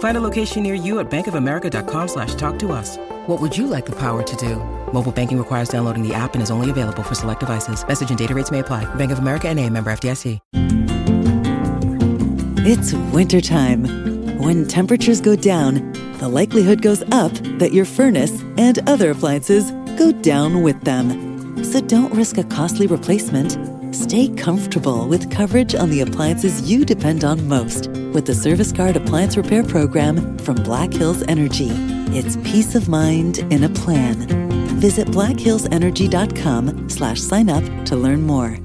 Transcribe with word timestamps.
Find 0.00 0.16
a 0.16 0.20
location 0.20 0.62
near 0.62 0.74
you 0.74 0.98
at 0.98 1.10
bankofamerica.com 1.10 2.08
slash 2.08 2.34
talk 2.34 2.58
to 2.60 2.72
us. 2.72 2.96
What 3.26 3.38
would 3.40 3.56
you 3.56 3.66
like 3.66 3.84
the 3.84 3.96
power 3.96 4.22
to 4.22 4.36
do? 4.36 4.56
Mobile 4.92 5.12
banking 5.12 5.38
requires 5.38 5.68
downloading 5.68 6.06
the 6.06 6.14
app 6.14 6.32
and 6.32 6.42
is 6.42 6.50
only 6.50 6.70
available 6.70 7.02
for 7.02 7.14
select 7.14 7.40
devices. 7.40 7.86
Message 7.86 8.08
and 8.08 8.18
data 8.18 8.34
rates 8.34 8.50
may 8.50 8.60
apply. 8.60 8.92
Bank 8.94 9.12
of 9.12 9.18
America 9.18 9.48
and 9.48 9.60
a 9.60 9.68
member 9.68 9.92
FDIC. 9.92 10.40
It's 12.62 12.94
wintertime. 13.12 14.38
When 14.38 14.66
temperatures 14.66 15.20
go 15.20 15.36
down, 15.36 15.92
the 16.18 16.28
likelihood 16.28 16.80
goes 16.80 17.02
up 17.12 17.32
that 17.58 17.74
your 17.74 17.84
furnace 17.84 18.42
and 18.56 18.78
other 18.88 19.10
appliances 19.10 19.70
go 19.98 20.12
down 20.12 20.62
with 20.62 20.80
them. 20.82 21.62
So 21.62 21.80
don't 21.80 22.14
risk 22.14 22.38
a 22.38 22.44
costly 22.44 22.86
replacement. 22.86 23.58
Stay 23.94 24.28
comfortable 24.28 25.08
with 25.08 25.30
coverage 25.30 25.74
on 25.74 25.90
the 25.90 26.00
appliances 26.00 26.70
you 26.70 26.86
depend 26.86 27.22
on 27.22 27.46
most 27.46 27.99
with 28.12 28.26
the 28.26 28.34
Service 28.34 28.72
Guard 28.72 28.96
Appliance 28.96 29.36
Repair 29.36 29.62
Program 29.62 30.38
from 30.38 30.56
Black 30.56 30.92
Hills 30.92 31.22
Energy. 31.28 31.70
It's 32.16 32.36
peace 32.38 32.74
of 32.74 32.88
mind 32.88 33.38
in 33.52 33.64
a 33.64 33.68
plan. 33.68 34.26
Visit 34.80 35.08
blackhillsenergy.com 35.08 36.88
slash 36.88 37.20
sign 37.20 37.50
up 37.50 37.64
to 37.86 37.96
learn 37.96 38.22
more. 38.22 38.58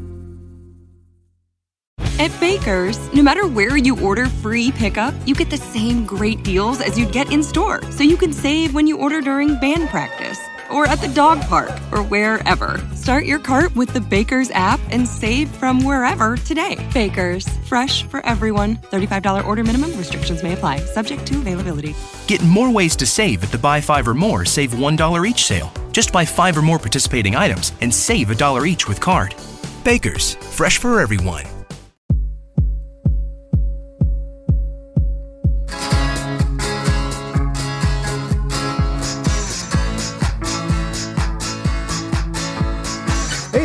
At 2.18 2.32
Baker's, 2.40 2.98
no 3.14 3.22
matter 3.22 3.48
where 3.48 3.76
you 3.76 4.00
order 4.02 4.28
free 4.28 4.72
pickup, 4.72 5.14
you 5.26 5.36
get 5.36 5.50
the 5.50 5.58
same 5.58 6.06
great 6.06 6.44
deals 6.44 6.80
as 6.82 6.98
you'd 6.98 7.12
get 7.12 7.32
in 7.32 7.44
store. 7.44 7.82
So 7.92 8.04
you 8.04 8.18
can 8.18 8.32
save 8.32 8.74
when 8.74 8.88
you 8.88 8.98
order 8.98 9.22
during 9.22 9.60
band 9.60 9.90
practice 9.90 10.40
or 10.72 10.88
at 10.88 11.02
the 11.02 11.08
dog 11.08 11.42
park 11.42 11.72
or 11.92 12.04
wherever. 12.04 12.80
Start 12.94 13.26
your 13.26 13.40
cart 13.40 13.76
with 13.76 13.94
the 13.94 14.02
Baker's 14.02 14.52
app 14.52 14.80
and 14.92 15.08
save 15.08 15.50
from 15.50 15.84
wherever 15.84 16.38
today. 16.38 16.78
Baker's, 16.94 17.48
fresh 17.68 18.04
for 18.04 18.26
everyone. 18.26 18.78
$35 18.78 19.46
order 19.46 19.64
minimum, 19.64 19.96
restrictions 19.98 20.44
may 20.44 20.54
apply, 20.54 20.78
subject 20.80 21.26
to 21.28 21.38
availability. 21.38 21.96
Get 22.28 22.42
more 22.44 22.72
ways 22.72 22.96
to 22.98 23.06
save 23.06 23.44
at 23.44 23.52
the 23.52 23.58
Buy 23.58 23.82
Five 23.82 24.08
or 24.08 24.14
More 24.14 24.46
Save 24.46 24.72
$1 24.72 25.28
each 25.28 25.46
sale. 25.46 25.72
Just 25.92 26.12
buy 26.12 26.26
five 26.26 26.58
or 26.58 26.62
more 26.62 26.80
participating 26.80 27.36
items 27.36 27.74
and 27.82 27.94
save 27.94 28.30
a 28.30 28.36
dollar 28.36 28.66
each 28.66 28.88
with 28.88 29.00
card. 29.00 29.34
Baker's, 29.84 30.36
fresh 30.36 30.78
for 30.78 31.00
everyone. 31.00 31.55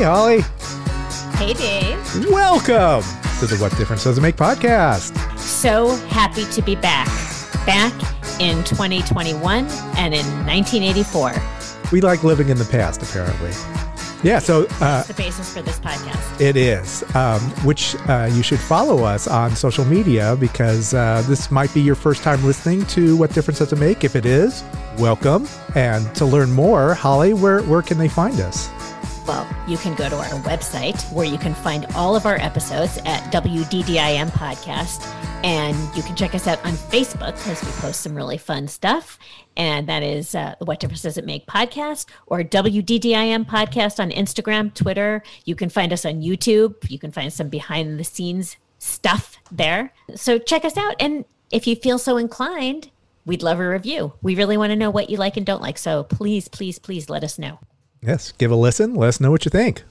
Hey, 0.00 0.06
Holly. 0.06 0.40
Hey, 1.36 1.52
Dave. 1.52 2.30
Welcome 2.30 3.04
to 3.38 3.46
the 3.46 3.58
What 3.60 3.76
Difference 3.76 4.04
Does 4.04 4.16
It 4.16 4.22
Make 4.22 4.34
podcast. 4.34 5.38
So 5.38 5.94
happy 6.06 6.46
to 6.52 6.62
be 6.62 6.74
back. 6.74 7.06
Back 7.66 7.92
in 8.40 8.64
2021 8.64 9.66
and 9.98 10.14
in 10.14 10.24
1984. 10.46 11.34
We 11.92 12.00
like 12.00 12.24
living 12.24 12.48
in 12.48 12.56
the 12.56 12.64
past, 12.64 13.02
apparently. 13.02 13.50
Yeah, 14.26 14.38
so 14.38 14.62
uh, 14.62 14.68
That's 14.78 15.08
the 15.08 15.14
basis 15.14 15.52
for 15.52 15.60
this 15.60 15.78
podcast. 15.78 16.40
it 16.40 16.56
is, 16.56 17.04
um, 17.14 17.42
which 17.66 17.94
uh, 18.08 18.30
you 18.32 18.42
should 18.42 18.60
follow 18.60 19.04
us 19.04 19.28
on 19.28 19.54
social 19.54 19.84
media 19.84 20.34
because 20.40 20.94
uh, 20.94 21.22
this 21.26 21.50
might 21.50 21.74
be 21.74 21.82
your 21.82 21.94
first 21.94 22.22
time 22.22 22.42
listening 22.42 22.86
to 22.86 23.18
What 23.18 23.34
Difference 23.34 23.58
Does 23.58 23.74
It 23.74 23.78
Make. 23.78 24.02
If 24.02 24.16
it 24.16 24.24
is, 24.24 24.64
welcome. 24.96 25.46
And 25.74 26.14
to 26.14 26.24
learn 26.24 26.52
more, 26.52 26.94
Holly, 26.94 27.34
where, 27.34 27.60
where 27.64 27.82
can 27.82 27.98
they 27.98 28.08
find 28.08 28.40
us? 28.40 28.70
Well, 29.26 29.48
you 29.68 29.76
can 29.78 29.94
go 29.94 30.08
to 30.08 30.16
our 30.16 30.40
website 30.42 31.00
where 31.12 31.26
you 31.26 31.38
can 31.38 31.54
find 31.54 31.86
all 31.94 32.16
of 32.16 32.26
our 32.26 32.36
episodes 32.36 32.98
at 33.04 33.32
WDDIM 33.32 34.30
Podcast. 34.30 35.06
And 35.44 35.76
you 35.96 36.02
can 36.02 36.16
check 36.16 36.34
us 36.34 36.46
out 36.46 36.62
on 36.66 36.72
Facebook 36.72 37.32
because 37.36 37.62
we 37.64 37.70
post 37.80 38.00
some 38.00 38.14
really 38.14 38.36
fun 38.38 38.68
stuff. 38.68 39.18
And 39.56 39.88
that 39.88 40.02
is 40.02 40.34
uh, 40.34 40.54
What 40.58 40.80
Difference 40.80 41.02
Does 41.02 41.16
It 41.16 41.24
Make 41.24 41.46
podcast 41.46 42.06
or 42.26 42.42
WDDIM 42.42 43.46
podcast 43.46 44.00
on 44.00 44.10
Instagram, 44.10 44.74
Twitter. 44.74 45.22
You 45.44 45.54
can 45.54 45.70
find 45.70 45.92
us 45.92 46.04
on 46.04 46.20
YouTube. 46.20 46.90
You 46.90 46.98
can 46.98 47.12
find 47.12 47.32
some 47.32 47.48
behind 47.48 47.98
the 47.98 48.04
scenes 48.04 48.56
stuff 48.78 49.38
there. 49.50 49.92
So 50.14 50.38
check 50.38 50.64
us 50.64 50.76
out. 50.76 50.96
And 51.00 51.24
if 51.50 51.66
you 51.66 51.76
feel 51.76 51.98
so 51.98 52.16
inclined, 52.16 52.90
we'd 53.24 53.42
love 53.42 53.60
a 53.60 53.68
review. 53.68 54.12
We 54.22 54.34
really 54.34 54.56
want 54.56 54.70
to 54.70 54.76
know 54.76 54.90
what 54.90 55.10
you 55.10 55.16
like 55.16 55.36
and 55.36 55.46
don't 55.46 55.62
like. 55.62 55.78
So 55.78 56.04
please, 56.04 56.48
please, 56.48 56.78
please 56.78 57.08
let 57.08 57.24
us 57.24 57.38
know. 57.38 57.60
Yes, 58.02 58.32
give 58.32 58.50
a 58.50 58.56
listen. 58.56 58.94
Let 58.94 59.08
us 59.08 59.20
know 59.20 59.30
what 59.30 59.44
you 59.44 59.50
think. 59.50 59.82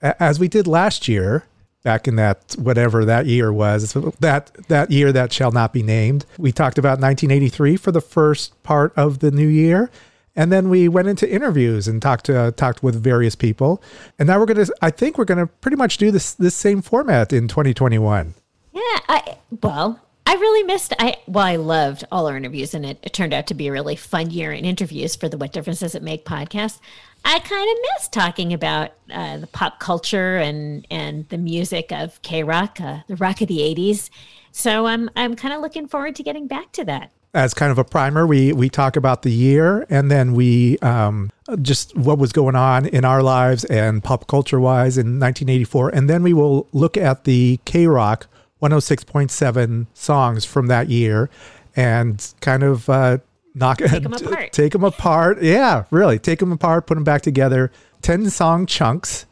As 0.00 0.38
we 0.38 0.48
did 0.48 0.66
last 0.66 1.08
year, 1.08 1.44
back 1.82 2.06
in 2.06 2.16
that 2.16 2.56
whatever 2.58 3.04
that 3.04 3.26
year 3.26 3.52
was, 3.52 3.92
that 4.20 4.50
that 4.68 4.90
year 4.90 5.12
that 5.12 5.32
shall 5.32 5.50
not 5.50 5.72
be 5.72 5.82
named. 5.82 6.26
We 6.38 6.52
talked 6.52 6.78
about 6.78 7.00
1983 7.00 7.76
for 7.76 7.92
the 7.92 8.00
first 8.00 8.60
part 8.62 8.92
of 8.96 9.18
the 9.18 9.30
new 9.30 9.46
year, 9.46 9.90
and 10.36 10.52
then 10.52 10.68
we 10.68 10.88
went 10.88 11.08
into 11.08 11.30
interviews 11.30 11.88
and 11.88 12.00
talked 12.00 12.26
to 12.26 12.52
talked 12.56 12.82
with 12.82 13.02
various 13.02 13.34
people. 13.34 13.82
And 14.18 14.26
now 14.28 14.38
we're 14.38 14.46
gonna, 14.46 14.66
I 14.80 14.90
think 14.90 15.18
we're 15.18 15.24
gonna 15.24 15.46
pretty 15.46 15.76
much 15.76 15.98
do 15.98 16.10
this 16.10 16.34
this 16.34 16.54
same 16.54 16.82
format 16.82 17.32
in 17.32 17.48
2021. 17.48 18.34
Yeah, 18.72 18.80
I 19.08 19.38
well, 19.62 20.00
I 20.26 20.34
really 20.34 20.62
missed. 20.62 20.94
I 20.98 21.16
well, 21.26 21.44
I 21.44 21.56
loved 21.56 22.04
all 22.12 22.28
our 22.28 22.36
interviews, 22.36 22.74
and 22.74 22.86
it, 22.86 22.98
it 23.02 23.12
turned 23.12 23.34
out 23.34 23.48
to 23.48 23.54
be 23.54 23.68
a 23.68 23.72
really 23.72 23.96
fun 23.96 24.30
year 24.30 24.52
in 24.52 24.64
interviews 24.64 25.16
for 25.16 25.28
the 25.28 25.36
What 25.36 25.52
Difference 25.52 25.80
Does 25.80 25.94
It 25.94 26.02
Make 26.02 26.24
podcast. 26.24 26.78
I 27.24 27.38
kind 27.38 27.70
of 27.70 27.76
miss 27.94 28.08
talking 28.08 28.52
about 28.52 28.92
uh, 29.12 29.38
the 29.38 29.46
pop 29.46 29.78
culture 29.78 30.36
and 30.38 30.86
and 30.90 31.28
the 31.28 31.38
music 31.38 31.92
of 31.92 32.20
KROQ, 32.22 32.80
uh, 32.80 33.02
the 33.06 33.16
rock 33.16 33.40
of 33.40 33.48
the 33.48 33.58
'80s. 33.58 34.10
So 34.52 34.86
I'm 34.86 35.10
I'm 35.16 35.36
kind 35.36 35.54
of 35.54 35.60
looking 35.60 35.86
forward 35.86 36.16
to 36.16 36.22
getting 36.22 36.46
back 36.46 36.72
to 36.72 36.84
that. 36.86 37.10
as 37.32 37.54
kind 37.54 37.70
of 37.70 37.78
a 37.78 37.84
primer, 37.84 38.26
we 38.26 38.52
we 38.52 38.68
talk 38.68 38.96
about 38.96 39.22
the 39.22 39.30
year 39.30 39.86
and 39.88 40.10
then 40.10 40.34
we 40.34 40.78
um, 40.78 41.30
just 41.62 41.96
what 41.96 42.18
was 42.18 42.32
going 42.32 42.56
on 42.56 42.86
in 42.86 43.04
our 43.04 43.22
lives 43.22 43.64
and 43.66 44.02
pop 44.02 44.26
culture 44.26 44.58
wise 44.58 44.98
in 44.98 45.20
1984, 45.20 45.90
and 45.90 46.10
then 46.10 46.22
we 46.22 46.32
will 46.32 46.66
look 46.72 46.96
at 46.96 47.24
the 47.24 47.60
KROQ 47.66 48.24
106.7 48.62 49.86
songs 49.94 50.44
from 50.44 50.66
that 50.66 50.88
year 50.88 51.30
and 51.76 52.34
kind 52.40 52.62
of 52.62 52.88
uh, 52.90 53.18
knock 53.54 53.78
Take 53.78 54.04
'em 54.04 54.12
apart. 54.12 54.52
take 54.52 54.72
them 54.72 54.84
apart. 54.84 55.42
Yeah, 55.42 55.84
really 55.90 56.18
take 56.18 56.38
them 56.38 56.52
apart, 56.52 56.86
put 56.86 56.94
them 56.94 57.04
back 57.04 57.22
together. 57.22 57.70
Ten 58.02 58.28
song 58.30 58.66
chunks 58.66 59.26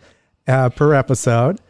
uh, 0.47 0.71
per 0.71 0.95
episode. 0.95 1.61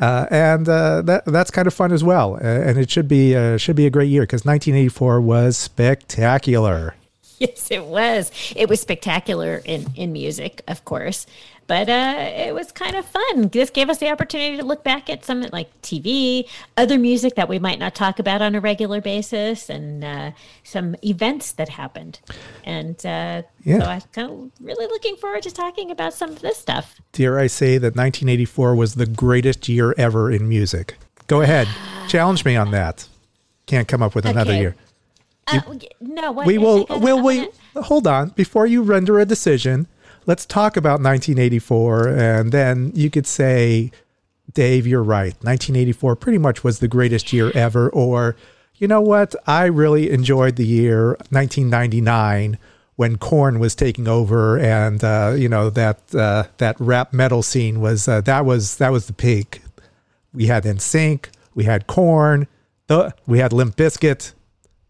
Uh, 0.00 0.26
and 0.30 0.68
uh, 0.68 1.02
that 1.02 1.24
that's 1.24 1.52
kind 1.52 1.68
of 1.68 1.74
fun 1.74 1.92
as 1.92 2.02
well, 2.02 2.34
uh, 2.34 2.38
and 2.40 2.76
it 2.78 2.90
should 2.90 3.06
be 3.06 3.36
uh, 3.36 3.56
should 3.56 3.76
be 3.76 3.86
a 3.86 3.90
great 3.90 4.08
year 4.08 4.22
because 4.22 4.44
1984 4.44 5.20
was 5.20 5.56
spectacular. 5.56 6.94
Yes, 7.38 7.68
it 7.72 7.84
was. 7.84 8.30
It 8.54 8.68
was 8.68 8.80
spectacular 8.80 9.60
in 9.64 9.86
in 9.96 10.12
music, 10.12 10.62
of 10.68 10.84
course, 10.84 11.26
but 11.66 11.88
uh, 11.88 12.14
it 12.18 12.54
was 12.54 12.72
kind 12.72 12.96
of 12.96 13.04
fun. 13.06 13.48
This 13.48 13.70
gave 13.70 13.88
us 13.90 13.98
the 13.98 14.10
opportunity 14.10 14.56
to 14.58 14.64
look 14.64 14.84
back 14.84 15.08
at 15.08 15.24
some 15.24 15.42
like 15.52 15.70
TV, 15.82 16.48
other 16.76 16.98
music 16.98 17.34
that 17.36 17.48
we 17.48 17.58
might 17.58 17.78
not 17.78 17.94
talk 17.94 18.18
about 18.18 18.42
on 18.42 18.54
a 18.54 18.60
regular 18.60 19.00
basis, 19.00 19.68
and 19.70 20.04
uh, 20.04 20.30
some 20.62 20.96
events 21.04 21.52
that 21.52 21.68
happened. 21.70 22.20
And 22.64 22.96
uh, 23.06 23.42
Yeah. 23.62 23.78
so 23.78 23.84
I'm 23.84 24.00
kind 24.12 24.30
of 24.30 24.50
really 24.60 24.86
looking 24.86 25.16
forward 25.16 25.42
to 25.44 25.50
talking 25.50 25.90
about 25.90 26.14
some 26.14 26.30
of 26.30 26.40
this 26.40 26.56
stuff. 26.58 27.00
Dare 27.12 27.38
I 27.38 27.46
say 27.46 27.78
that 27.78 27.94
1984 27.96 28.74
was 28.74 28.94
the 28.94 29.06
greatest 29.06 29.68
year 29.68 29.94
ever 29.96 30.30
in 30.30 30.48
music? 30.48 30.96
Go 31.26 31.40
ahead, 31.40 31.66
challenge 32.08 32.44
me 32.44 32.56
on 32.56 32.70
that. 32.72 33.08
Can't 33.66 33.88
come 33.88 34.02
up 34.02 34.14
with 34.14 34.26
another 34.26 34.52
Okay. 34.52 34.60
year. 34.60 34.76
Uh, 35.46 35.60
no, 36.00 36.32
what, 36.32 36.46
We 36.46 36.56
will. 36.58 36.86
Will 36.88 37.22
we? 37.22 37.48
Hold 37.76 38.06
on. 38.06 38.30
Before 38.30 38.66
you 38.66 38.82
render 38.82 39.18
a 39.20 39.26
decision, 39.26 39.86
let's 40.26 40.46
talk 40.46 40.76
about 40.76 41.00
1984, 41.00 42.08
and 42.08 42.52
then 42.52 42.92
you 42.94 43.10
could 43.10 43.26
say 43.26 43.90
Dave, 44.52 44.86
you're 44.86 45.02
right. 45.02 45.34
1984 45.42 46.16
pretty 46.16 46.38
much 46.38 46.62
was 46.62 46.78
the 46.78 46.88
greatest 46.88 47.32
year 47.32 47.50
ever. 47.54 47.88
Or, 47.88 48.36
you 48.76 48.86
know 48.86 49.00
what? 49.00 49.34
I 49.46 49.64
really 49.64 50.10
enjoyed 50.10 50.56
the 50.56 50.66
year 50.66 51.08
1999 51.30 52.58
when 52.96 53.16
Korn 53.16 53.58
was 53.58 53.74
taking 53.74 54.06
over, 54.06 54.56
and 54.56 55.02
uh, 55.02 55.34
you 55.36 55.48
know 55.48 55.68
that 55.70 56.14
uh, 56.14 56.44
that 56.58 56.78
rap 56.78 57.12
metal 57.12 57.42
scene 57.42 57.80
was 57.80 58.06
uh, 58.06 58.20
that 58.20 58.44
was 58.44 58.76
that 58.76 58.92
was 58.92 59.06
the 59.06 59.12
peak. 59.12 59.62
We 60.32 60.46
had 60.46 60.62
NSYNC, 60.62 61.26
we 61.54 61.64
had 61.64 61.88
Korn, 61.88 62.46
we 63.26 63.38
had 63.40 63.52
Limp 63.52 63.74
Bizkit, 63.74 64.32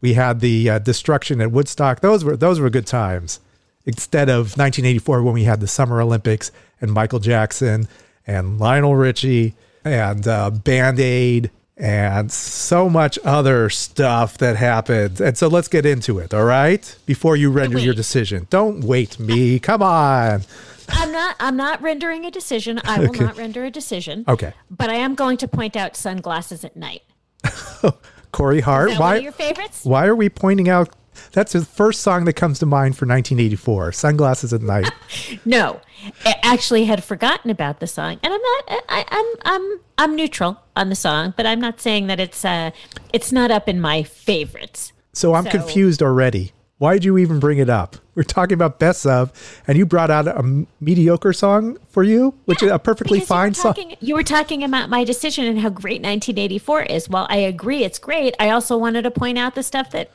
we 0.02 0.14
had 0.14 0.40
the 0.40 0.68
uh, 0.68 0.78
destruction 0.80 1.40
at 1.40 1.50
Woodstock. 1.50 2.00
Those 2.00 2.24
were 2.24 2.36
those 2.36 2.60
were 2.60 2.68
good 2.68 2.86
times. 2.86 3.40
Instead 3.86 4.28
of 4.30 4.56
1984 4.56 5.22
when 5.22 5.34
we 5.34 5.44
had 5.44 5.60
the 5.60 5.66
Summer 5.66 6.00
Olympics 6.00 6.50
and 6.80 6.92
Michael 6.92 7.18
Jackson 7.18 7.86
and 8.26 8.58
Lionel 8.58 8.96
Richie 8.96 9.54
and 9.84 10.26
uh, 10.26 10.50
Band 10.50 10.98
Aid 10.98 11.50
and 11.76 12.30
so 12.32 12.88
much 12.88 13.18
other 13.24 13.68
stuff 13.68 14.38
that 14.38 14.56
happened. 14.56 15.20
And 15.20 15.36
so 15.36 15.48
let's 15.48 15.68
get 15.68 15.84
into 15.84 16.18
it, 16.18 16.32
all 16.32 16.44
right? 16.44 16.96
Before 17.04 17.36
you 17.36 17.50
render 17.50 17.78
your 17.78 17.94
decision. 17.94 18.46
Don't 18.48 18.82
wait 18.84 19.18
me. 19.18 19.58
Come 19.58 19.82
on. 19.82 20.42
I'm 20.88 21.12
not. 21.12 21.36
I'm 21.40 21.56
not 21.56 21.82
rendering 21.82 22.24
a 22.26 22.30
decision. 22.30 22.80
I 22.84 23.00
will 23.00 23.08
Okay. 23.10 23.24
not 23.24 23.36
render 23.36 23.64
a 23.64 23.70
decision. 23.70 24.24
Okay. 24.28 24.52
But 24.70 24.88
I 24.90 24.94
am 24.94 25.14
going 25.14 25.36
to 25.38 25.48
point 25.48 25.76
out 25.76 25.96
sunglasses 25.96 26.64
at 26.64 26.76
night. 26.76 27.02
Corey 28.32 28.60
Hart, 28.60 28.90
Is 28.90 28.94
that 28.96 29.00
one 29.00 29.08
why 29.10 29.16
of 29.16 29.22
your 29.22 29.32
favorites? 29.32 29.84
why 29.84 30.06
are 30.06 30.14
we 30.16 30.28
pointing 30.28 30.68
out 30.68 30.88
that's 31.34 31.52
the 31.52 31.64
first 31.64 32.00
song 32.00 32.24
that 32.24 32.32
comes 32.34 32.58
to 32.60 32.66
mind 32.66 32.96
for 32.96 33.04
1984, 33.06 33.92
Sunglasses 33.92 34.52
at 34.52 34.62
Night. 34.62 34.90
No, 35.44 35.80
I 36.24 36.34
actually 36.42 36.84
had 36.84 37.04
forgotten 37.04 37.50
about 37.50 37.80
the 37.80 37.86
song, 37.86 38.18
and 38.22 38.32
I'm 38.32 38.40
not. 38.40 38.82
I, 38.88 39.04
I'm 39.08 39.26
I'm 39.44 39.80
I'm 39.98 40.16
neutral 40.16 40.60
on 40.76 40.88
the 40.88 40.94
song, 40.96 41.34
but 41.36 41.44
I'm 41.46 41.60
not 41.60 41.80
saying 41.80 42.06
that 42.06 42.18
it's 42.20 42.44
uh 42.44 42.70
it's 43.12 43.30
not 43.32 43.50
up 43.50 43.68
in 43.68 43.80
my 43.80 44.02
favorites. 44.02 44.92
So 45.12 45.34
I'm 45.34 45.44
So- 45.44 45.50
confused 45.50 46.02
already. 46.02 46.52
Why'd 46.78 47.04
you 47.04 47.16
even 47.18 47.38
bring 47.38 47.58
it 47.58 47.70
up? 47.70 47.96
We're 48.16 48.24
talking 48.24 48.54
about 48.54 48.78
best 48.80 49.06
of, 49.06 49.32
and 49.66 49.78
you 49.78 49.86
brought 49.86 50.10
out 50.10 50.26
a 50.26 50.36
m- 50.38 50.66
mediocre 50.80 51.32
song 51.32 51.78
for 51.88 52.02
you, 52.02 52.34
which 52.46 52.62
is 52.64 52.70
a 52.70 52.78
perfectly 52.80 53.20
Because 53.20 53.30
you 53.30 53.34
fine 53.36 53.54
song. 53.54 53.94
You 54.00 54.14
were 54.16 54.24
talking 54.24 54.64
about 54.64 54.90
my 54.90 55.04
decision 55.04 55.44
and 55.46 55.60
how 55.60 55.68
great 55.70 56.02
1984 56.02 56.82
is. 56.82 57.08
While 57.08 57.26
I 57.30 57.36
agree 57.36 57.84
it's 57.84 57.98
great, 58.00 58.34
I 58.40 58.50
also 58.50 58.76
wanted 58.76 59.02
to 59.02 59.10
point 59.12 59.38
out 59.38 59.54
the 59.54 59.62
stuff 59.62 59.90
that 59.92 60.10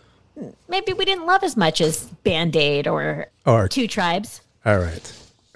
maybe 0.67 0.93
we 0.93 1.05
didn't 1.05 1.25
love 1.25 1.43
as 1.43 1.55
much 1.57 1.81
as 1.81 2.05
Band 2.23 2.55
Aid 2.55 2.87
or, 2.87 3.27
Or- 3.45 3.67
Two 3.67 3.87
Tribes. 3.87 4.41
All 4.65 4.77
right. 4.77 5.13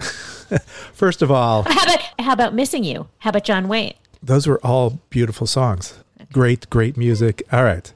First 0.92 1.22
of 1.22 1.30
all, 1.30 1.62
How 1.64 1.82
about 1.84 2.00
how 2.18 2.32
about 2.32 2.54
Missing 2.54 2.84
You? 2.84 3.08
How 3.18 3.30
about 3.30 3.44
John 3.44 3.68
Wayne? 3.68 3.94
those 4.22 4.46
were 4.46 4.58
all 4.64 4.98
beautiful 5.10 5.46
songs. 5.46 5.98
Great, 6.32 6.68
great 6.70 6.96
music. 6.96 7.42
All 7.52 7.62
right. 7.64 7.92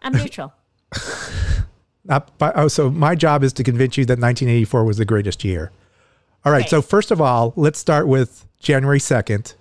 I'm 0.00 0.12
neutral. 0.14 0.54
Not 2.04 2.36
by, 2.38 2.52
oh, 2.54 2.68
so 2.68 2.90
my 2.90 3.14
job 3.14 3.44
is 3.44 3.52
to 3.54 3.62
convince 3.64 3.98
you 3.98 4.04
that 4.06 4.12
1984 4.18 4.84
was 4.84 4.96
the 4.96 5.04
greatest 5.04 5.44
year. 5.44 5.70
All 6.44 6.52
right. 6.52 6.60
Okay. 6.62 6.68
So 6.68 6.80
first 6.80 7.10
of 7.10 7.20
all, 7.20 7.52
let's 7.56 7.78
start 7.78 8.08
with 8.08 8.46
January 8.60 8.98
2nd. 8.98 9.54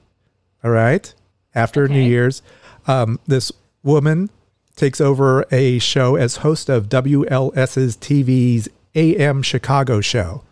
All 0.63 0.71
right. 0.71 1.13
After 1.53 1.87
New 1.89 2.01
Year's, 2.01 2.41
um, 2.87 3.19
this 3.27 3.51
woman 3.83 4.29
takes 4.77 5.01
over 5.01 5.45
a 5.51 5.79
show 5.79 6.15
as 6.15 6.37
host 6.37 6.69
of 6.69 6.87
WLS's 6.87 7.97
TV's 7.97 8.69
AM 8.95 9.41
Chicago 9.41 9.99
show. 9.99 10.43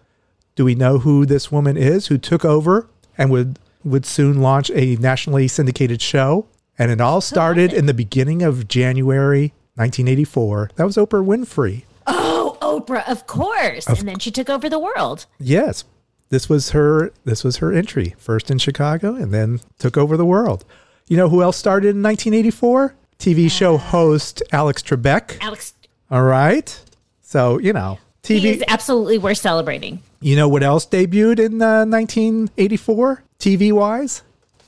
Do 0.55 0.65
we 0.65 0.75
know 0.75 0.99
who 0.99 1.25
this 1.25 1.51
woman 1.51 1.77
is 1.77 2.07
who 2.07 2.17
took 2.17 2.43
over 2.43 2.89
and 3.17 3.31
would 3.31 3.59
would 3.83 4.05
soon 4.05 4.41
launch 4.41 4.71
a 4.71 4.95
nationally 4.97 5.47
syndicated 5.47 6.01
show? 6.01 6.47
And 6.77 6.91
it 6.91 6.99
all 6.99 7.21
started 7.21 7.71
in 7.71 7.85
the 7.85 7.93
beginning 7.93 8.41
of 8.41 8.67
January 8.67 9.53
1984. 9.75 10.71
That 10.75 10.85
was 10.85 10.97
Oprah 10.97 11.23
Winfrey. 11.25 11.83
Oh, 12.07 12.57
Oprah, 12.61 13.07
of 13.09 13.27
course. 13.27 13.87
and 13.87 14.07
then 14.07 14.19
she 14.19 14.31
took 14.31 14.49
over 14.49 14.67
the 14.69 14.79
world. 14.79 15.25
Yes. 15.39 15.85
This 16.29 16.49
was 16.49 16.71
her 16.71 17.11
this 17.23 17.43
was 17.43 17.57
her 17.57 17.71
entry. 17.71 18.15
First 18.17 18.49
in 18.49 18.57
Chicago 18.57 19.15
and 19.15 19.31
then 19.33 19.61
took 19.77 19.95
over 19.97 20.17
the 20.17 20.25
world. 20.25 20.65
You 21.07 21.17
know 21.17 21.29
who 21.29 21.43
else 21.43 21.55
started 21.57 21.89
in 21.89 22.01
1984? 22.01 22.95
TV 23.19 23.49
show 23.49 23.77
host 23.77 24.43
Alex 24.51 24.81
Trebek. 24.81 25.37
Alex, 25.41 25.73
All 26.11 26.23
right. 26.23 26.79
So, 27.21 27.59
you 27.59 27.73
know, 27.73 27.99
TV 28.23 28.45
is 28.45 28.63
absolutely 28.67 29.17
worth 29.17 29.37
celebrating. 29.37 30.01
You 30.21 30.35
know 30.35 30.47
what 30.47 30.63
else 30.63 30.85
debuted 30.85 31.39
in 31.39 31.61
uh, 31.61 31.85
1984 31.85 33.23
TV 33.39 33.71
wise? 33.71 34.23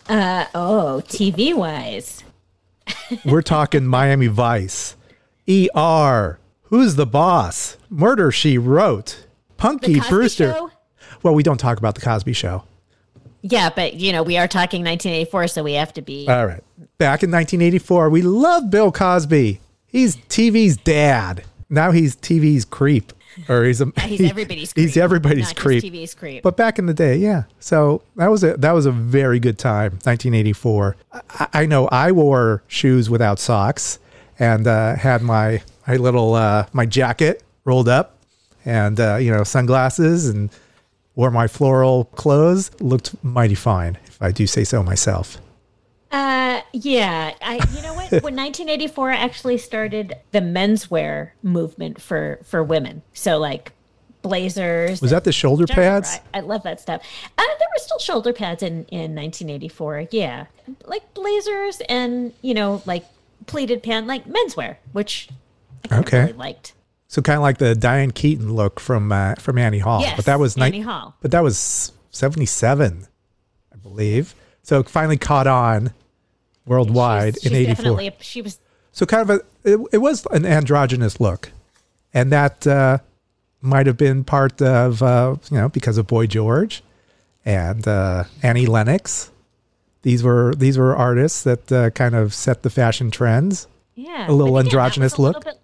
Uh, 0.09 0.45
oh, 0.55 1.01
TV 1.07 1.53
wise. 1.53 2.23
We're 3.25 3.41
talking 3.41 3.85
Miami 3.85 4.27
Vice, 4.27 4.95
ER, 5.49 6.39
Who's 6.63 6.95
the 6.95 7.05
Boss, 7.05 7.77
Murder 7.89 8.31
She 8.31 8.57
Wrote, 8.57 9.25
Punky 9.57 9.99
Brewster. 9.99 10.53
Show? 10.53 10.71
Well, 11.23 11.33
we 11.33 11.43
don't 11.43 11.57
talk 11.57 11.77
about 11.77 11.95
the 11.95 12.01
Cosby 12.01 12.33
Show. 12.33 12.63
Yeah, 13.41 13.69
but 13.69 13.95
you 13.95 14.11
know, 14.11 14.23
we 14.23 14.37
are 14.37 14.47
talking 14.47 14.81
1984, 14.81 15.47
so 15.47 15.63
we 15.63 15.73
have 15.73 15.93
to 15.93 16.01
be. 16.01 16.27
All 16.27 16.45
right. 16.45 16.63
Back 16.97 17.23
in 17.23 17.31
1984, 17.31 18.09
we 18.09 18.21
love 18.21 18.69
Bill 18.69 18.91
Cosby. 18.91 19.59
He's 19.85 20.17
TV's 20.17 20.77
dad. 20.77 21.43
Now 21.69 21.91
he's 21.91 22.15
TV's 22.15 22.65
creep. 22.65 23.13
Or 23.47 23.63
he's 23.63 23.81
a 23.81 23.91
he's 24.01 24.21
everybody's 24.21 24.73
creep. 24.73 24.83
He's 24.87 24.97
everybody's 24.97 25.53
creep. 25.53 25.83
TV's 25.83 26.13
creep. 26.15 26.43
But 26.43 26.57
back 26.57 26.79
in 26.79 26.87
the 26.87 26.93
day, 26.93 27.17
yeah. 27.17 27.43
So 27.59 28.01
that 28.15 28.27
was 28.27 28.43
a 28.43 28.57
that 28.57 28.71
was 28.71 28.85
a 28.85 28.91
very 28.91 29.39
good 29.39 29.59
time, 29.59 29.91
1984. 30.03 30.95
I, 31.11 31.47
I 31.53 31.65
know 31.65 31.87
I 31.87 32.11
wore 32.11 32.63
shoes 32.67 33.09
without 33.09 33.39
socks 33.39 33.99
and 34.39 34.67
uh, 34.67 34.95
had 34.95 35.21
my 35.21 35.61
my 35.87 35.97
little 35.97 36.33
uh, 36.33 36.65
my 36.73 36.85
jacket 36.85 37.43
rolled 37.63 37.89
up, 37.89 38.17
and 38.65 38.99
uh, 38.99 39.17
you 39.17 39.31
know 39.31 39.43
sunglasses 39.43 40.27
and 40.27 40.49
wore 41.17 41.31
my 41.31 41.47
floral 41.47 42.05
clothes. 42.05 42.71
Looked 42.79 43.21
mighty 43.21 43.55
fine, 43.55 43.97
if 44.05 44.21
I 44.21 44.31
do 44.31 44.47
say 44.47 44.63
so 44.63 44.81
myself. 44.81 45.39
Uh, 46.09 46.61
yeah. 46.71 47.33
I, 47.41 47.55
you 47.75 47.81
know 47.81 47.93
what? 47.93 48.09
when 48.23 48.35
1984 48.37 49.11
actually 49.11 49.57
started 49.57 50.13
the 50.31 50.39
menswear 50.39 51.31
movement 51.43 51.99
for 52.01 52.39
for 52.45 52.63
women, 52.63 53.01
so 53.13 53.37
like 53.37 53.73
blazers. 54.21 55.01
Was 55.01 55.11
that 55.11 55.25
the 55.25 55.33
shoulder 55.33 55.65
Jennifer, 55.65 55.81
pads? 55.81 56.19
I, 56.33 56.37
I 56.37 56.41
love 56.41 56.63
that 56.63 56.79
stuff. 56.79 57.01
Uh, 57.37 57.43
there 57.59 57.67
were 57.75 57.79
still 57.79 57.99
shoulder 57.99 58.31
pads 58.31 58.63
in 58.63 58.85
in 58.85 59.13
1984. 59.15 60.07
Yeah, 60.11 60.45
like 60.85 61.13
blazers 61.13 61.81
and 61.89 62.31
you 62.41 62.53
know 62.53 62.81
like 62.85 63.03
pleated 63.47 63.83
pant, 63.83 64.07
like 64.07 64.25
menswear, 64.25 64.77
which 64.93 65.27
I 65.91 65.99
Okay. 65.99 66.19
really 66.21 66.33
liked. 66.33 66.73
So 67.07 67.21
kind 67.21 67.37
of 67.37 67.41
like 67.41 67.57
the 67.57 67.73
Diane 67.73 68.11
Keaton 68.11 68.53
look 68.53 68.79
from 68.79 69.11
uh, 69.11 69.35
from 69.35 69.57
Annie 69.57 69.79
Hall, 69.79 70.01
Yes, 70.01 70.15
but 70.15 70.25
that 70.25 70.39
was 70.39 70.57
Annie 70.57 70.79
ni- 70.79 70.83
Hall. 70.83 71.15
But 71.21 71.31
that 71.31 71.41
was 71.43 71.91
77, 72.11 73.07
I 73.73 73.75
believe. 73.77 74.35
So 74.63 74.79
it 74.81 74.89
finally 74.89 75.17
caught 75.17 75.47
on 75.47 75.93
worldwide 76.65 77.35
She's- 77.35 77.45
in 77.45 77.51
she's 77.51 77.67
84. 77.69 77.75
Definitely, 77.83 78.11
she 78.19 78.41
was 78.41 78.59
So 78.91 79.05
kind 79.05 79.29
of 79.29 79.37
a 79.37 79.41
it, 79.73 79.79
it 79.93 79.97
was 79.99 80.25
an 80.31 80.45
androgynous 80.45 81.19
look, 81.19 81.51
and 82.13 82.31
that 82.31 82.65
uh, 82.67 82.97
might 83.61 83.87
have 83.87 83.97
been 83.97 84.23
part 84.23 84.61
of 84.61 85.01
uh, 85.01 85.35
you 85.49 85.57
know 85.57 85.69
because 85.69 85.97
of 85.97 86.07
Boy 86.07 86.27
George 86.27 86.83
and 87.45 87.87
uh, 87.87 88.25
Annie 88.43 88.65
Lennox. 88.65 89.31
These 90.01 90.23
were 90.23 90.53
these 90.55 90.77
were 90.77 90.95
artists 90.95 91.43
that 91.43 91.71
uh, 91.71 91.89
kind 91.91 92.15
of 92.15 92.33
set 92.33 92.63
the 92.63 92.69
fashion 92.69 93.11
trends. 93.11 93.67
Yeah, 93.95 94.29
A 94.29 94.31
little 94.31 94.37
but 94.37 94.43
again, 94.43 94.53
that 94.53 94.59
androgynous 94.69 95.13
a 95.13 95.21
little 95.21 95.39
look. 95.39 95.45
bit- 95.45 95.59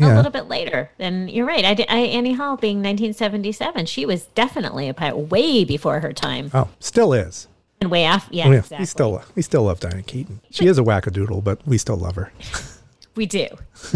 Yeah. 0.00 0.14
A 0.14 0.16
little 0.16 0.30
bit 0.30 0.46
later, 0.46 0.90
and 1.00 1.28
you're 1.28 1.44
right. 1.44 1.64
I, 1.64 1.74
did, 1.74 1.86
I 1.90 1.98
Annie 1.98 2.34
Hall 2.34 2.56
being 2.56 2.78
1977, 2.78 3.86
she 3.86 4.06
was 4.06 4.26
definitely 4.28 4.88
a 4.88 4.94
pirate 4.94 5.16
way 5.16 5.64
before 5.64 5.98
her 5.98 6.12
time, 6.12 6.52
Oh, 6.54 6.68
still 6.78 7.12
is. 7.12 7.48
and 7.80 7.90
way 7.90 8.04
after. 8.04 8.32
Yeah, 8.32 8.46
Oh, 8.46 8.52
yeah, 8.52 8.58
exactly. 8.58 8.78
we 8.82 8.86
still 8.86 9.22
we 9.34 9.42
still 9.42 9.62
love 9.64 9.80
Diane 9.80 10.04
Keaton. 10.04 10.40
She 10.50 10.66
is 10.68 10.78
a 10.78 10.82
wackadoodle, 10.82 11.42
but 11.42 11.66
we 11.66 11.78
still 11.78 11.96
love 11.96 12.14
her. 12.14 12.32
we 13.16 13.26
do. 13.26 13.48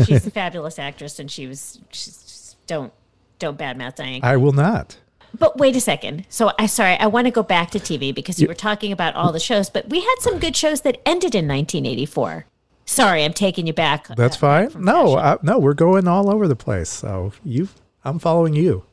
She's 0.04 0.26
a 0.26 0.30
fabulous 0.32 0.78
actress, 0.78 1.20
and 1.20 1.30
she 1.30 1.46
was. 1.46 1.78
She's, 1.92 2.56
don't 2.66 2.92
don't 3.38 3.56
badmouth 3.56 3.94
Diane. 3.94 4.20
I 4.24 4.36
will 4.38 4.52
not. 4.52 4.98
But 5.38 5.56
wait 5.58 5.76
a 5.76 5.80
second. 5.80 6.26
So 6.28 6.52
I 6.58 6.66
sorry, 6.66 6.96
I 6.96 7.06
want 7.06 7.26
to 7.26 7.30
go 7.30 7.42
back 7.44 7.70
to 7.70 7.78
TV 7.78 8.12
because 8.14 8.40
you 8.40 8.48
were 8.48 8.54
talking 8.54 8.90
about 8.92 9.14
all 9.14 9.30
the 9.32 9.40
shows, 9.40 9.70
but 9.70 9.88
we 9.88 10.00
had 10.00 10.16
some 10.18 10.38
good 10.40 10.56
shows 10.56 10.80
that 10.82 11.00
ended 11.06 11.34
in 11.34 11.46
1984. 11.48 12.46
Sorry, 12.84 13.24
I'm 13.24 13.32
taking 13.32 13.66
you 13.66 13.72
back. 13.72 14.08
That's 14.16 14.36
uh, 14.36 14.40
fine. 14.40 14.70
from 14.70 14.84
No, 14.84 15.14
uh, 15.16 15.38
no, 15.42 15.58
we're 15.58 15.74
going 15.74 16.06
all 16.08 16.28
over 16.30 16.46
the 16.48 16.56
place. 16.56 16.88
So 16.90 17.32
you, 17.44 17.68
I'm 18.04 18.18
following 18.18 18.54
you. 18.54 18.84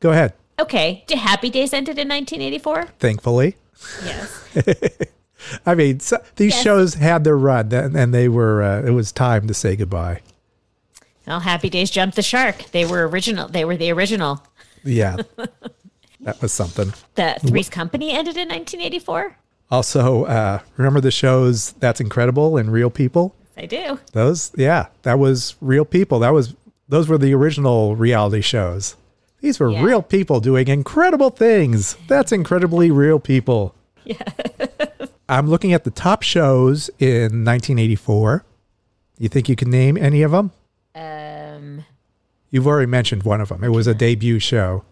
Go 0.00 0.10
ahead. 0.12 0.34
okay. 0.58 1.04
Did 1.06 1.18
Happy 1.18 1.50
Days 1.50 1.72
ended 1.72 1.98
in 1.98 2.08
1984? 2.08 2.86
Thankfully, 2.98 3.56
Yes. 4.04 4.48
I 5.66 5.74
mean, 5.74 6.00
so, 6.00 6.22
these 6.36 6.52
Yes. 6.54 6.62
shows 6.62 6.94
had 6.94 7.24
their 7.24 7.36
run, 7.36 7.70
and, 7.72 7.94
and 7.96 8.14
they 8.14 8.28
were. 8.28 8.62
Uh, 8.62 8.82
it 8.82 8.90
was 8.92 9.12
time 9.12 9.46
to 9.48 9.52
say 9.54 9.76
goodbye. 9.76 10.20
Well, 11.26 11.40
Happy 11.40 11.68
Days 11.68 11.90
jumped 11.90 12.16
the 12.16 12.22
shark. 12.22 12.70
They 12.70 12.84
were 12.86 13.06
original. 13.08 13.48
They 13.48 13.64
were 13.64 13.76
the 13.76 13.90
original. 13.92 14.42
Yeah, 14.84 15.16
that 16.20 16.40
was 16.40 16.52
something. 16.52 16.92
The 17.14 17.36
Three's 17.46 17.68
Company 17.68 18.10
ended 18.12 18.36
in 18.36 18.48
1984. 18.48 19.36
Also, 19.70 20.24
uh, 20.24 20.60
remember 20.76 21.00
the 21.00 21.10
shows 21.10 21.72
That's 21.72 22.00
Incredible 22.00 22.56
and 22.56 22.72
Real 22.72 22.90
People? 22.90 23.34
I 23.56 23.66
do. 23.66 23.98
Those, 24.12 24.52
yeah, 24.56 24.86
that 25.02 25.18
was 25.18 25.54
real 25.60 25.84
people. 25.84 26.18
That 26.18 26.32
was 26.32 26.54
those 26.88 27.08
were 27.08 27.18
the 27.18 27.32
original 27.34 27.96
reality 27.96 28.40
shows. 28.40 28.96
These 29.40 29.58
were 29.60 29.70
Yeah. 29.70 29.82
real 29.82 30.02
people 30.02 30.40
doing 30.40 30.68
incredible 30.68 31.30
things. 31.30 31.96
That's 32.08 32.32
incredibly 32.32 32.90
real 32.90 33.18
people. 33.18 33.74
Yeah. 34.04 34.16
I'm 35.28 35.48
looking 35.48 35.72
at 35.72 35.84
the 35.84 35.90
top 35.90 36.22
shows 36.22 36.88
in 36.98 37.44
1984. 37.44 38.44
You 39.18 39.28
think 39.28 39.48
you 39.48 39.56
can 39.56 39.70
name 39.70 39.96
any 39.96 40.22
of 40.22 40.32
them? 40.32 40.50
Um, 40.94 41.84
You've 42.50 42.66
already 42.66 42.86
mentioned 42.90 43.22
one 43.22 43.40
of 43.40 43.48
them. 43.48 43.64
It 43.64 43.70
was 43.70 43.86
a 43.86 43.94
debut 43.94 44.38
show 44.38 44.84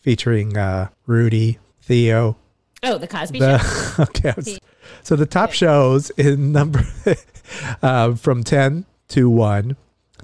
featuring 0.00 0.56
uh, 0.56 0.88
Rudy, 1.06 1.58
Theo. 1.82 2.36
Oh, 2.82 2.98
the 2.98 3.06
Cosby 3.08 3.38
Show. 3.40 3.58
Okay. 3.98 4.32
Was- 4.36 4.58
So 5.02 5.16
the 5.16 5.26
top 5.26 5.52
shows 5.52 6.10
in 6.10 6.52
number 6.52 6.84
uh, 7.82 8.14
from 8.14 8.42
10 8.44 8.86
to 9.08 9.28
1. 9.30 9.76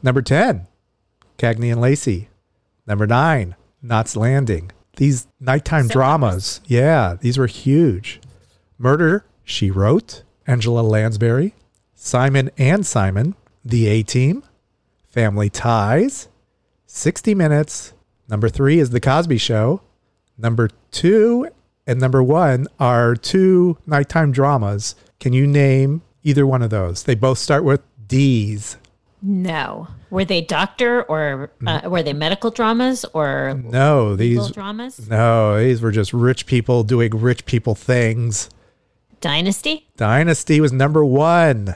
Number 0.02 0.22
10, 0.22 0.66
Cagney 1.38 1.72
and 1.72 1.80
Lacey. 1.80 2.28
Number 2.86 3.06
9, 3.06 3.56
Knots 3.82 4.16
Landing. 4.16 4.70
These 4.96 5.26
nighttime 5.40 5.88
dramas. 5.88 6.60
Yeah, 6.66 7.16
these 7.20 7.38
were 7.38 7.46
huge. 7.46 8.20
Murder, 8.78 9.25
She 9.44 9.70
Wrote, 9.70 10.22
Angela 10.46 10.80
Lansbury, 10.82 11.54
Simon 11.94 12.50
and 12.58 12.86
Simon, 12.86 13.34
The 13.64 13.86
A 13.88 14.02
Team, 14.02 14.42
Family 15.08 15.50
Ties, 15.50 16.28
60 16.86 17.34
Minutes. 17.34 17.92
Number 18.28 18.48
3 18.48 18.78
is 18.78 18.90
The 18.90 19.00
Cosby 19.00 19.38
Show. 19.38 19.80
Number 20.38 20.68
2 20.92 21.48
and 21.87 22.00
number 22.00 22.23
1 22.23 22.66
are 22.81 23.14
two 23.14 23.78
nighttime 23.87 24.33
dramas. 24.33 24.95
Can 25.21 25.33
you 25.33 25.47
name 25.47 26.02
either 26.23 26.47
one 26.47 26.62
of 26.62 26.71
those? 26.71 27.05
They 27.05 27.14
both 27.14 27.38
start 27.38 27.64
with 27.64 27.81
D's. 28.07 28.76
no. 29.23 29.88
Were 30.09 30.25
they 30.25 30.40
doctor 30.40 31.02
or 31.02 31.50
uh, 31.66 31.81
were 31.87 32.00
they 32.02 32.12
medical 32.12 32.52
dramas 32.52 33.05
or 33.12 33.61
No, 33.64 34.14
these 34.14 34.52
dramas? 34.52 35.09
No, 35.11 35.59
these 35.59 35.83
were 35.83 35.90
just 35.90 36.12
rich 36.12 36.47
people 36.47 36.85
doing 36.85 37.11
rich 37.11 37.45
people 37.45 37.75
things. 37.75 38.49
Dynasty? 39.21 39.88
Dynasty 39.97 40.61
was 40.61 40.73
number 40.73 41.05
one. 41.05 41.75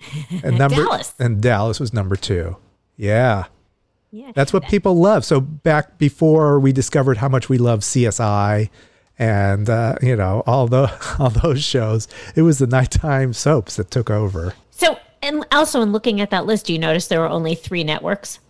And 0.42 0.58
number 0.58 0.82
Dallas. 0.82 1.14
and 1.20 1.40
Dallas 1.40 1.78
was 1.80 1.92
number 1.94 2.16
two. 2.16 2.56
Yeah. 2.96 3.44
Yeah. 4.10 4.32
That's 4.34 4.52
what 4.52 4.64
people 4.64 4.96
love. 4.96 5.24
So 5.24 5.40
back 5.40 5.96
before 5.96 6.58
we 6.58 6.72
discovered 6.72 7.18
how 7.18 7.28
much 7.28 7.48
we 7.48 7.56
love 7.56 7.80
CSI 7.80 8.68
and 9.18 9.68
uh, 9.68 9.96
you 10.02 10.16
know, 10.16 10.42
all 10.46 10.66
the 10.66 10.90
all 11.18 11.30
those 11.30 11.62
shows, 11.62 12.08
it 12.34 12.42
was 12.42 12.58
the 12.58 12.66
nighttime 12.66 13.32
soaps 13.32 13.76
that 13.76 13.90
took 13.90 14.10
over. 14.10 14.54
So, 14.70 14.98
and 15.22 15.44
also 15.52 15.80
in 15.82 15.92
looking 15.92 16.20
at 16.20 16.30
that 16.30 16.46
list, 16.46 16.66
do 16.66 16.72
you 16.72 16.78
notice 16.78 17.06
there 17.06 17.20
were 17.20 17.28
only 17.28 17.54
three 17.54 17.84
networks? 17.84 18.40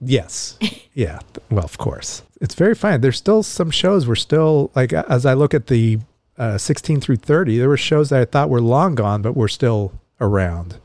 Yes. 0.00 0.58
Yeah. 0.92 1.20
Well, 1.50 1.64
of 1.64 1.78
course. 1.78 2.24
It's 2.40 2.56
very 2.56 2.74
fine. 2.74 3.00
There's 3.00 3.16
still 3.16 3.44
some 3.44 3.70
shows 3.70 4.08
we're 4.08 4.16
still 4.16 4.72
like 4.74 4.92
as 4.92 5.24
I 5.24 5.34
look 5.34 5.54
at 5.54 5.68
the 5.68 6.00
uh, 6.36 6.58
16 6.58 7.00
through 7.00 7.16
30, 7.16 7.58
there 7.58 7.68
were 7.68 7.76
shows 7.76 8.08
that 8.10 8.20
I 8.20 8.24
thought 8.24 8.50
were 8.50 8.60
long 8.60 8.96
gone, 8.96 9.22
but 9.22 9.36
were 9.36 9.48
still 9.48 9.92
around. 10.20 10.78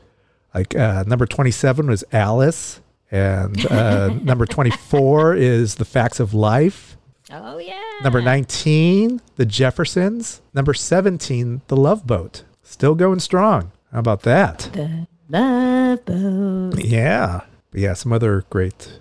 Like 0.54 0.76
uh, 0.76 1.04
number 1.06 1.26
27 1.26 1.88
was 1.88 2.04
Alice, 2.12 2.80
and 3.10 3.66
uh, 3.66 4.08
number 4.22 4.46
24 4.46 5.34
is 5.34 5.74
The 5.74 5.84
Facts 5.84 6.20
of 6.20 6.32
Life. 6.32 6.95
Oh, 7.30 7.58
yeah. 7.58 7.80
Number 8.02 8.22
19, 8.22 9.20
The 9.36 9.46
Jeffersons. 9.46 10.40
Number 10.54 10.74
17, 10.74 11.62
The 11.66 11.76
Love 11.76 12.06
Boat. 12.06 12.44
Still 12.62 12.94
going 12.94 13.20
strong. 13.20 13.72
How 13.92 13.98
about 13.98 14.22
that? 14.22 14.70
The 14.72 15.06
Love 15.28 16.04
Boat. 16.04 16.84
Yeah. 16.84 17.40
But 17.70 17.80
yeah, 17.80 17.94
some 17.94 18.12
other 18.12 18.44
great, 18.48 19.00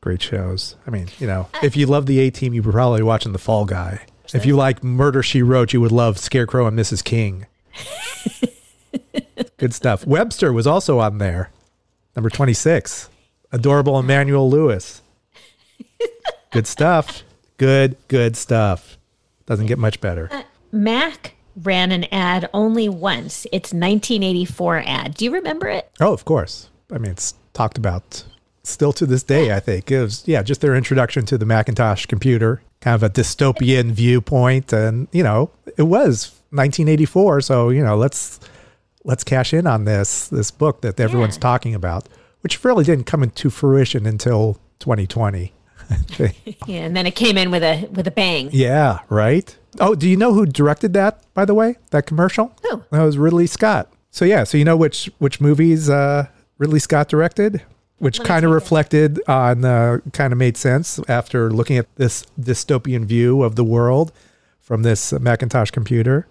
great 0.00 0.22
shows. 0.22 0.76
I 0.86 0.90
mean, 0.90 1.08
you 1.18 1.26
know, 1.26 1.48
if 1.62 1.76
you 1.76 1.86
love 1.86 2.06
the 2.06 2.20
A 2.20 2.30
Team, 2.30 2.54
you 2.54 2.62
were 2.62 2.72
probably 2.72 3.02
watching 3.02 3.32
The 3.32 3.38
Fall 3.38 3.64
Guy. 3.64 4.06
If 4.32 4.46
you 4.46 4.56
like 4.56 4.82
Murder 4.82 5.22
She 5.22 5.42
Wrote, 5.42 5.72
you 5.72 5.80
would 5.80 5.92
love 5.92 6.18
Scarecrow 6.18 6.66
and 6.66 6.78
Mrs. 6.78 7.04
King. 7.04 7.46
Good 9.56 9.74
stuff. 9.74 10.06
Webster 10.06 10.52
was 10.52 10.66
also 10.66 10.98
on 10.98 11.18
there. 11.18 11.50
Number 12.14 12.30
26. 12.30 13.08
Adorable 13.52 13.98
Emmanuel 13.98 14.50
Lewis. 14.50 15.02
Good 16.50 16.66
stuff. 16.66 17.22
Good, 17.58 17.96
good 18.08 18.36
stuff. 18.36 18.98
Doesn't 19.46 19.66
get 19.66 19.78
much 19.78 20.00
better. 20.00 20.28
Uh, 20.30 20.42
Mac 20.72 21.34
ran 21.62 21.90
an 21.92 22.04
ad 22.12 22.50
only 22.52 22.88
once. 22.88 23.46
It's 23.52 23.72
1984 23.72 24.82
ad. 24.86 25.14
Do 25.14 25.24
you 25.24 25.32
remember 25.32 25.68
it? 25.68 25.90
Oh, 26.00 26.12
of 26.12 26.24
course. 26.24 26.68
I 26.92 26.98
mean, 26.98 27.12
it's 27.12 27.34
talked 27.54 27.78
about 27.78 28.24
still 28.62 28.92
to 28.92 29.06
this 29.06 29.22
day, 29.22 29.54
I 29.54 29.60
think. 29.60 29.90
It 29.90 30.02
was, 30.02 30.22
yeah, 30.26 30.42
just 30.42 30.60
their 30.60 30.74
introduction 30.74 31.24
to 31.26 31.38
the 31.38 31.46
Macintosh 31.46 32.06
computer, 32.06 32.60
kind 32.80 32.94
of 32.94 33.02
a 33.02 33.08
dystopian 33.08 33.92
viewpoint. 33.92 34.72
And, 34.72 35.08
you 35.12 35.22
know, 35.22 35.50
it 35.78 35.84
was 35.84 36.32
1984. 36.50 37.40
So, 37.42 37.70
you 37.70 37.82
know, 37.82 37.96
let's, 37.96 38.38
let's 39.04 39.24
cash 39.24 39.54
in 39.54 39.66
on 39.66 39.84
this, 39.84 40.28
this 40.28 40.50
book 40.50 40.82
that 40.82 41.00
everyone's 41.00 41.36
Yeah. 41.36 41.40
talking 41.42 41.74
about, 41.74 42.08
which 42.42 42.62
really 42.64 42.84
didn't 42.84 43.04
come 43.04 43.22
into 43.22 43.48
fruition 43.50 44.04
until 44.04 44.58
2020. 44.80 45.52
Yeah, 46.66 46.80
and 46.84 46.96
then 46.96 47.06
it 47.06 47.14
came 47.14 47.36
in 47.38 47.50
with 47.50 47.62
a 47.62 47.86
with 47.92 48.06
a 48.06 48.10
bang. 48.10 48.48
yeah, 48.52 49.00
right. 49.08 49.56
Oh, 49.78 49.94
do 49.94 50.08
you 50.08 50.16
know 50.16 50.32
who 50.32 50.46
directed 50.46 50.94
that, 50.94 51.22
by 51.34 51.44
the 51.44 51.54
way, 51.54 51.76
that 51.90 52.06
commercial? 52.06 52.52
Who? 52.62 52.82
That 52.90 53.02
was 53.02 53.18
Ridley 53.18 53.46
Scott. 53.46 53.92
So 54.10 54.24
yeah, 54.24 54.44
so 54.44 54.56
you 54.56 54.64
know 54.64 54.76
which 54.76 55.10
which 55.18 55.40
movies 55.40 55.90
uh, 55.90 56.26
Ridley 56.58 56.78
Scott 56.80 57.08
directed, 57.08 57.62
which 57.98 58.20
kind 58.20 58.44
of 58.44 58.50
reflected 58.50 59.20
on, 59.28 59.64
uh, 59.64 59.98
kind 60.12 60.32
of 60.32 60.38
made 60.38 60.56
sense 60.56 60.98
after 61.08 61.50
looking 61.50 61.76
at 61.76 61.94
this 61.96 62.24
dystopian 62.40 63.04
view 63.04 63.42
of 63.42 63.56
the 63.56 63.64
world 63.64 64.12
from 64.60 64.82
this 64.82 65.12
Macintosh 65.12 65.70
computer. 65.70 66.26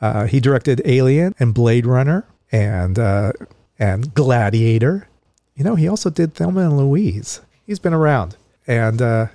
Uh, 0.00 0.26
he 0.26 0.38
directed 0.38 0.80
Alien 0.84 1.34
and 1.40 1.52
Blade 1.52 1.86
Runner 1.86 2.24
and 2.52 2.98
uh, 2.98 3.32
and 3.78 4.14
Gladiator. 4.14 5.08
You 5.56 5.64
know, 5.64 5.74
he 5.74 5.88
also 5.88 6.10
did 6.10 6.34
Thelma 6.34 6.60
and 6.60 6.76
Louise. 6.78 7.40
He's 7.66 7.78
been 7.80 7.94
around 7.94 8.36
and 8.66 9.00
uh, 9.00 9.26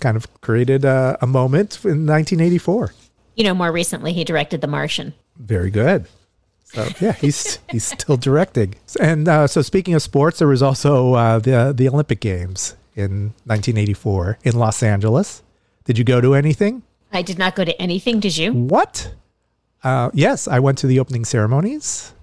kind 0.00 0.16
of 0.16 0.26
created 0.40 0.84
uh, 0.84 1.16
a 1.20 1.26
moment 1.26 1.78
in 1.84 2.06
1984. 2.06 2.92
You 3.36 3.44
know, 3.44 3.54
more 3.54 3.72
recently 3.72 4.12
he 4.12 4.24
directed 4.24 4.60
The 4.60 4.66
Martian. 4.66 5.14
Very 5.36 5.70
good. 5.70 6.06
So 6.64 6.88
yeah, 7.00 7.12
he's 7.12 7.58
he's 7.70 7.84
still 7.84 8.16
directing. 8.16 8.74
And 9.00 9.28
uh, 9.28 9.46
so 9.46 9.62
speaking 9.62 9.94
of 9.94 10.02
sports, 10.02 10.38
there 10.38 10.48
was 10.48 10.62
also 10.62 11.14
uh, 11.14 11.38
the 11.38 11.72
the 11.76 11.88
Olympic 11.88 12.20
Games 12.20 12.76
in 12.94 13.34
1984 13.44 14.38
in 14.42 14.56
Los 14.58 14.82
Angeles. 14.82 15.42
Did 15.84 15.98
you 15.98 16.04
go 16.04 16.20
to 16.20 16.34
anything? 16.34 16.82
I 17.12 17.22
did 17.22 17.38
not 17.38 17.54
go 17.56 17.64
to 17.64 17.80
anything, 17.80 18.20
did 18.20 18.36
you? 18.36 18.52
What? 18.52 19.14
Uh, 19.84 20.10
yes, 20.14 20.48
I 20.48 20.60
went 20.60 20.78
to 20.78 20.86
the 20.86 20.98
opening 20.98 21.24
ceremonies. 21.24 22.14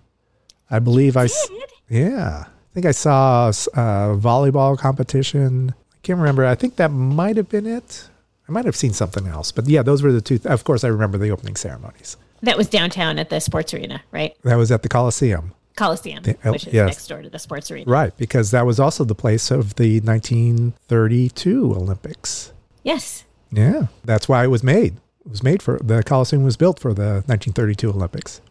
I 0.72 0.80
believe 0.80 1.16
I. 1.16 1.28
Did? 1.28 1.70
Yeah, 1.90 2.46
I 2.48 2.74
think 2.74 2.86
I 2.86 2.92
saw 2.92 3.50
a 3.50 3.52
volleyball 3.52 4.78
competition. 4.78 5.76
Can't 6.04 6.20
remember. 6.20 6.46
I 6.46 6.56
think 6.56 6.78
that 6.78 6.90
might 6.92 7.38
have 7.38 7.50
been 7.50 7.66
it. 7.68 8.10
I 8.48 8.52
might 8.52 8.66
have 8.66 8.76
seen 8.76 8.94
something 8.94 9.28
else, 9.28 9.52
but 9.52 9.68
yeah, 9.68 9.84
those 9.84 10.02
were 10.02 10.12
the 10.12 10.22
two. 10.22 10.40
Of 10.46 10.64
course, 10.64 10.84
I 10.84 10.88
remember 10.88 11.18
the 11.18 11.30
opening 11.30 11.56
ceremonies. 11.56 12.18
That 12.42 12.58
was 12.58 12.68
downtown 12.70 13.20
at 13.20 13.30
the 13.30 13.40
sports 13.42 13.74
arena, 13.74 14.02
right? 14.12 14.36
That 14.44 14.56
was 14.56 14.72
at 14.72 14.82
the 14.82 14.90
Coliseum. 14.90 15.54
Coliseum, 15.76 16.24
The- 16.24 16.38
oh, 16.46 16.52
which 16.54 16.66
is 16.68 16.74
yes. 16.74 16.88
next 16.88 17.08
door 17.08 17.22
to 17.22 17.30
the 17.30 17.38
sports 17.40 17.70
arena. 17.70 17.90
Right, 17.90 18.16
because 18.18 18.52
that 18.52 18.66
was 18.66 18.80
also 18.80 19.04
the 19.04 19.14
place 19.16 19.52
of 19.52 19.76
the 19.76 20.00
1932 20.02 21.74
Olympics. 21.76 22.52
Yes. 22.84 23.24
Yeah, 23.52 23.88
that's 24.04 24.28
why 24.28 24.44
it 24.44 24.48
was 24.48 24.64
made. 24.64 24.96
It 25.26 25.30
was 25.32 25.44
made 25.44 25.62
for 25.62 25.80
the 25.84 26.02
Coliseum 26.04 26.44
was 26.44 26.58
built 26.58 26.80
for 26.80 26.94
the 26.94 27.24
1932 27.28 27.90
Olympics, 27.90 28.42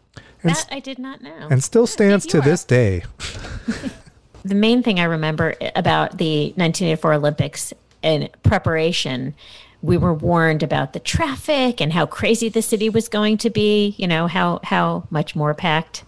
and, 0.43 0.51
That 0.55 0.67
I 0.71 0.79
did 0.79 0.97
not 0.99 1.21
know. 1.21 1.47
and 1.51 1.63
still 1.63 1.87
stands 1.87 2.25
to 2.27 2.41
this 2.41 2.63
day. 2.63 3.03
the 4.43 4.55
main 4.55 4.83
thing 4.83 4.99
I 4.99 5.03
remember 5.03 5.55
about 5.75 6.17
the 6.17 6.47
1984 6.55 7.13
Olympics 7.13 7.73
in 8.01 8.29
preparation, 8.43 9.35
we 9.81 9.97
were 9.97 10.13
warned 10.13 10.63
about 10.63 10.93
the 10.93 10.99
traffic 10.99 11.81
and 11.81 11.93
how 11.93 12.05
crazy 12.05 12.49
the 12.49 12.61
city 12.61 12.89
was 12.89 13.07
going 13.07 13.37
to 13.39 13.49
be. 13.49 13.95
You 13.97 14.07
know 14.07 14.27
how 14.27 14.59
how 14.63 15.07
much 15.09 15.35
more 15.35 15.53
packed. 15.53 16.03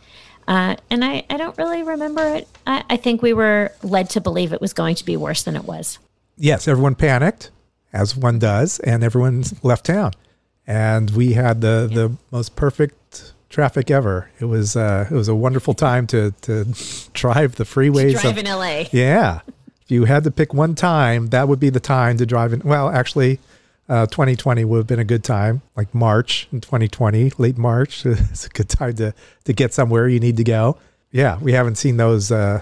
Uh, 0.47 0.75
and 0.89 1.05
I, 1.05 1.23
I 1.29 1.37
don't 1.37 1.57
really 1.57 1.83
remember 1.83 2.35
it. 2.35 2.47
I, 2.65 2.83
I 2.89 2.97
think 2.97 3.21
we 3.21 3.31
were 3.31 3.71
led 3.83 4.09
to 4.11 4.21
believe 4.21 4.51
it 4.51 4.59
was 4.59 4.73
going 4.73 4.95
to 4.95 5.05
be 5.05 5.15
worse 5.15 5.43
than 5.43 5.55
it 5.55 5.63
was. 5.63 5.99
Yes, 6.35 6.67
everyone 6.67 6.95
panicked, 6.95 7.51
as 7.93 8.17
one 8.17 8.39
does, 8.39 8.79
and 8.79 9.03
everyone 9.03 9.43
left 9.61 9.85
town. 9.85 10.11
And 10.67 11.09
we 11.11 11.33
had 11.33 11.61
the 11.61 11.89
the 11.91 12.17
most 12.31 12.55
perfect 12.55 12.95
traffic 13.51 13.91
ever. 13.91 14.29
It 14.39 14.45
was 14.45 14.75
uh, 14.75 15.07
it 15.11 15.13
was 15.13 15.27
a 15.27 15.35
wonderful 15.35 15.73
time 15.75 16.07
to 16.07 16.31
to 16.41 16.65
drive 17.13 17.55
the 17.55 17.65
freeways. 17.65 18.13
Drive 18.19 18.37
of, 18.37 18.43
in 18.43 18.45
LA. 18.45 18.85
Yeah. 18.91 19.41
If 19.83 19.91
you 19.91 20.05
had 20.05 20.23
to 20.23 20.31
pick 20.31 20.53
one 20.53 20.73
time, 20.73 21.27
that 21.27 21.47
would 21.47 21.59
be 21.59 21.69
the 21.69 21.79
time 21.81 22.17
to 22.17 22.25
drive 22.25 22.53
in. 22.53 22.61
Well, 22.61 22.89
actually, 22.89 23.39
Uh, 23.89 24.05
2020 24.05 24.63
would 24.63 24.77
have 24.77 24.87
been 24.87 24.99
a 24.99 25.09
good 25.13 25.23
time, 25.23 25.61
like 25.75 25.93
March 25.93 26.47
in 26.53 26.61
2020, 26.61 27.33
late 27.37 27.57
March. 27.57 28.05
It's 28.31 28.45
a 28.45 28.49
good 28.49 28.69
time 28.69 28.93
to 28.95 29.13
to 29.43 29.53
get 29.53 29.73
somewhere 29.73 30.07
you 30.07 30.19
need 30.19 30.37
to 30.37 30.45
go. 30.45 30.77
Yeah, 31.11 31.37
we 31.41 31.51
haven't 31.51 31.75
seen 31.75 31.97
those. 31.97 32.31
Uh, 32.31 32.61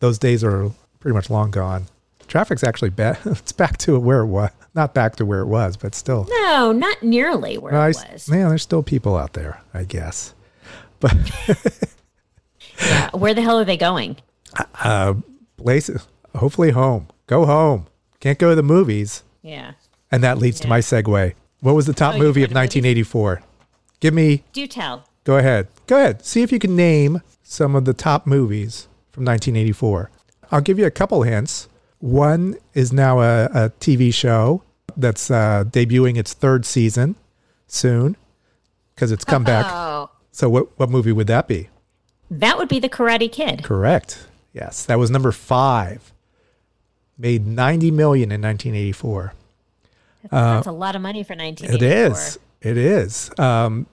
those 0.00 0.18
days 0.18 0.44
are 0.44 0.70
pretty 1.00 1.14
much 1.14 1.30
long 1.30 1.50
gone. 1.50 1.86
Traffic's 2.28 2.62
actually 2.62 2.90
back. 2.90 3.18
It's 3.26 3.50
back 3.52 3.76
to 3.78 3.98
where 3.98 4.20
it 4.20 4.26
was. 4.26 4.50
Not 4.78 4.94
back 4.94 5.16
to 5.16 5.26
where 5.26 5.40
it 5.40 5.46
was, 5.46 5.76
but 5.76 5.92
still. 5.96 6.24
No, 6.30 6.70
not 6.70 7.02
nearly 7.02 7.58
where 7.58 7.74
I- 7.74 7.88
it 7.90 7.96
was. 8.12 8.28
Yeah, 8.28 8.48
there's 8.48 8.62
still 8.62 8.84
people 8.84 9.16
out 9.16 9.32
there, 9.32 9.60
I 9.74 9.82
guess. 9.82 10.34
But 11.00 11.14
Yeah, 12.80 13.10
where 13.12 13.34
the 13.34 13.42
hell 13.42 13.58
are 13.58 13.64
they 13.64 13.76
going? 13.76 14.18
Uh, 14.82 15.14
places, 15.56 16.06
hopefully 16.36 16.70
home. 16.70 17.08
Go 17.26 17.44
home. 17.44 17.86
Can't 18.20 18.38
go 18.38 18.50
to 18.50 18.54
the 18.54 18.62
movies. 18.62 19.22
Yeah. 19.42 19.72
And 20.12 20.22
that 20.22 20.38
leads 20.38 20.60
to 20.60 20.68
my 20.68 20.78
segue. 20.78 21.34
What 21.60 21.74
was 21.74 21.86
the 21.86 21.92
top 21.92 22.14
Oh, 22.14 22.18
movie 22.18 22.42
of 22.44 22.52
going 22.52 22.68
to 22.68 22.78
movies? 22.80 23.12
1984? 23.14 23.42
Give 24.00 24.14
me, 24.14 24.44
Do 24.52 24.66
tell. 24.68 25.04
go 25.24 25.36
ahead. 25.38 25.66
Go 25.88 25.96
ahead. 25.98 26.24
See 26.24 26.42
if 26.42 26.52
you 26.52 26.58
can 26.60 26.76
name 26.76 27.20
some 27.42 27.74
of 27.74 27.84
the 27.84 27.94
top 27.94 28.26
movies 28.28 28.86
from 29.10 29.24
1984. 29.24 30.10
I'll 30.52 30.60
give 30.60 30.78
you 30.78 30.86
a 30.86 30.90
couple 30.90 31.22
hints. 31.24 31.68
One 31.98 32.56
is 32.74 32.92
now 32.92 33.20
a, 33.20 33.46
a 33.46 33.70
TV 33.80 34.14
show 34.14 34.62
that's 34.98 35.30
uh, 35.30 35.64
debuting 35.66 36.16
its 36.18 36.34
third 36.34 36.66
season 36.66 37.14
soon 37.66 38.16
because 38.94 39.10
it's 39.12 39.24
come 39.24 39.44
back. 39.44 39.64
Oh, 39.68 40.10
So, 40.32 40.48
what, 40.50 40.78
what 40.78 40.90
movie 40.90 41.12
would 41.12 41.26
that 41.28 41.48
be? 41.48 41.68
that 42.30 42.58
would 42.58 42.68
be 42.68 42.78
the 42.78 42.90
Karate 42.90 43.32
Kid. 43.32 43.64
Correct. 43.64 44.26
Yes, 44.52 44.84
that 44.84 44.98
was 44.98 45.10
number 45.10 45.32
five. 45.32 46.12
Made 47.16 47.46
90 47.46 47.90
million 47.90 48.30
in 48.30 48.42
1984. 48.42 49.32
That's 50.30 50.66
a 50.66 50.72
lot 50.72 50.94
of 50.94 51.00
money 51.02 51.22
for 51.22 51.32
It 51.32 51.38
1984. 51.38 52.16
is. 52.16 52.38
It 52.60 52.76
is. 52.76 53.30
Um, 53.38 53.86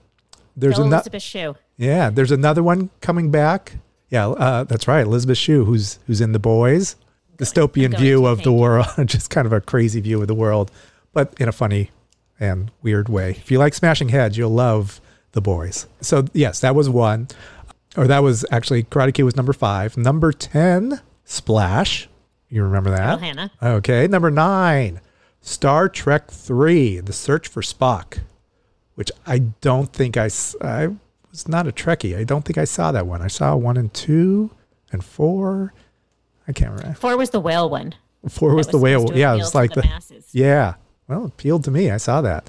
there's 0.56 0.78
another. 0.78 0.96
Elizabeth 0.96 1.22
Shue. 1.22 1.56
Yeah, 1.78 2.10
there's 2.10 2.30
another 2.32 2.62
one 2.62 2.90
coming 3.00 3.30
back. 3.30 3.76
Yeah, 4.10 4.28
uh, 4.28 4.64
that's 4.64 4.86
right. 4.88 5.04
Elizabeth 5.06 5.38
Shue, 5.38 5.64
who's 5.64 5.98
who's 6.06 6.20
in 6.20 6.32
The 6.32 6.38
Boys, 6.38 6.96
dystopian 7.38 7.96
view 7.96 8.26
of 8.26 8.42
the 8.42 8.52
world, 8.52 8.86
just 9.06 9.30
kind 9.30 9.46
of 9.46 9.52
a 9.52 9.60
crazy 9.60 10.00
view 10.00 10.20
of 10.20 10.28
the 10.28 10.34
world, 10.34 10.70
but 11.16 11.32
in 11.40 11.48
a 11.48 11.52
funny 11.52 11.90
and 12.38 12.70
weird 12.82 13.08
way. 13.08 13.30
If 13.30 13.50
you 13.50 13.58
like 13.58 13.72
smashing 13.72 14.10
heads, 14.10 14.36
you'll 14.36 14.50
love 14.50 15.00
The 15.32 15.40
Boys. 15.40 15.86
So 16.02 16.26
yes, 16.34 16.60
that 16.60 16.74
was 16.74 16.90
one, 16.90 17.28
or 17.96 18.06
that 18.06 18.22
was 18.22 18.44
actually 18.50 18.84
Karate 18.84 19.14
Kid 19.14 19.22
was 19.22 19.34
number 19.34 19.54
five. 19.54 19.96
Number 19.96 20.30
ten, 20.30 21.00
Splash. 21.24 22.10
You 22.50 22.62
remember 22.64 22.90
that? 22.90 23.18
Daryl 23.18 23.20
Hannah. 23.22 23.50
Okay, 23.62 24.06
number 24.06 24.30
nine, 24.30 25.00
Star 25.40 25.88
Trek 25.88 26.30
Three: 26.30 27.00
The 27.00 27.14
Search 27.14 27.48
for 27.48 27.62
Spock, 27.62 28.18
which 28.94 29.10
I 29.26 29.38
don't 29.38 29.90
think 29.90 30.18
I, 30.18 30.28
I 30.60 30.88
was 31.30 31.48
not 31.48 31.66
a 31.66 31.72
Trekkie. 31.72 32.14
I 32.14 32.24
don't 32.24 32.44
think 32.44 32.58
I 32.58 32.64
saw 32.66 32.92
that 32.92 33.06
one. 33.06 33.22
I 33.22 33.28
saw 33.28 33.56
one 33.56 33.78
and 33.78 33.92
two 33.94 34.50
and 34.92 35.02
four. 35.02 35.72
I 36.46 36.52
can't 36.52 36.72
remember. 36.72 36.98
Four 36.98 37.16
was 37.16 37.30
the 37.30 37.40
whale 37.40 37.70
one. 37.70 37.94
Four 38.28 38.54
was, 38.54 38.66
That 38.66 38.72
the 38.72 38.78
whale. 38.78 39.16
Yeah, 39.16 39.32
it 39.32 39.38
was 39.38 39.54
like 39.54 39.72
the 39.72 39.80
the, 39.80 39.88
masses. 39.88 40.26
yeah. 40.32 40.74
Well, 41.08 41.24
it 41.24 41.28
appealed 41.28 41.64
to 41.64 41.70
me. 41.70 41.90
I 41.90 41.96
saw 41.98 42.20
that. 42.22 42.48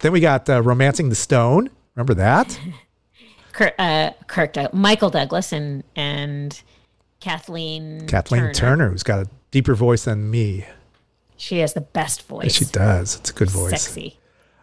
Then 0.00 0.12
we 0.12 0.20
got 0.20 0.48
uh, 0.48 0.62
Romancing 0.62 1.08
the 1.10 1.14
Stone. 1.14 1.70
Remember 1.94 2.14
that? 2.14 2.58
Kirk, 3.52 3.74
uh, 3.78 4.10
Kirk 4.26 4.52
Doug- 4.54 4.72
Michael 4.72 5.10
Douglas 5.10 5.52
and 5.52 5.84
and 5.96 6.60
Kathleen 7.20 8.06
Kathleen 8.06 8.40
Turner. 8.42 8.54
Turner. 8.54 8.90
who's 8.90 9.02
got 9.02 9.20
a 9.26 9.28
deeper 9.50 9.74
voice 9.74 10.04
than 10.04 10.30
me. 10.30 10.64
She 11.36 11.58
has 11.58 11.72
the 11.74 11.80
best 11.80 12.26
voice. 12.26 12.54
She 12.54 12.64
does. 12.66 13.16
It's 13.16 13.30
a 13.30 13.32
good 13.32 13.50
voice. 13.50 13.82
Sexy. 13.82 14.18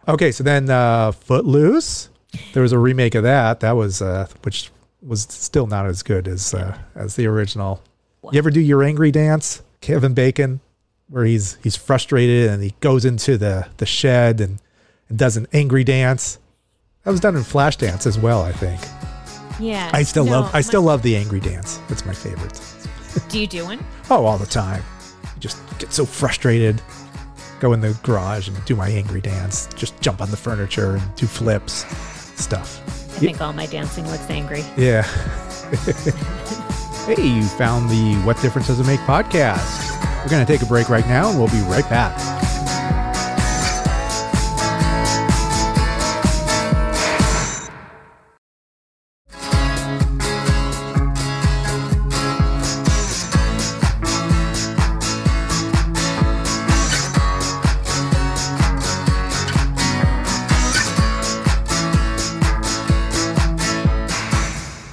Okay, 0.06 0.32
so 0.32 0.42
then 0.42 0.70
uh, 0.70 1.12
Footloose. 1.12 2.08
There 2.52 2.62
was 2.62 2.72
a 2.72 2.78
remake 2.78 3.14
of 3.14 3.22
that. 3.24 3.60
That 3.60 3.72
was 3.72 4.00
uh, 4.02 4.26
which 4.42 4.70
was 5.02 5.22
still 5.22 5.66
not 5.66 5.86
as 5.86 6.02
good 6.02 6.26
as 6.26 6.54
uh, 6.54 6.76
as 6.94 7.16
the 7.16 7.26
original. 7.26 7.82
You 8.32 8.38
ever 8.38 8.50
do 8.50 8.60
your 8.60 8.82
angry 8.82 9.10
dance, 9.10 9.62
Kevin 9.80 10.12
Bacon, 10.12 10.60
where 11.08 11.24
he's 11.24 11.56
he's 11.62 11.76
frustrated 11.76 12.50
and 12.50 12.62
he 12.62 12.74
goes 12.80 13.04
into 13.04 13.38
the 13.38 13.68
the 13.78 13.86
shed 13.86 14.40
and, 14.40 14.60
and 15.08 15.18
does 15.18 15.36
an 15.36 15.46
angry 15.52 15.84
dance. 15.84 16.38
That 17.04 17.12
was 17.12 17.20
done 17.20 17.36
in 17.36 17.42
Flashdance 17.42 18.06
as 18.06 18.18
well, 18.18 18.42
I 18.42 18.52
think. 18.52 18.80
Yeah. 19.60 19.90
I 19.92 20.02
still 20.02 20.24
No, 20.24 20.32
love 20.32 20.50
I 20.54 20.58
my- 20.58 20.60
still 20.60 20.82
love 20.82 21.02
the 21.02 21.16
angry 21.16 21.40
dance. 21.40 21.80
It's 21.88 22.04
my 22.04 22.12
favorite. 22.12 22.60
Do 23.30 23.40
you 23.40 23.46
do 23.46 23.64
one? 23.64 23.84
Oh, 24.10 24.24
all 24.24 24.38
the 24.38 24.46
time. 24.46 24.82
I 25.24 25.38
just 25.38 25.58
get 25.78 25.92
so 25.92 26.06
frustrated. 26.06 26.80
Go 27.60 27.72
in 27.74 27.80
the 27.80 27.98
garage 28.02 28.48
and 28.48 28.64
do 28.64 28.74
my 28.76 28.88
angry 28.88 29.20
dance. 29.20 29.66
Just 29.74 30.00
jump 30.00 30.22
on 30.22 30.30
the 30.30 30.36
furniture 30.36 30.96
and 30.96 31.14
do 31.16 31.26
flips, 31.26 31.84
stuff. 32.40 32.80
I 33.16 33.20
think 33.20 33.40
all 33.42 33.52
my 33.52 33.66
dancing 33.66 34.06
looks 34.10 34.30
angry. 34.30 34.64
Yeah. 34.76 35.02
hey, 37.06 37.26
you 37.26 37.42
found 37.48 37.90
the 37.90 38.14
What 38.24 38.40
Difference 38.40 38.68
Does 38.68 38.78
It 38.80 38.86
Make 38.86 39.00
podcast. 39.00 40.06
We're 40.28 40.32
going 40.32 40.46
to 40.46 40.52
take 40.52 40.60
a 40.60 40.66
break 40.66 40.90
right 40.90 41.08
now 41.08 41.30
and 41.30 41.38
we'll 41.38 41.48
be 41.48 41.62
right 41.62 41.88
back. 41.88 42.14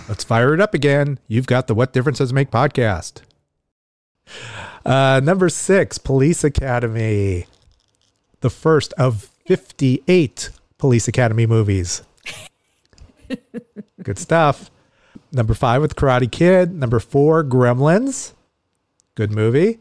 Let's 0.08 0.24
fire 0.24 0.54
it 0.54 0.62
up 0.62 0.74
again. 0.74 1.20
You've 1.28 1.46
got 1.46 1.68
the 1.68 1.76
What 1.76 1.92
Differences 1.92 2.32
Make 2.32 2.50
podcast. 2.50 3.24
Uh, 4.86 5.20
number 5.24 5.50
six, 5.50 5.98
Police 5.98 6.44
Academy. 6.44 7.48
The 8.42 8.50
first 8.50 8.94
of 8.94 9.32
58 9.46 10.52
Police 10.78 11.08
Academy 11.08 11.46
movies. 11.46 12.04
Good 14.04 14.20
stuff. 14.20 14.70
Number 15.32 15.54
five 15.54 15.82
with 15.82 15.96
Karate 15.96 16.32
Kid. 16.32 16.74
Number 16.74 17.00
four, 17.00 17.44
Gremlins. 17.44 18.34
Good 19.16 19.32
movie. 19.32 19.80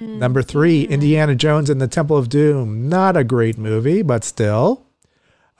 Number 0.00 0.42
three, 0.42 0.82
Indiana 0.82 1.34
Jones 1.34 1.70
and 1.70 1.80
the 1.80 1.88
Temple 1.88 2.16
of 2.16 2.28
Doom. 2.28 2.88
Not 2.88 3.16
a 3.16 3.24
great 3.24 3.56
movie, 3.56 4.02
but 4.02 4.24
still. 4.24 4.84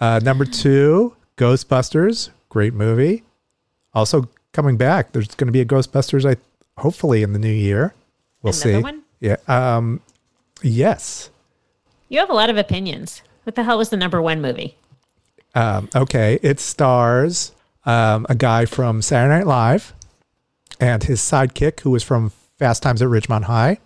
Uh, 0.00 0.20
number 0.22 0.44
two, 0.44 1.16
Ghostbusters. 1.36 2.30
Great 2.48 2.74
movie. 2.74 3.22
Also 3.94 4.28
coming 4.52 4.76
back. 4.76 5.12
There's 5.12 5.28
going 5.28 5.46
to 5.46 5.52
be 5.52 5.60
a 5.60 5.64
Ghostbusters, 5.64 6.28
I 6.28 6.36
hopefully 6.80 7.22
in 7.22 7.32
the 7.32 7.38
new 7.38 7.48
year. 7.48 7.94
We'll 8.46 8.54
Another 8.54 8.78
see. 8.78 8.82
one? 8.82 9.02
Yeah. 9.20 9.36
Um. 9.48 10.00
Yes. 10.62 11.30
You 12.08 12.20
have 12.20 12.30
a 12.30 12.34
lot 12.34 12.48
of 12.50 12.56
opinions. 12.56 13.22
What 13.42 13.56
the 13.56 13.64
hell 13.64 13.78
was 13.78 13.88
the 13.90 13.96
number 13.96 14.22
one 14.22 14.40
movie? 14.40 14.76
Um, 15.54 15.88
okay. 15.94 16.38
It 16.42 16.60
stars 16.60 17.52
um, 17.84 18.26
a 18.28 18.34
guy 18.34 18.64
from 18.64 19.02
Saturday 19.02 19.38
Night 19.38 19.46
Live 19.46 19.92
and 20.78 21.02
his 21.02 21.20
sidekick, 21.20 21.80
who 21.80 21.90
was 21.90 22.02
from 22.02 22.30
Fast 22.58 22.82
Times 22.82 23.02
at 23.02 23.08
Ridgemont 23.08 23.44
High. 23.44 23.78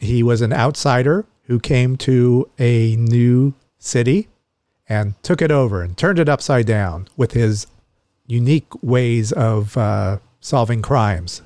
He 0.00 0.22
was 0.22 0.40
an 0.40 0.52
outsider 0.52 1.24
who 1.44 1.60
came 1.60 1.96
to 1.98 2.48
a 2.58 2.96
new 2.96 3.54
city 3.78 4.28
and 4.88 5.14
took 5.22 5.40
it 5.40 5.52
over 5.52 5.82
and 5.82 5.96
turned 5.96 6.18
it 6.18 6.28
upside 6.28 6.66
down 6.66 7.08
with 7.16 7.32
his 7.32 7.66
unique 8.26 8.82
ways 8.82 9.30
of 9.32 9.76
uh, 9.76 10.18
solving 10.40 10.82
crimes. 10.82 11.42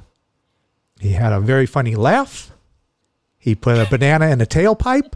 He 1.00 1.10
had 1.12 1.32
a 1.32 1.40
very 1.40 1.66
funny 1.66 1.94
laugh. 1.94 2.52
He 3.38 3.54
put 3.54 3.78
a 3.78 3.88
banana 3.88 4.28
in 4.28 4.40
a 4.40 4.46
tailpipe. 4.46 5.12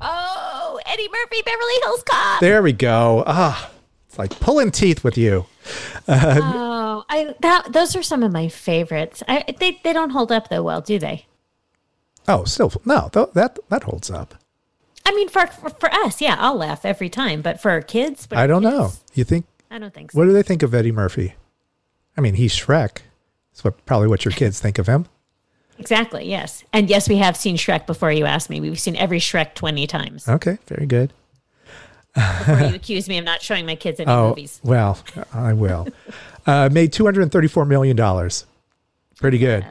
Oh, 0.00 0.78
Eddie 0.84 1.08
Murphy, 1.08 1.42
Beverly 1.42 1.74
Hills 1.82 2.02
Cop. 2.02 2.40
There 2.40 2.62
we 2.62 2.72
go. 2.72 3.24
Ah, 3.26 3.70
it's 4.06 4.18
like 4.18 4.38
pulling 4.40 4.70
teeth 4.70 5.02
with 5.02 5.16
you. 5.16 5.46
Oh, 6.06 7.04
I 7.08 7.34
that 7.40 7.72
those 7.72 7.96
are 7.96 8.02
some 8.02 8.22
of 8.22 8.32
my 8.32 8.48
favorites. 8.48 9.22
I, 9.26 9.44
they 9.58 9.80
they 9.82 9.92
don't 9.92 10.10
hold 10.10 10.32
up 10.32 10.48
though 10.48 10.62
well, 10.62 10.80
do 10.80 10.98
they? 10.98 11.26
Oh, 12.28 12.44
still 12.44 12.72
no. 12.84 13.08
Th- 13.12 13.30
that 13.34 13.58
that 13.68 13.84
holds 13.84 14.10
up. 14.10 14.34
I 15.06 15.14
mean, 15.14 15.28
for 15.28 15.46
for, 15.46 15.70
for 15.70 15.92
us, 15.92 16.20
yeah, 16.20 16.36
I'll 16.38 16.56
laugh 16.56 16.84
every 16.84 17.08
time. 17.08 17.40
But 17.40 17.60
for 17.60 17.70
our 17.70 17.80
kids, 17.82 18.26
but 18.26 18.36
I 18.38 18.46
don't 18.46 18.62
know. 18.62 18.92
You 19.14 19.24
think? 19.24 19.46
I 19.70 19.78
don't 19.78 19.94
think 19.94 20.12
so. 20.12 20.18
What 20.18 20.26
do 20.26 20.32
they 20.32 20.42
think 20.42 20.62
of 20.62 20.74
Eddie 20.74 20.92
Murphy? 20.92 21.34
I 22.16 22.20
mean, 22.20 22.34
he's 22.34 22.54
Shrek. 22.54 22.98
That's 23.60 23.76
what 23.76 23.84
probably 23.84 24.08
what 24.08 24.24
your 24.24 24.32
kids 24.32 24.58
think 24.58 24.78
of 24.78 24.86
him. 24.86 25.04
Exactly. 25.78 26.26
Yes, 26.28 26.64
and 26.72 26.88
yes, 26.88 27.08
we 27.10 27.16
have 27.18 27.36
seen 27.36 27.56
Shrek 27.58 27.86
before 27.86 28.10
you 28.10 28.24
asked 28.24 28.48
me. 28.48 28.58
We've 28.60 28.80
seen 28.80 28.96
every 28.96 29.18
Shrek 29.20 29.54
twenty 29.54 29.86
times. 29.86 30.26
Okay, 30.26 30.56
very 30.66 30.86
good. 30.86 31.12
Before 32.14 32.58
you 32.60 32.74
accuse 32.74 33.06
me 33.08 33.18
of 33.18 33.24
not 33.24 33.42
showing 33.42 33.66
my 33.66 33.76
kids 33.76 34.00
any 34.00 34.10
Oh 34.10 34.30
movies. 34.30 34.60
well, 34.64 34.98
I 35.32 35.52
will. 35.52 35.88
Uh, 36.46 36.70
made 36.72 36.92
two 36.94 37.04
hundred 37.04 37.22
and 37.22 37.30
thirty-four 37.32 37.66
million 37.66 37.96
dollars. 37.96 38.46
Pretty 39.18 39.36
good. 39.38 39.66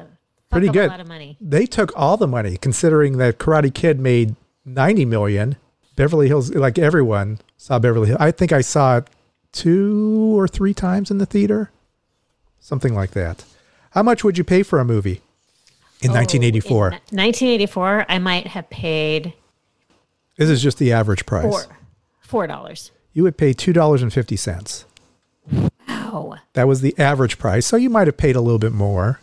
Pretty 0.51 0.67
good. 0.69 0.87
A 0.87 0.91
lot 0.91 0.99
of 0.99 1.07
money. 1.07 1.35
They 1.41 1.65
took 1.65 1.91
all 1.95 2.15
the 2.15 2.27
money, 2.27 2.57
considering 2.57 3.17
that 3.17 3.39
Karate 3.39 3.73
Kid 3.73 3.99
made 3.99 4.35
ninety 4.65 5.03
million. 5.05 5.55
Beverly 5.95 6.27
Hills, 6.27 6.53
like 6.53 6.77
everyone 6.77 7.39
saw 7.57 7.79
Beverly 7.79 8.07
Hills. 8.09 8.19
I 8.21 8.29
think 8.31 8.51
I 8.53 8.61
saw 8.61 8.97
it 8.97 9.07
two 9.51 10.37
or 10.39 10.47
three 10.47 10.73
times 10.75 11.09
in 11.11 11.17
the 11.17 11.25
theater, 11.25 11.71
something 12.59 12.93
like 12.93 13.11
that. 13.11 13.43
How 13.99 14.03
much 14.03 14.23
would 14.23 14.37
you 14.37 14.45
pay 14.45 14.63
for 14.63 14.79
a 14.79 14.85
movie 14.85 15.21
in 16.01 16.11
Oh, 16.11 16.13
1984? 16.13 16.87
in 16.87 16.93
1984, 17.17 18.05
I 18.07 18.17
might 18.17 18.47
have 18.47 18.69
paid 18.69 19.33
this 20.37 20.49
is 20.49 20.63
just 20.63 20.77
the 20.77 20.93
average 20.93 21.25
price. 21.25 21.67
four 22.21 22.47
dollars. 22.47 22.91
You 23.11 23.23
would 23.23 23.35
pay 23.37 23.51
two 23.51 23.73
dollars 23.73 24.01
and 24.01 24.13
fifty 24.13 24.37
cents. 24.37 24.85
Wow. 25.85 26.37
That 26.53 26.65
was 26.65 26.79
the 26.79 26.97
average 26.97 27.37
price. 27.39 27.65
So 27.65 27.75
you 27.75 27.89
might 27.89 28.07
have 28.07 28.15
paid 28.15 28.37
a 28.37 28.41
little 28.41 28.57
bit 28.57 28.71
more. 28.71 29.19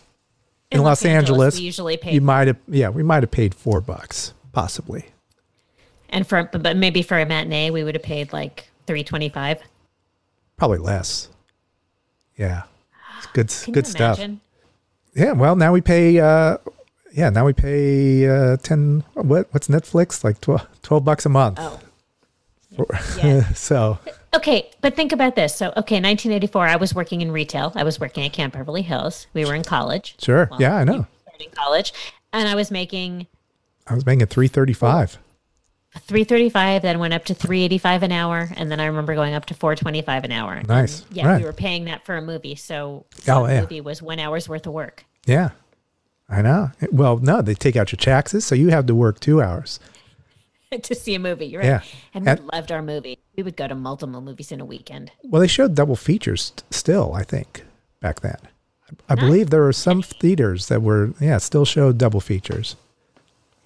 In, 0.70 0.82
Los, 0.82 1.06
Angeles, 1.06 1.56
we 1.58 1.64
usually 1.64 1.96
pay, 1.96 2.12
you 2.12 2.20
might 2.20 2.46
have 2.46 2.58
yeah, 2.68 2.90
we 2.90 3.02
might 3.02 3.22
have 3.22 3.30
paid 3.30 3.54
four 3.54 3.80
bucks, 3.80 4.34
possibly. 4.52 5.06
and 6.10 6.26
for 6.26 6.50
but 6.52 6.76
maybe 6.76 7.00
for 7.00 7.18
a 7.18 7.24
matinee, 7.24 7.70
we 7.70 7.82
would 7.82 7.94
have 7.94 8.02
paid 8.04 8.30
like 8.34 8.68
three 8.86 9.02
twenty 9.04 9.30
five. 9.30 9.58
Probably 10.58 10.76
less. 10.76 11.30
Yeah. 12.36 12.64
It's 13.16 13.26
good 13.28 13.48
Can 13.64 13.72
good 13.72 13.86
stuff. 13.86 14.18
imagine? 14.18 14.40
Yeah, 15.16 15.32
well 15.32 15.56
now 15.56 15.72
we 15.72 15.80
pay 15.80 16.20
uh 16.20 16.58
yeah, 17.12 17.30
now 17.30 17.46
we 17.46 17.52
pay 17.54 18.28
uh 18.28 18.56
10 18.58 19.02
what 19.14 19.48
what's 19.52 19.68
Netflix? 19.68 20.22
Like 20.22 20.40
12, 20.40 20.66
12 20.82 21.04
bucks 21.04 21.24
a 21.26 21.30
month. 21.30 21.58
Oh, 21.60 21.80
For- 22.76 22.86
yeah. 23.18 23.48
so, 23.54 23.98
Okay, 24.34 24.70
but 24.82 24.94
think 24.94 25.12
about 25.12 25.34
this. 25.34 25.54
So, 25.56 25.68
okay, 25.68 25.96
1984, 25.96 26.66
I 26.66 26.76
was 26.76 26.94
working 26.94 27.22
in 27.22 27.32
retail. 27.32 27.72
I 27.74 27.84
was 27.84 27.98
working 27.98 28.26
at 28.26 28.34
Camp 28.34 28.52
Beverly 28.52 28.82
Hills. 28.82 29.26
We 29.32 29.46
were 29.46 29.54
in 29.54 29.62
college, 29.64 30.14
sure. 30.22 30.50
yeah, 30.58 30.76
I 30.76 30.84
know. 30.84 31.06
starting 31.22 31.48
college, 31.54 31.94
and 32.34 32.46
I 32.46 32.54
was 32.54 32.70
making 32.70 33.26
I 33.86 33.94
was 33.94 34.04
making 34.04 34.26
335. 34.26 35.16
335 36.00 36.82
then 36.82 36.98
went 36.98 37.14
up 37.14 37.24
to 37.26 37.34
385 37.34 38.02
an 38.04 38.12
hour 38.12 38.48
and 38.56 38.70
then 38.70 38.80
i 38.80 38.86
remember 38.86 39.14
going 39.14 39.34
up 39.34 39.46
to 39.46 39.54
425 39.54 40.24
an 40.24 40.32
hour 40.32 40.62
Nice. 40.68 41.02
And, 41.06 41.16
yeah 41.16 41.26
Right. 41.28 41.38
we 41.40 41.44
were 41.46 41.52
paying 41.52 41.84
that 41.86 42.04
for 42.04 42.16
a 42.16 42.22
movie 42.22 42.54
so 42.54 43.06
Oh, 43.28 43.46
yeah. 43.46 43.60
movie 43.62 43.80
was 43.80 44.02
one 44.02 44.18
hour's 44.18 44.48
worth 44.48 44.66
of 44.66 44.72
work 44.72 45.04
Yeah. 45.26 45.50
I 46.28 46.42
know. 46.42 46.72
Well, 46.90 47.18
no, 47.18 47.40
they 47.40 47.54
take 47.54 47.76
out 47.76 47.92
your 47.92 47.98
taxes, 47.98 48.44
so 48.44 48.56
you 48.56 48.70
have 48.70 48.86
to 48.86 48.96
work 48.96 49.20
2 49.20 49.40
hours. 49.40 49.78
to 50.82 50.94
see 50.94 51.14
a 51.14 51.18
movie 51.20 51.46
you're 51.46 51.60
right 51.62 51.68
Yeah. 51.68 51.80
and 52.14 52.24
we 52.24 52.30
And- 52.32 52.40
loved 52.52 52.72
our 52.72 52.82
movie 52.82 53.18
we 53.36 53.42
would 53.44 53.56
go 53.56 53.68
to 53.68 53.74
multiple 53.76 54.20
movies 54.20 54.50
in 54.50 54.60
a 54.60 54.64
weekend 54.64 55.12
Well, 55.22 55.40
they 55.40 55.46
showed 55.46 55.74
double 55.76 55.94
features 55.96 56.46
st- 56.46 56.64
still, 56.70 57.12
I 57.14 57.22
think, 57.22 57.64
back 58.00 58.20
then. 58.20 58.36
I, 59.08 59.12
I 59.12 59.14
believe 59.14 59.50
there 59.50 59.62
were 59.62 59.72
some 59.72 60.02
theaters 60.02 60.66
that 60.68 60.82
were, 60.82 61.12
yeah, 61.20 61.38
still 61.38 61.64
showed 61.64 61.98
double 61.98 62.20
features. 62.20 62.74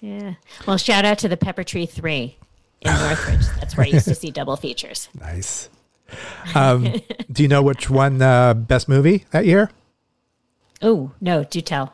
Yeah 0.01 0.33
well 0.67 0.77
shout 0.77 1.05
out 1.05 1.17
to 1.19 1.27
the 1.29 1.37
pepper 1.37 1.63
tree 1.63 1.85
3 1.85 2.35
in 2.81 2.91
northridge 2.93 3.45
that's 3.59 3.77
where 3.77 3.85
i 3.85 3.89
used 3.89 4.07
to 4.07 4.15
see 4.15 4.29
double 4.31 4.55
features 4.57 5.07
Nice. 5.19 5.69
Um, 6.55 6.83
do 7.31 7.41
you 7.43 7.47
know 7.47 7.61
which 7.61 7.89
one 7.89 8.21
uh, 8.21 8.53
best 8.53 8.89
movie 8.89 9.23
that 9.31 9.45
year? 9.45 9.71
oh 10.81 11.11
no 11.21 11.43
do 11.45 11.61
tell 11.61 11.93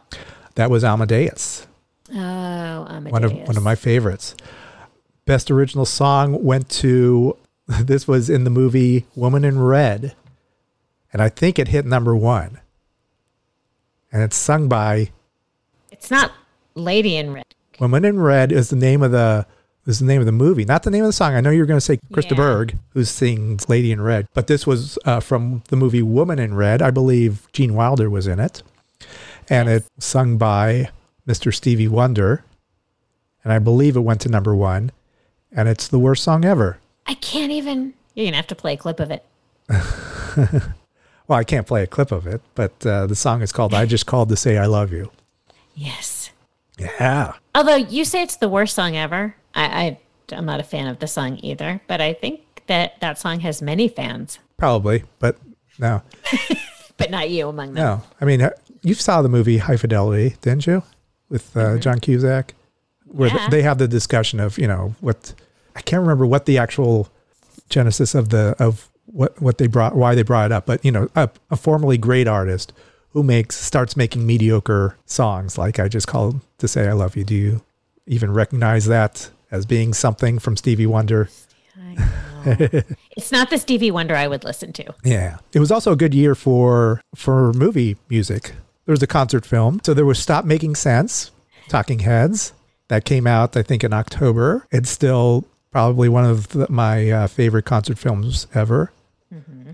That 0.55 0.71
was 0.71 0.83
Amadeus, 0.83 1.67
oh 2.11 2.15
Amadeus. 2.17 3.11
one 3.11 3.23
of 3.23 3.31
one 3.33 3.57
of 3.57 3.63
my 3.63 3.75
favorites. 3.75 4.33
Best 5.25 5.51
original 5.51 5.85
song 5.85 6.41
went 6.43 6.67
to 6.69 7.37
this 7.67 8.07
was 8.07 8.27
in 8.29 8.43
the 8.45 8.49
movie 8.49 9.05
Woman 9.13 9.43
in 9.45 9.59
Red, 9.59 10.15
and 11.13 11.21
I 11.21 11.27
think 11.29 11.59
it 11.59 11.67
hit 11.67 11.85
number 11.85 12.15
one. 12.15 12.59
And 14.11 14.23
it's 14.23 14.37
sung 14.37 14.67
by 14.69 15.11
it's 15.91 16.09
not 16.09 16.31
lady 16.75 17.17
in 17.17 17.33
red 17.33 17.53
Woman 17.79 18.05
in 18.05 18.19
Red 18.19 18.51
is 18.51 18.69
the 18.69 18.75
name 18.75 19.03
of 19.03 19.11
the 19.11 19.45
is 19.85 19.99
the 19.99 20.05
name 20.05 20.19
of 20.19 20.25
the 20.25 20.31
movie, 20.33 20.65
not 20.65 20.83
the 20.83 20.91
name 20.91 21.03
of 21.03 21.07
the 21.07 21.13
song. 21.13 21.33
I 21.33 21.39
know 21.41 21.49
you're 21.49 21.65
going 21.65 21.77
to 21.77 21.81
say 21.85 21.97
Krista 22.11 22.31
Yeah. 22.31 22.37
Berg, 22.37 22.77
who 22.89 23.05
sings 23.05 23.69
Lady 23.69 23.91
in 23.93 24.01
Red, 24.01 24.27
but 24.33 24.47
this 24.47 24.67
was 24.67 24.99
uh, 25.05 25.21
from 25.21 25.63
the 25.69 25.77
movie 25.77 26.01
Woman 26.01 26.39
in 26.39 26.55
Red. 26.55 26.81
I 26.81 26.91
believe 26.91 27.47
Gene 27.53 27.73
Wilder 27.73 28.09
was 28.09 28.27
in 28.27 28.37
it, 28.39 28.63
and 29.49 29.69
it 29.69 29.85
sung 29.97 30.37
by 30.37 30.89
Mr. 31.25 31.53
Stevie 31.53 31.87
Wonder, 31.87 32.43
and 33.45 33.53
I 33.53 33.59
believe 33.59 33.95
it 33.95 34.01
went 34.01 34.19
to 34.21 34.29
number 34.29 34.53
one, 34.53 34.91
and 35.53 35.69
it's 35.69 35.87
the 35.87 35.99
worst 35.99 36.21
song 36.23 36.43
ever. 36.43 36.79
i 37.05 37.13
can't 37.13 37.51
even 37.53 37.93
you're 38.13 38.25
gonna 38.27 38.35
have 38.35 38.47
to 38.47 38.55
play 38.55 38.73
a 38.73 38.77
clip 38.77 38.99
of 38.99 39.09
it 39.11 39.23
Well, 41.29 41.37
I 41.37 41.43
can't 41.43 41.67
play 41.67 41.83
a 41.83 41.87
clip 41.87 42.11
of 42.13 42.25
it, 42.25 42.41
but 42.55 42.85
uh, 42.85 43.05
the 43.05 43.15
song 43.15 43.41
is 43.41 43.51
called 43.51 43.73
"I 43.81 43.85
Just 43.85 44.05
Called 44.05 44.29
to 44.29 44.35
Say 44.35 44.57
I 44.57 44.65
Love 44.65 44.91
You." 44.91 45.11
yes 45.75 46.29
Yeah, 46.77 47.33
Although 47.55 47.75
you 47.77 48.05
say 48.05 48.21
it's 48.21 48.35
the 48.37 48.49
worst 48.49 48.75
song 48.75 48.95
ever, 48.95 49.35
I, 49.55 49.63
I 49.65 49.99
I'm 50.35 50.45
not 50.45 50.59
a 50.59 50.63
fan 50.63 50.87
of 50.87 50.99
the 50.99 51.07
song 51.07 51.39
either. 51.41 51.81
But 51.87 52.01
I 52.01 52.13
think 52.13 52.41
that 52.67 52.99
that 53.01 53.17
song 53.17 53.39
has 53.39 53.61
many 53.61 53.87
fans, 53.87 54.37
probably, 54.57 55.03
but 55.19 55.37
no, 55.79 56.01
but 56.97 57.09
not 57.09 57.29
you 57.31 57.47
among 57.49 57.73
them. 57.73 57.83
no. 57.83 58.03
I 58.21 58.25
mean, 58.25 58.41
uh, 58.41 58.51
you 58.83 58.93
saw 58.93 59.21
the 59.23 59.29
movie 59.29 59.57
High 59.57 59.77
Fidelity, 59.77 60.35
didn't 60.41 60.67
you, 60.67 60.83
with 61.29 61.55
uh, 61.57 61.77
John 61.79 61.99
Cusack, 61.99 62.53
where 63.05 63.29
Yeah. 63.29 63.49
they 63.49 63.63
have 63.63 63.79
the 63.79 63.87
discussion 63.87 64.39
of 64.39 64.57
you 64.59 64.67
know 64.67 64.93
what 65.01 65.33
I 65.75 65.81
can't 65.81 66.01
remember 66.01 66.25
what 66.27 66.45
the 66.45 66.57
actual 66.59 67.09
genesis 67.69 68.13
of 68.13 68.29
the 68.29 68.55
of 68.59 68.89
what 69.07 69.41
what 69.41 69.57
they 69.57 69.65
brought 69.67 69.95
why 69.95 70.13
they 70.13 70.21
brought 70.23 70.45
it 70.47 70.51
up, 70.51 70.67
but 70.67 70.85
you 70.85 70.91
know 70.91 71.09
a, 71.15 71.29
a 71.49 71.55
formerly 71.55 71.97
great 71.97 72.27
artist 72.27 72.71
who 73.17 73.23
makes 73.23 73.55
starts 73.55 73.97
making 73.97 74.27
mediocre 74.27 74.95
songs 75.07 75.57
like 75.57 75.79
I 75.79 75.87
just 75.87 76.05
called 76.05 76.39
to 76.59 76.67
say 76.67 76.87
I 76.87 76.91
love 76.91 77.15
you. 77.15 77.23
Do 77.23 77.33
you 77.33 77.61
even 78.05 78.31
recognize 78.31 78.85
that 78.85 79.31
as 79.49 79.65
being 79.65 79.95
something 79.95 80.37
from 80.37 80.55
Stevie 80.55 80.85
Wonder? 80.85 81.27
It's 83.17 83.31
not 83.31 83.49
the 83.49 83.57
Stevie 83.57 83.89
Wonder 83.89 84.15
I 84.15 84.27
would 84.27 84.43
listen 84.43 84.71
to. 84.73 84.93
Yeah. 85.03 85.39
It 85.51 85.59
was 85.59 85.71
also 85.71 85.91
a 85.91 85.95
good 85.95 86.13
year 86.13 86.35
for 86.35 87.01
for 87.15 87.51
movie 87.53 87.97
music. 88.07 88.53
There 88.85 88.93
was 88.93 89.01
a 89.01 89.07
concert 89.07 89.47
film. 89.47 89.81
So 89.83 89.95
there 89.95 90.05
was 90.05 90.19
Stop 90.19 90.45
Making 90.45 90.75
Sense, 90.75 91.31
Talking 91.67 91.99
Heads. 91.99 92.53
That 92.87 93.03
came 93.03 93.25
out, 93.25 93.57
I 93.57 93.63
think, 93.63 93.83
in 93.83 93.91
October. 93.93 94.67
It's 94.71 94.91
still 94.91 95.43
probably 95.71 96.07
one 96.07 96.23
of 96.23 96.49
the, 96.49 96.67
my 96.69 97.09
uh, 97.09 97.27
favorite 97.27 97.65
concert 97.65 97.97
films 97.97 98.45
ever. 98.53 98.91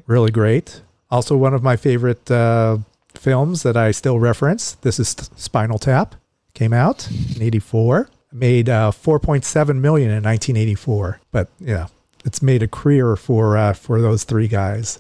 Really 0.08 0.32
great. 0.32 0.82
Also, 1.12 1.38
one 1.38 1.54
of 1.54 1.62
my 1.62 1.76
favorite 1.76 2.32
uh, 2.32 2.78
films 3.18 3.64
that 3.64 3.78
I 3.78 3.92
still 3.92 4.20
reference. 4.20 4.74
This 4.76 5.00
is 5.00 5.10
Spinal 5.36 5.80
Tap. 5.80 6.16
Came 6.54 6.74
out 6.74 7.10
in 7.36 7.42
'84. 7.42 8.10
Made 8.32 8.68
uh, 8.68 8.92
4.7 8.92 9.80
million 9.80 10.10
in 10.10 10.24
1984. 10.24 11.20
But 11.32 11.50
yeah, 11.60 11.88
it's 12.26 12.42
made 12.42 12.64
a 12.64 12.68
career 12.68 13.16
for 13.16 13.58
uh, 13.58 13.74
for 13.74 14.02
those 14.02 14.24
three 14.24 14.48
guys. 14.48 15.00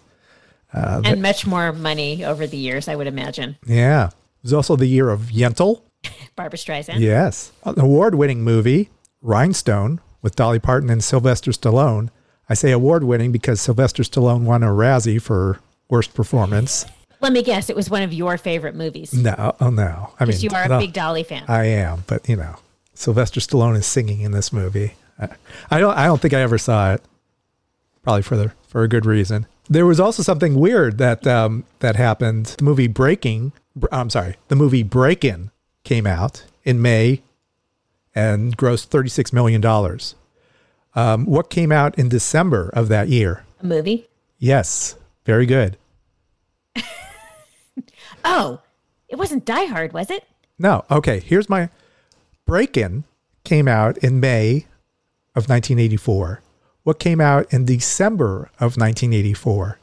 and 0.71 1.21
much 1.21 1.45
more 1.45 1.71
money 1.73 2.23
over 2.23 2.45
the 2.47 2.57
years, 2.57 2.87
I 2.87 2.95
would 2.95 3.07
imagine. 3.07 3.57
Yeah. 3.65 4.07
It 4.07 4.43
was 4.43 4.53
also 4.53 4.75
the 4.75 4.85
year 4.87 5.09
of 5.09 5.21
Yentl. 5.31 5.81
Barbra 6.35 6.57
Streisand. 6.57 6.99
Yes. 6.99 7.51
An 7.63 7.79
award 7.79 8.15
winning 8.15 8.43
movie, 8.43 8.89
Rhinestone, 9.21 9.99
with 10.21 10.35
Dolly 10.35 10.59
Parton 10.59 10.89
and 10.89 11.03
Sylvester 11.03 11.51
Stallone. 11.51 12.09
I 12.49 12.55
say 12.55 12.71
award 12.71 13.03
winning 13.03 13.31
because 13.31 13.61
Sylvester 13.61 14.03
Stallone 14.03 14.43
won 14.43 14.63
a 14.63 14.67
Razzie 14.67 15.21
for 15.21 15.59
worst 15.89 16.13
performance. 16.13 16.85
Let 17.23 17.31
me 17.31 17.41
guess, 17.41 17.69
it 17.69 17.75
was 17.75 17.89
one 17.89 18.03
of 18.03 18.11
your 18.11 18.37
favorite 18.37 18.75
movies. 18.75 19.13
No, 19.13 19.55
oh 19.61 19.69
no. 19.69 20.11
I 20.19 20.25
mean, 20.25 20.37
you 20.41 20.49
are 20.53 20.63
a 20.63 20.67
no, 20.67 20.77
big 20.77 20.91
Dolly 20.91 21.23
fan. 21.23 21.45
I 21.47 21.63
am, 21.67 22.03
but 22.05 22.27
you 22.27 22.35
know, 22.35 22.57
Sylvester 22.93 23.39
Stallone 23.39 23.77
is 23.77 23.85
singing 23.85 24.19
in 24.21 24.33
this 24.33 24.51
movie. 24.51 24.95
I, 25.17 25.29
I 25.71 25.79
don't. 25.79 25.97
I 25.97 26.05
don't 26.05 26.21
think 26.21 26.33
I 26.33 26.41
ever 26.41 26.57
saw 26.57 26.93
it. 26.93 27.01
Probably 28.01 28.23
for 28.23 28.35
the 28.35 28.51
for 28.67 28.83
a 28.83 28.89
good 28.89 29.05
reason. 29.05 29.47
There 29.69 29.85
was 29.85 30.01
also 30.01 30.21
something 30.21 30.55
weird 30.55 30.97
that 30.97 31.25
um, 31.25 31.63
that 31.79 31.95
happened. 31.95 32.47
The 32.57 32.65
movie 32.65 32.87
Breaking. 32.87 33.53
I'm 33.89 34.09
sorry. 34.09 34.35
The 34.49 34.57
movie 34.57 34.83
Breakin' 34.83 35.49
came 35.85 36.05
out 36.05 36.43
in 36.65 36.81
May 36.81 37.21
and 38.13 38.57
grossed 38.57 38.87
36 38.87 39.31
million 39.31 39.61
dollars. 39.61 40.15
Um, 40.93 41.25
what 41.25 41.49
came 41.49 41.71
out 41.71 41.97
in 41.97 42.09
December 42.09 42.69
of 42.73 42.89
that 42.89 43.07
year? 43.07 43.45
a 43.61 43.65
movie? 43.65 44.09
Yes, 44.39 44.97
very 45.25 45.45
good. 45.45 45.77
Oh, 48.23 48.61
it 49.07 49.17
wasn't 49.17 49.45
Die 49.45 49.65
Hard, 49.65 49.93
was 49.93 50.09
it? 50.09 50.25
No. 50.57 50.85
Okay. 50.89 51.19
Here's 51.19 51.49
my 51.49 51.69
Breakin' 52.45 53.03
came 53.43 53.67
out 53.67 53.97
in 53.99 54.19
May 54.19 54.65
of 55.35 55.49
1984. 55.49 56.41
What 56.83 56.99
came 56.99 57.21
out 57.21 57.51
in 57.53 57.65
December 57.65 58.49
of 58.59 58.77
1984? 58.77 59.79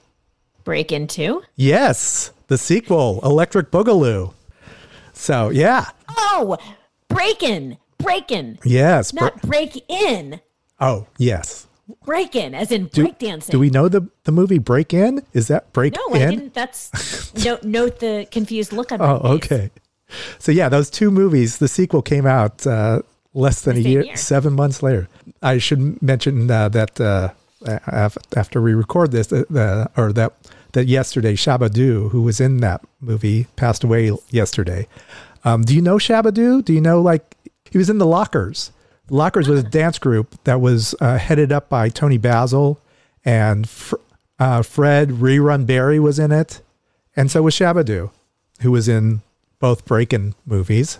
Breakin' 0.64 1.06
2? 1.06 1.42
Yes, 1.56 2.30
the 2.48 2.58
sequel, 2.58 3.20
Electric 3.24 3.70
Boogaloo. 3.70 4.34
So, 5.12 5.48
yeah. 5.48 5.86
Oh, 6.08 6.58
Breakin'. 7.08 7.78
Break 7.98 8.30
In. 8.30 8.58
Yes. 8.64 9.12
Not 9.12 9.40
Break 9.42 9.84
In. 9.90 10.40
oh, 10.80 11.06
yes. 11.18 11.66
Breakin', 12.04 12.54
as 12.54 12.70
in 12.72 12.86
Do, 12.86 13.06
breakdancing. 13.06 13.50
do 13.50 13.58
we 13.58 13.70
know 13.70 13.88
the, 13.88 14.08
the 14.24 14.32
movie 14.32 14.58
Breakin'? 14.58 15.22
Is 15.32 15.48
that 15.48 15.72
Break 15.72 15.94
No, 15.94 16.14
In? 16.14 16.20
No, 16.20 16.26
I 16.26 16.30
didn't. 16.30 16.54
That's 16.54 17.34
note, 17.44 17.64
note 17.64 18.00
the 18.00 18.26
confused 18.30 18.72
look 18.72 18.92
on 18.92 18.98
my 18.98 19.06
Oh, 19.10 19.34
okay. 19.36 19.70
So 20.38 20.52
yeah, 20.52 20.68
those 20.68 20.90
two 20.90 21.10
movies. 21.10 21.58
The 21.58 21.68
sequel 21.68 22.02
came 22.02 22.26
out 22.26 22.66
uh, 22.66 23.02
less 23.34 23.62
than 23.62 23.76
a 23.76 23.80
year, 23.80 24.02
year. 24.02 24.16
seven 24.16 24.54
months 24.54 24.82
later. 24.82 25.08
I 25.42 25.58
should 25.58 26.02
mention 26.02 26.50
uh, 26.50 26.68
that 26.70 27.00
uh, 27.00 27.30
after 28.36 28.60
we 28.60 28.74
record 28.74 29.12
this, 29.12 29.32
uh, 29.32 29.86
or 29.96 30.12
that 30.12 30.32
that 30.72 30.86
yesterday, 30.86 31.34
Shabadoo, 31.34 32.10
who 32.10 32.22
was 32.22 32.40
in 32.40 32.58
that 32.58 32.80
movie, 33.00 33.46
passed 33.56 33.82
away 33.84 34.12
yesterday. 34.30 34.86
Um, 35.44 35.62
do 35.62 35.74
you 35.74 35.82
know 35.82 35.96
Shabadoo? 35.96 36.64
Do 36.64 36.72
you 36.72 36.80
know 36.80 37.00
like 37.00 37.36
he 37.70 37.78
was 37.78 37.90
in 37.90 37.98
the 37.98 38.06
Lockers? 38.06 38.72
Lockers 39.10 39.48
was 39.48 39.60
a 39.60 39.68
dance 39.68 39.98
group 39.98 40.36
that 40.44 40.60
was 40.60 40.94
uh, 41.00 41.18
headed 41.18 41.52
up 41.52 41.68
by 41.68 41.88
Toni 41.88 42.16
Basil 42.18 42.80
and 43.24 43.68
Fr- 43.68 43.96
uh, 44.38 44.62
Fred 44.62 45.10
Rerun 45.10 45.66
Berry 45.66 46.00
was 46.00 46.18
in 46.18 46.32
it, 46.32 46.62
and 47.14 47.30
so 47.30 47.42
was 47.42 47.54
Shabadoo, 47.54 48.10
who 48.62 48.70
was 48.70 48.88
in 48.88 49.20
both 49.58 49.84
Breakin' 49.84 50.34
movies. 50.46 50.98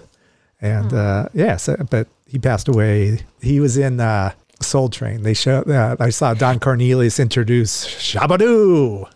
And 0.61 0.92
uh, 0.92 1.29
yeah, 1.33 1.57
so, 1.57 1.77
but 1.88 2.09
he 2.27 2.38
passed 2.38 2.68
away. 2.68 3.20
He 3.40 3.61
was 3.61 3.79
in 3.79 3.99
uh, 4.01 4.33
Soul 4.61 4.90
Train. 4.90 5.23
They 5.23 5.33
show. 5.33 5.61
Uh, 5.62 5.96
I 5.99 6.11
saw 6.11 6.35
Don 6.35 6.59
Cornelius 6.61 7.18
introduce 7.18 7.87
Shabadoo 7.87 9.09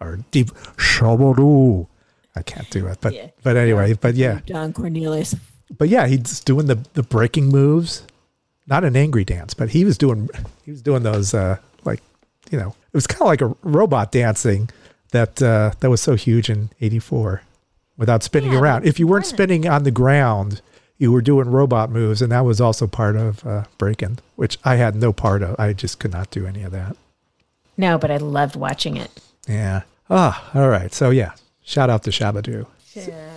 or 0.00 0.18
Deep 0.30 0.48
Shabadoo. 0.76 1.86
I 2.36 2.42
can't 2.42 2.68
do 2.70 2.86
it, 2.86 2.98
but 3.00 3.14
Yeah. 3.14 3.28
but 3.42 3.56
anyway, 3.56 3.94
but 3.94 4.14
yeah, 4.14 4.40
Don 4.46 4.72
Cornelius. 4.74 5.34
but 5.78 5.88
yeah, 5.88 6.06
he's 6.06 6.40
doing 6.40 6.66
the 6.66 6.76
the 6.92 7.02
breaking 7.02 7.48
moves, 7.48 8.02
not 8.70 8.84
an 8.84 8.96
angry 8.96 9.24
dance, 9.24 9.52
but 9.52 9.70
he 9.70 9.84
was 9.84 9.98
doing 9.98 10.28
he 10.64 10.70
was 10.70 10.80
doing 10.82 11.02
those 11.02 11.34
uh 11.34 11.58
like 11.84 12.00
you 12.50 12.58
know 12.58 12.68
it 12.68 12.96
was 12.96 13.06
kind 13.06 13.22
of 13.22 13.26
like 13.26 13.40
a 13.42 13.54
robot 13.62 14.10
dancing 14.12 14.70
that 15.10 15.42
uh 15.42 15.72
that 15.80 15.90
was 15.90 16.00
so 16.00 16.14
huge 16.14 16.48
in 16.48 16.70
'84 16.80 17.42
without 17.96 18.22
spinning 18.22 18.52
Yeah, 18.52 18.60
around. 18.60 18.86
If 18.86 18.98
you 18.98 19.06
weren't 19.06 19.26
spinning 19.26 19.68
on 19.68 19.82
the 19.82 19.90
ground, 19.90 20.62
you 20.96 21.12
were 21.12 21.20
doing 21.20 21.50
robot 21.50 21.90
moves, 21.90 22.22
and 22.22 22.30
that 22.32 22.44
was 22.44 22.60
also 22.60 22.86
part 22.86 23.16
of 23.16 23.44
uh, 23.46 23.64
breaking, 23.78 24.18
which 24.36 24.58
I 24.64 24.76
had 24.76 24.94
no 24.94 25.12
part 25.12 25.42
of. 25.42 25.58
I 25.58 25.72
just 25.72 25.98
could 25.98 26.12
not 26.12 26.30
do 26.30 26.46
any 26.46 26.62
of 26.62 26.72
that. 26.72 26.96
No, 27.76 27.98
but 27.98 28.10
I 28.10 28.18
loved 28.18 28.56
watching 28.56 28.96
it. 28.96 29.10
Yeah. 29.48 29.82
Ah, 30.08 30.50
all 30.54 30.68
right. 30.68 30.92
So 30.92 31.10
yeah, 31.10 31.32
shout 31.62 31.90
out 31.90 32.02
to 32.04 32.10
Shabadoo. 32.10 32.66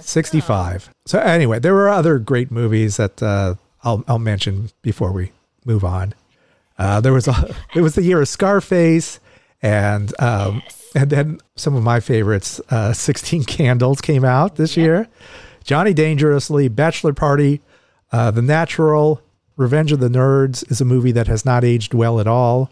65. 0.02 0.90
So 1.06 1.20
anyway, 1.20 1.60
there 1.60 1.74
were 1.74 1.90
other 1.90 2.20
great 2.20 2.52
movies 2.52 2.98
that 2.98 3.22
uh, 3.22 3.56
I'll 3.84 4.04
I'll 4.08 4.20
mention 4.20 4.70
before 4.82 5.12
we 5.12 5.32
move 5.66 5.84
on. 5.84 6.14
Uh, 6.78 7.02
there 7.02 7.14
was 7.14 7.28
a 7.28 7.56
it 7.76 7.82
was 7.82 7.96
the 7.96 8.04
year 8.04 8.22
of 8.22 8.28
Scarface, 8.28 9.20
and 9.62 10.14
um, 10.22 10.62
and 10.96 11.10
then 11.10 11.40
some 11.56 11.76
of 11.76 11.84
my 11.84 12.00
favorites. 12.00 12.60
Uh, 12.70 12.94
Sixteen 12.94 13.44
Candles 13.46 14.02
came 14.02 14.26
out 14.26 14.56
this 14.56 14.78
year. 14.78 15.08
Johnny 15.64 15.94
Dangerously, 15.94 16.68
Bachelor 16.68 17.14
Party, 17.14 17.62
uh, 18.12 18.32
The 18.32 18.42
Natural, 18.42 19.22
Revenge 19.56 19.94
of 19.94 20.02
the 20.02 20.10
Nerds 20.10 20.70
is 20.70 20.82
a 20.82 20.86
movie 20.86 21.14
that 21.14 21.28
has 21.28 21.46
not 21.46 21.64
aged 21.64 21.94
well 21.94 22.20
at 22.20 22.28
all. 22.28 22.70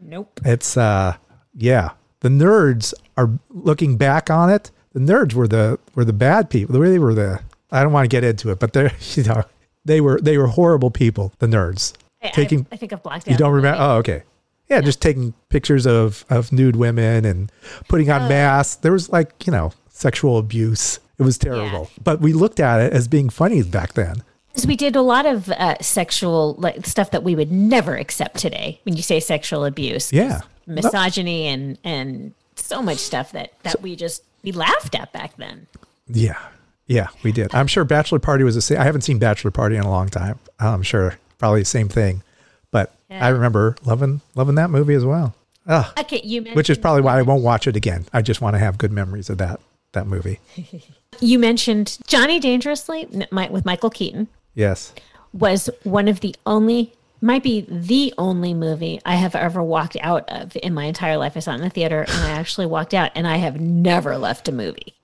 Nope. 0.00 0.40
It's 0.44 0.76
uh 0.76 1.16
yeah. 1.54 1.90
The 2.20 2.28
nerds 2.28 2.94
are 3.16 3.30
looking 3.50 3.96
back 3.96 4.30
on 4.30 4.48
it. 4.50 4.70
The 4.92 5.00
nerds 5.00 5.34
were 5.34 5.48
the 5.48 5.78
were 5.94 6.04
the 6.04 6.12
bad 6.12 6.50
people. 6.50 6.72
They 6.72 6.78
really 6.78 6.98
were 6.98 7.14
the 7.14 7.40
I 7.70 7.82
don't 7.82 7.92
want 7.92 8.04
to 8.04 8.08
get 8.08 8.24
into 8.24 8.50
it, 8.50 8.58
but 8.60 8.72
they're 8.72 8.92
you 9.14 9.24
know 9.24 9.44
they 9.84 10.00
were 10.00 10.20
they 10.20 10.38
were 10.38 10.46
horrible 10.48 10.90
people, 10.90 11.32
the 11.38 11.46
nerds. 11.46 11.92
I, 12.22 12.28
Taking 12.28 12.66
I, 12.70 12.74
I 12.74 12.76
think 12.76 12.92
I've 12.92 13.02
blocked 13.02 13.26
out. 13.26 13.32
you 13.32 13.36
don't 13.38 13.52
remember 13.52 13.80
oh 13.82 13.96
okay. 13.96 14.22
Yeah, 14.68 14.80
just 14.80 15.02
taking 15.02 15.34
pictures 15.50 15.86
of 15.86 16.24
of 16.30 16.52
nude 16.52 16.76
women 16.76 17.24
and 17.24 17.50
putting 17.88 18.10
on 18.10 18.28
masks. 18.28 18.76
There 18.76 18.92
was 18.92 19.10
like, 19.10 19.46
you 19.46 19.52
know, 19.52 19.72
sexual 19.90 20.38
abuse. 20.38 20.98
It 21.18 21.22
was 21.24 21.36
terrible. 21.36 21.90
But 22.02 22.20
we 22.20 22.32
looked 22.32 22.58
at 22.58 22.80
it 22.80 22.92
as 22.92 23.06
being 23.06 23.28
funny 23.28 23.62
back 23.62 23.92
then. 23.94 24.22
Because 24.48 24.66
we 24.66 24.76
did 24.76 24.96
a 24.96 25.02
lot 25.02 25.26
of 25.26 25.48
uh, 25.50 25.76
sexual 25.80 26.54
like 26.54 26.86
stuff 26.86 27.10
that 27.10 27.22
we 27.22 27.34
would 27.34 27.50
never 27.52 27.96
accept 27.96 28.36
today. 28.38 28.80
When 28.84 28.96
you 28.96 29.02
say 29.02 29.20
sexual 29.20 29.64
abuse, 29.64 30.12
Yeah. 30.12 30.40
misogyny 30.66 31.46
and 31.48 31.78
and 31.84 32.32
so 32.56 32.80
much 32.82 32.98
stuff 32.98 33.32
that 33.32 33.52
that 33.64 33.82
we 33.82 33.94
just 33.96 34.22
we 34.42 34.52
laughed 34.52 34.94
at 34.94 35.12
back 35.12 35.36
then. 35.36 35.66
Yeah. 36.08 36.38
Yeah, 36.86 37.08
we 37.22 37.32
did. 37.32 37.54
I'm 37.54 37.66
sure 37.66 37.84
Bachelor 37.84 38.18
Party 38.18 38.44
was 38.44 38.54
the 38.54 38.60
same. 38.62 38.78
I 38.80 38.84
haven't 38.84 39.02
seen 39.02 39.18
Bachelor 39.18 39.50
Party 39.50 39.76
in 39.76 39.82
a 39.82 39.90
long 39.90 40.08
time. 40.08 40.38
I'm 40.58 40.82
sure 40.82 41.16
probably 41.38 41.60
the 41.62 41.66
same 41.66 41.88
thing. 41.88 42.22
But 42.70 42.94
I 43.10 43.28
remember 43.28 43.76
loving 43.84 44.20
loving 44.34 44.54
that 44.56 44.70
movie 44.70 44.94
as 44.94 45.04
well. 45.04 45.34
Ah, 45.68 45.92
Okay, 46.00 46.20
you 46.24 46.40
mentioned 46.40 46.56
which 46.56 46.70
is 46.70 46.78
probably 46.78 47.02
why 47.02 47.18
I 47.18 47.22
won't 47.22 47.42
watch 47.44 47.66
it 47.66 47.76
again. 47.76 48.06
I 48.12 48.20
just 48.22 48.40
want 48.40 48.54
to 48.54 48.58
have 48.58 48.78
good 48.78 48.90
memories 48.92 49.30
of 49.30 49.38
that 49.38 49.60
that 49.92 50.06
movie. 50.06 50.40
you 51.20 51.38
mentioned 51.38 51.98
Johnny 52.06 52.40
Dangerously 52.40 53.06
with 53.30 53.64
Michael 53.64 53.90
Keaton 53.90 54.28
Yes. 54.54 54.92
was 55.32 55.68
one 55.84 56.08
of 56.08 56.20
the 56.20 56.34
only 56.46 56.92
might 57.20 57.42
be 57.44 57.60
the 57.68 58.12
only 58.18 58.52
movie 58.54 59.00
I 59.06 59.14
have 59.14 59.36
ever 59.36 59.62
walked 59.62 59.96
out 60.00 60.28
of 60.28 60.56
in 60.56 60.74
my 60.74 60.84
entire 60.86 61.16
life. 61.18 61.36
I 61.36 61.40
saw 61.40 61.52
it 61.52 61.56
in 61.56 61.60
the 61.60 61.70
theater 61.70 62.00
and 62.00 62.10
I 62.24 62.30
actually 62.40 62.66
walked 62.66 62.94
out 62.94 63.12
and 63.14 63.26
I 63.28 63.36
have 63.36 63.60
never 63.60 64.16
left 64.18 64.48
a 64.48 64.52
movie. 64.52 64.94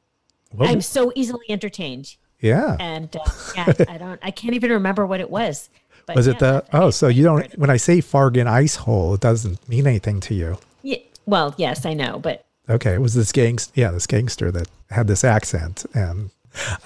What- 0.50 0.68
I'm 0.68 0.80
so 0.80 1.12
easily 1.14 1.46
entertained. 1.48 2.16
yeah. 2.40 2.76
And 2.80 3.14
uh, 3.16 3.20
yeah, 3.56 3.72
I 3.88 3.98
don't 3.98 4.20
I 4.22 4.30
can't 4.30 4.54
even 4.54 4.70
remember 4.70 5.06
what 5.06 5.20
it 5.20 5.30
was. 5.30 5.68
But 6.06 6.16
Was 6.16 6.26
yeah, 6.26 6.32
it 6.32 6.38
the 6.38 6.64
Oh, 6.72 6.90
so 6.90 7.08
you 7.08 7.22
don't 7.22 7.52
when 7.58 7.70
I 7.70 7.76
say 7.76 7.98
Fargan 7.98 8.46
Ice 8.46 8.76
Hole, 8.76 9.14
it 9.14 9.20
doesn't 9.20 9.68
mean 9.68 9.86
anything 9.86 10.20
to 10.20 10.34
you. 10.34 10.58
Yeah, 10.82 10.98
well, 11.26 11.54
yes, 11.58 11.84
I 11.84 11.92
know, 11.94 12.18
but 12.18 12.44
Okay, 12.70 12.92
it 12.94 13.00
was 13.00 13.14
this 13.14 13.32
gangster, 13.32 13.72
yeah, 13.74 13.90
this 13.90 14.06
gangster 14.06 14.50
that 14.50 14.68
had 14.90 15.06
this 15.06 15.24
accent, 15.24 15.86
and 15.94 16.30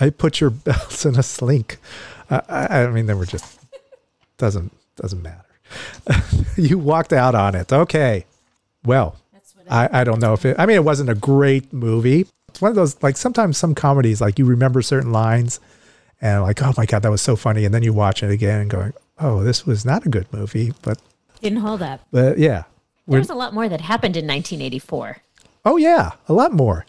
I 0.01 0.11
put 0.11 0.41
your 0.41 0.51
bells 0.51 1.05
in 1.05 1.17
a 1.19 1.23
slink. 1.23 1.79
Uh, 2.31 2.41
I, 2.49 2.83
I 2.85 2.87
mean, 2.89 3.07
they 3.07 3.15
were 3.15 3.27
just 3.27 3.59
doesn't 4.39 4.73
doesn't 4.97 5.23
matter. 5.23 5.45
you 6.57 6.79
walked 6.79 7.13
out 7.13 7.35
on 7.35 7.55
it. 7.55 7.73
Okay, 7.73 8.27
well, 8.85 9.17
I, 9.71 10.01
I 10.01 10.05
don't 10.05 10.21
know 10.21 10.33
if 10.35 10.45
it. 10.45 10.57
I 10.59 10.67
mean, 10.67 10.77
it 10.77 10.85
wasn't 10.85 11.11
a 11.11 11.15
great 11.15 11.73
movie. 11.73 12.27
It's 12.53 12.61
one 12.61 12.69
of 12.71 12.77
those 12.77 13.03
like 13.03 13.17
sometimes 13.17 13.57
some 13.57 13.75
comedies 13.75 14.21
like 14.21 14.39
you 14.39 14.45
remember 14.45 14.83
certain 14.83 15.11
lines, 15.11 15.59
and 16.21 16.43
like 16.43 16.63
oh 16.63 16.73
my 16.77 16.85
god 16.87 17.03
that 17.03 17.11
was 17.11 17.23
so 17.23 17.35
funny, 17.35 17.65
and 17.65 17.75
then 17.75 17.83
you 17.83 17.93
watch 17.93 18.23
it 18.23 18.31
again 18.31 18.61
and 18.61 18.71
going 18.71 18.93
oh 19.19 19.43
this 19.43 19.67
was 19.67 19.85
not 19.85 20.05
a 20.07 20.09
good 20.11 20.31
movie, 20.33 20.73
but 20.83 20.99
didn't 21.41 21.59
hold 21.61 21.83
up. 21.83 22.01
but 22.13 22.39
yeah, 22.39 22.65
There 23.09 23.19
was 23.19 23.31
a 23.31 23.35
lot 23.35 23.53
more 23.55 23.69
that 23.69 23.81
happened 23.81 24.17
in 24.17 24.27
1984. 24.27 25.17
oh 25.65 25.77
yeah, 25.79 26.13
a 26.29 26.33
lot 26.33 26.53
more. 26.53 26.85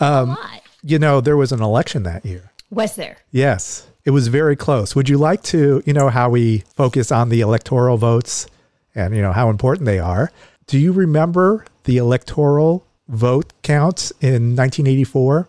Um, 0.00 0.30
a 0.30 0.32
lot. 0.34 0.60
You 0.82 0.98
know, 0.98 1.20
there 1.20 1.36
was 1.36 1.50
an 1.50 1.62
election 1.62 2.02
that 2.04 2.24
year. 2.24 2.52
Was 2.70 2.94
there? 2.96 3.16
Yes, 3.32 3.88
it 4.04 4.10
was 4.10 4.28
very 4.28 4.54
close. 4.54 4.94
Would 4.94 5.08
you 5.08 5.18
like 5.18 5.42
to, 5.44 5.82
you 5.86 5.92
know, 5.92 6.08
how 6.10 6.28
we 6.30 6.58
focus 6.76 7.10
on 7.10 7.28
the 7.30 7.40
electoral 7.40 7.96
votes 7.96 8.46
and, 8.94 9.16
you 9.16 9.22
know, 9.22 9.32
how 9.32 9.50
important 9.50 9.86
they 9.86 9.98
are? 9.98 10.30
Do 10.68 10.78
you 10.78 10.92
remember 10.92 11.64
the 11.84 11.96
electoral 11.96 12.85
vote 13.08 13.52
counts 13.62 14.10
in 14.20 14.56
1984? 14.56 15.48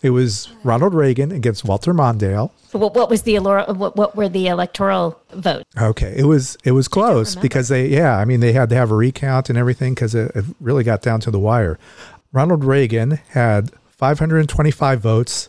It 0.00 0.10
was 0.10 0.48
Ronald 0.62 0.94
Reagan 0.94 1.32
against 1.32 1.64
Walter 1.64 1.92
Mondale. 1.92 2.50
What, 2.72 2.94
what 2.94 3.10
was 3.10 3.22
the 3.22 3.38
what, 3.38 3.96
what 3.96 4.14
were 4.14 4.28
the 4.28 4.46
electoral 4.46 5.20
votes? 5.32 5.64
Okay, 5.80 6.14
it 6.16 6.24
was 6.24 6.56
it 6.62 6.72
was 6.72 6.86
close 6.86 7.34
because 7.34 7.68
they 7.68 7.88
yeah, 7.88 8.16
I 8.16 8.24
mean 8.24 8.40
they 8.40 8.52
had 8.52 8.68
to 8.68 8.76
have 8.76 8.90
a 8.90 8.94
recount 8.94 9.48
and 9.48 9.58
everything 9.58 9.94
because 9.94 10.14
it, 10.14 10.30
it 10.36 10.44
really 10.60 10.84
got 10.84 11.02
down 11.02 11.20
to 11.20 11.30
the 11.30 11.38
wire. 11.38 11.78
Ronald 12.32 12.62
Reagan 12.62 13.18
had 13.30 13.72
525 13.88 15.00
votes, 15.00 15.48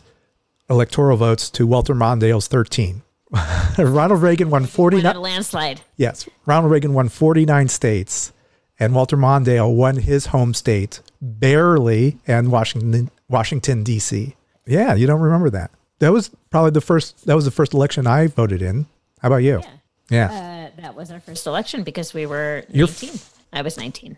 electoral 0.68 1.16
votes 1.16 1.50
to 1.50 1.66
Walter 1.66 1.94
Mondale's 1.94 2.48
13. 2.48 3.02
Ronald 3.78 4.22
Reagan 4.22 4.50
won 4.50 4.62
Won 4.62 4.68
49 4.68 5.16
landslide. 5.16 5.82
Yes, 5.96 6.28
Ronald 6.46 6.72
Reagan 6.72 6.94
won 6.94 7.08
49 7.08 7.68
states 7.68 8.32
and 8.80 8.94
Walter 8.94 9.16
Mondale 9.16 9.72
won 9.72 9.96
his 9.96 10.26
home 10.26 10.54
state 10.54 11.00
barely 11.20 12.18
and 12.26 12.50
Washington 12.50 13.10
Washington 13.28 13.84
DC. 13.84 14.34
Yeah, 14.66 14.94
you 14.94 15.06
don't 15.06 15.20
remember 15.20 15.50
that. 15.50 15.70
That 16.00 16.12
was 16.12 16.30
probably 16.50 16.70
the 16.70 16.80
first 16.80 17.26
that 17.26 17.34
was 17.36 17.44
the 17.44 17.50
first 17.50 17.74
election 17.74 18.06
I 18.06 18.26
voted 18.26 18.62
in. 18.62 18.86
How 19.20 19.28
about 19.28 19.36
you? 19.38 19.62
Yeah. 20.08 20.70
Uh, 20.74 20.80
that 20.80 20.96
was 20.96 21.10
our 21.10 21.20
first 21.20 21.46
election 21.46 21.84
because 21.84 22.14
we 22.14 22.26
were 22.26 22.64
You're 22.70 22.88
19. 22.88 23.20
I 23.52 23.62
was 23.62 23.76
19. 23.76 24.16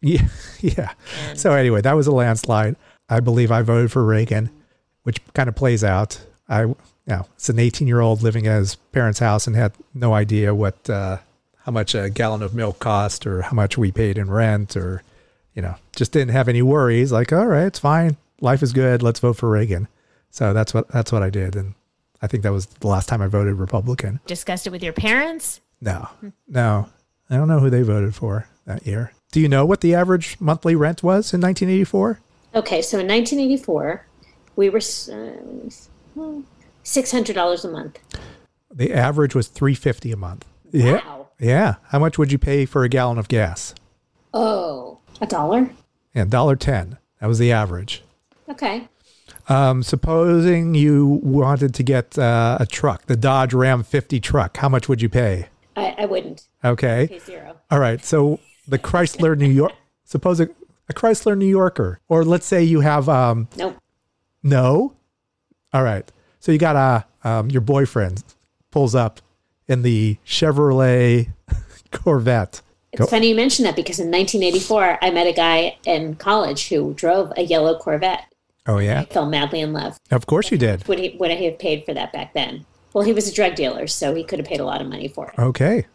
Yeah. 0.00 0.28
Yeah. 0.60 0.92
So 1.34 1.52
anyway, 1.52 1.80
that 1.80 1.96
was 1.96 2.06
a 2.06 2.12
landslide. 2.12 2.76
I 3.08 3.20
believe 3.20 3.50
I 3.50 3.62
voted 3.62 3.90
for 3.90 4.04
Reagan, 4.04 4.50
which 5.04 5.20
kind 5.32 5.48
of 5.48 5.56
plays 5.56 5.82
out. 5.82 6.20
I, 6.50 6.64
you 6.64 6.76
know, 7.06 7.26
it's 7.34 7.48
an 7.48 7.58
18 7.58 7.88
year 7.88 8.00
old 8.00 8.22
living 8.22 8.46
at 8.46 8.58
his 8.58 8.74
parents' 8.74 9.18
house 9.20 9.46
and 9.46 9.56
had 9.56 9.72
no 9.94 10.12
idea 10.12 10.54
what, 10.54 10.88
uh, 10.90 11.18
how 11.70 11.72
much 11.72 11.94
a 11.94 12.10
gallon 12.10 12.42
of 12.42 12.52
milk 12.52 12.80
cost 12.80 13.24
or 13.28 13.42
how 13.42 13.52
much 13.52 13.78
we 13.78 13.92
paid 13.92 14.18
in 14.18 14.28
rent 14.28 14.76
or, 14.76 15.04
you 15.54 15.62
know, 15.62 15.76
just 15.94 16.10
didn't 16.10 16.32
have 16.32 16.48
any 16.48 16.62
worries. 16.62 17.12
Like, 17.12 17.32
all 17.32 17.46
right, 17.46 17.66
it's 17.66 17.78
fine. 17.78 18.16
Life 18.40 18.60
is 18.60 18.72
good. 18.72 19.04
Let's 19.04 19.20
vote 19.20 19.36
for 19.36 19.48
Reagan. 19.48 19.86
So 20.32 20.52
that's 20.52 20.74
what, 20.74 20.88
that's 20.88 21.12
what 21.12 21.22
I 21.22 21.30
did. 21.30 21.54
And 21.54 21.74
I 22.20 22.26
think 22.26 22.42
that 22.42 22.52
was 22.52 22.66
the 22.66 22.88
last 22.88 23.08
time 23.08 23.22
I 23.22 23.28
voted 23.28 23.54
Republican. 23.54 24.18
Discussed 24.26 24.66
it 24.66 24.70
with 24.70 24.82
your 24.82 24.92
parents. 24.92 25.60
No, 25.80 26.08
no, 26.48 26.88
I 27.30 27.36
don't 27.36 27.46
know 27.46 27.60
who 27.60 27.70
they 27.70 27.82
voted 27.82 28.16
for 28.16 28.48
that 28.66 28.84
year. 28.84 29.12
Do 29.30 29.38
you 29.38 29.48
know 29.48 29.64
what 29.64 29.80
the 29.80 29.94
average 29.94 30.38
monthly 30.40 30.74
rent 30.74 31.04
was 31.04 31.32
in 31.32 31.40
1984? 31.40 32.18
Okay, 32.56 32.82
so 32.82 32.98
in 32.98 33.06
1984, 33.06 34.06
we 34.56 34.68
were 34.68 34.78
uh, 34.78 36.40
$600 36.84 37.64
a 37.64 37.68
month. 37.68 37.98
The 38.72 38.92
average 38.92 39.36
was 39.36 39.46
350 39.46 40.10
a 40.10 40.16
month. 40.16 40.44
Yeah. 40.72 40.94
Wow. 41.04 41.19
Yeah. 41.19 41.19
How 41.42 41.98
much 41.98 42.18
would 42.18 42.30
you 42.32 42.38
pay 42.38 42.66
for 42.66 42.84
a 42.84 42.88
gallon 42.88 43.18
of 43.18 43.28
gas? 43.28 43.74
Oh, 44.34 44.98
a 45.20 45.26
dollar? 45.26 45.70
Yeah, 46.14 46.24
dollar 46.24 46.56
ten. 46.56 46.98
That 47.20 47.26
was 47.26 47.38
the 47.38 47.52
average. 47.52 48.02
Okay. 48.48 48.88
Um, 49.48 49.82
supposing 49.82 50.74
you 50.74 51.06
wanted 51.22 51.74
to 51.74 51.82
get 51.82 52.18
uh, 52.18 52.58
a 52.60 52.66
truck, 52.66 53.06
the 53.06 53.16
Dodge 53.16 53.52
Ram 53.54 53.82
50 53.82 54.20
truck, 54.20 54.56
how 54.58 54.68
much 54.68 54.88
would 54.88 55.02
you 55.02 55.08
pay? 55.08 55.48
I, 55.76 55.94
I 55.98 56.06
wouldn't 56.06 56.46
Okay. 56.64 57.08
pay 57.08 57.18
zero. 57.18 57.56
All 57.70 57.78
right. 57.80 58.04
So 58.04 58.38
the 58.68 58.78
Chrysler 58.90 59.36
New 59.36 59.48
York, 59.48 59.72
suppose 60.04 60.40
a, 60.40 60.48
a 60.88 60.92
Chrysler 60.94 61.36
New 61.36 61.46
Yorker, 61.46 62.00
or 62.08 62.24
let's 62.24 62.46
say 62.46 62.62
you 62.62 62.80
have, 62.80 63.08
um, 63.08 63.48
Nope. 63.56 63.76
no. 64.42 64.94
All 65.72 65.82
right. 65.82 66.10
So 66.38 66.52
you 66.52 66.58
got 66.58 66.76
a, 66.76 67.28
um, 67.28 67.50
your 67.50 67.60
boyfriend 67.62 68.22
pulls 68.70 68.94
up 68.94 69.20
in 69.70 69.82
the 69.82 70.18
Chevrolet 70.26 71.28
Corvette. 71.92 72.60
It's 72.92 73.08
funny 73.08 73.28
you 73.28 73.36
mention 73.36 73.64
that 73.64 73.76
because 73.76 74.00
in 74.00 74.10
1984, 74.10 74.98
I 75.00 75.10
met 75.10 75.28
a 75.28 75.32
guy 75.32 75.78
in 75.84 76.16
college 76.16 76.68
who 76.68 76.92
drove 76.94 77.32
a 77.36 77.42
yellow 77.42 77.78
Corvette. 77.78 78.24
Oh, 78.66 78.78
yeah. 78.78 79.00
I 79.00 79.04
fell 79.04 79.26
madly 79.26 79.60
in 79.60 79.72
love. 79.72 79.98
Of 80.10 80.26
course 80.26 80.50
you 80.50 80.58
did. 80.58 80.86
Would 80.88 80.98
he 80.98 81.16
would 81.18 81.30
I 81.30 81.34
have 81.34 81.58
paid 81.58 81.84
for 81.84 81.94
that 81.94 82.12
back 82.12 82.34
then? 82.34 82.66
Well, 82.92 83.04
he 83.04 83.12
was 83.12 83.28
a 83.28 83.34
drug 83.34 83.54
dealer, 83.54 83.86
so 83.86 84.12
he 84.14 84.24
could 84.24 84.40
have 84.40 84.48
paid 84.48 84.58
a 84.58 84.64
lot 84.64 84.80
of 84.80 84.88
money 84.88 85.06
for 85.06 85.28
it. 85.28 85.38
Okay. 85.38 85.86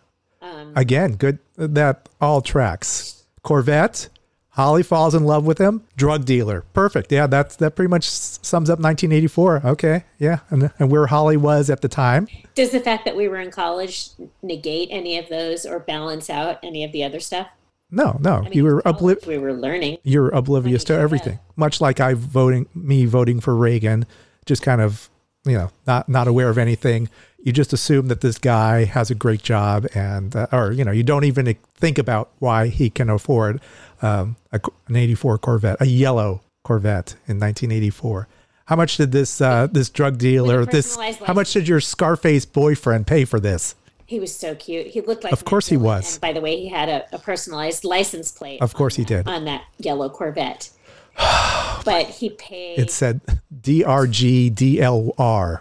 Um, 0.42 0.72
Again, 0.76 1.16
good. 1.16 1.40
That 1.58 2.08
all 2.22 2.42
tracks. 2.42 3.26
Corvette. 3.44 4.08
Holly 4.56 4.84
falls 4.84 5.14
in 5.14 5.26
love 5.26 5.46
with 5.46 5.58
him. 5.58 5.84
Drug 5.98 6.24
dealer. 6.24 6.64
Perfect. 6.74 7.12
Yeah, 7.12 7.28
that's 7.28 7.58
that 7.58 7.76
pretty 7.76 7.90
much 7.90 8.08
sums 8.08 8.70
up 8.70 8.80
1984. 8.80 9.62
Okay. 9.66 10.06
Yeah, 10.18 10.40
and, 10.50 10.72
and 10.80 10.90
where 10.90 11.08
Holly 11.08 11.36
was 11.36 11.70
at 11.70 11.82
the 11.82 11.90
time. 11.90 12.30
Does 12.56 12.72
the 12.72 12.80
fact 12.80 13.04
that 13.04 13.18
we 13.18 13.28
were 13.28 13.40
in 13.40 13.52
college 13.52 14.12
negate 14.42 14.88
any 14.92 15.18
of 15.18 15.28
those 15.28 15.66
or 15.66 15.80
balance 15.80 16.30
out 16.30 16.60
any 16.64 16.86
of 16.86 16.94
the 16.94 17.04
other 17.04 17.20
stuff? 17.20 17.48
No, 17.92 18.18
no, 18.22 18.36
I 18.36 18.42
mean, 18.42 18.54
you 18.54 18.64
were 18.64 18.80
in 18.80 18.94
college, 18.94 19.18
obli- 19.20 19.28
We 19.28 19.38
were 19.38 19.54
learning. 19.54 19.98
You're 20.04 20.30
oblivious 20.30 20.84
to 20.86 20.94
everything. 20.94 21.40
Much 21.56 21.82
like 21.82 22.00
I 22.00 22.14
voting 22.14 22.68
me 22.74 23.06
voting 23.06 23.42
for 23.42 23.56
Reagan, 23.56 24.06
just 24.46 24.62
kind 24.62 24.80
of 24.82 25.10
you 25.46 25.58
know 25.58 25.70
not 25.86 26.08
not 26.08 26.28
aware 26.28 26.50
of 26.50 26.58
anything. 26.58 27.10
You 27.44 27.52
just 27.52 27.74
assume 27.74 28.08
that 28.08 28.22
this 28.22 28.40
guy 28.40 28.86
has 28.86 29.12
a 29.12 29.16
great 29.16 29.44
job, 29.44 29.86
and 29.94 30.36
uh, 30.36 30.48
or 30.52 30.72
you 30.72 30.84
know 30.84 30.92
you 30.92 31.04
don't 31.04 31.26
even 31.26 31.54
think 31.76 31.98
about 31.98 32.32
why 32.40 32.70
he 32.70 32.90
can 32.90 33.10
afford 33.10 33.62
um, 34.02 34.36
a, 34.52 34.60
an 34.88 34.96
'84 34.96 35.38
Corvette, 35.40 35.78
a 35.82 35.86
yellow 35.86 36.42
Corvette 36.64 37.14
in 37.28 37.40
1984. 37.40 38.28
How 38.66 38.76
much 38.76 38.98
did 38.98 39.12
this 39.12 39.40
uh, 39.42 39.68
this 39.72 39.90
drug 39.90 40.18
dealer 40.18 40.66
this? 40.66 40.88
personalized 40.88 41.20
How 41.22 41.34
much 41.34 41.54
did 41.54 41.68
your 41.68 41.80
Scarface 41.80 42.46
boyfriend 42.46 43.06
pay 43.08 43.26
for 43.26 43.40
this? 43.40 43.76
He 44.08 44.20
was 44.20 44.36
so 44.36 44.54
cute. 44.56 44.88
He 44.88 45.02
looked 45.02 45.24
like. 45.24 45.34
Of 45.34 45.46
course 45.46 45.68
he 45.68 45.78
was. 45.78 46.16
And 46.16 46.22
by 46.22 46.34
the 46.34 46.42
way, 46.42 46.60
he 46.60 46.70
had 46.70 46.90
a, 46.90 47.06
a 47.16 47.20
personalized 47.20 47.84
license 47.84 48.32
plate. 48.32 48.62
Of 48.62 48.74
course 48.74 48.96
he 48.96 49.04
did. 49.04 49.28
on 49.28 49.46
that 49.46 49.64
yellow 49.78 50.10
Corvette. 50.10 50.70
but 51.86 52.08
he 52.08 52.32
paid. 52.32 52.80
It 52.80 52.92
said 52.92 53.22
DRGDLR, 53.62 55.12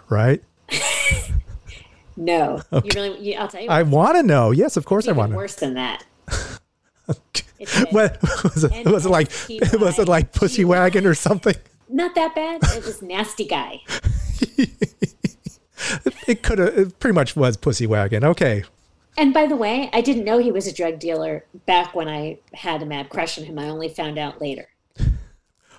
right? 0.09 0.43
no. 2.17 2.61
You 2.71 2.81
really? 2.93 3.19
You, 3.19 3.35
I'll 3.35 3.47
tell 3.47 3.61
you. 3.61 3.69
I 3.69 3.83
want 3.83 4.17
to 4.17 4.23
know. 4.23 4.51
Yes, 4.51 4.77
of 4.77 4.85
course 4.85 5.07
I 5.07 5.11
want 5.11 5.31
to. 5.31 5.37
worse 5.37 5.55
than 5.55 5.75
that. 5.75 6.03
It 7.75 7.87
What 7.93 8.21
was 8.43 8.63
it? 8.63 8.85
Was 8.85 9.05
it 9.05 9.09
like 9.09 9.29
was 9.79 9.99
it 9.99 10.07
like 10.07 10.31
Pussy 10.33 10.65
Wagon 10.65 11.05
or 11.05 11.13
something? 11.15 11.55
Not 11.89 12.15
that 12.15 12.33
bad. 12.35 12.61
It 12.75 12.85
was 12.85 13.01
nasty 13.01 13.45
guy. 13.45 13.81
It 16.27 16.41
could 16.41 16.57
have. 16.59 16.77
It 16.77 16.99
pretty 16.99 17.13
much 17.13 17.35
was 17.35 17.57
Pussy 17.57 17.85
Wagon. 17.85 18.23
Okay. 18.23 18.63
And 19.17 19.33
by 19.33 19.45
the 19.45 19.55
way, 19.55 19.89
I 19.93 20.01
didn't 20.01 20.25
know 20.25 20.39
he 20.39 20.51
was 20.51 20.67
a 20.67 20.73
drug 20.73 20.99
dealer 20.99 21.45
back 21.65 21.95
when 21.95 22.07
I 22.09 22.39
had 22.53 22.81
a 22.81 22.85
mad 22.85 23.09
crush 23.09 23.37
on 23.37 23.45
him. 23.45 23.59
I 23.59 23.69
only 23.69 23.87
found 23.89 24.17
out 24.17 24.41
later. 24.41 24.67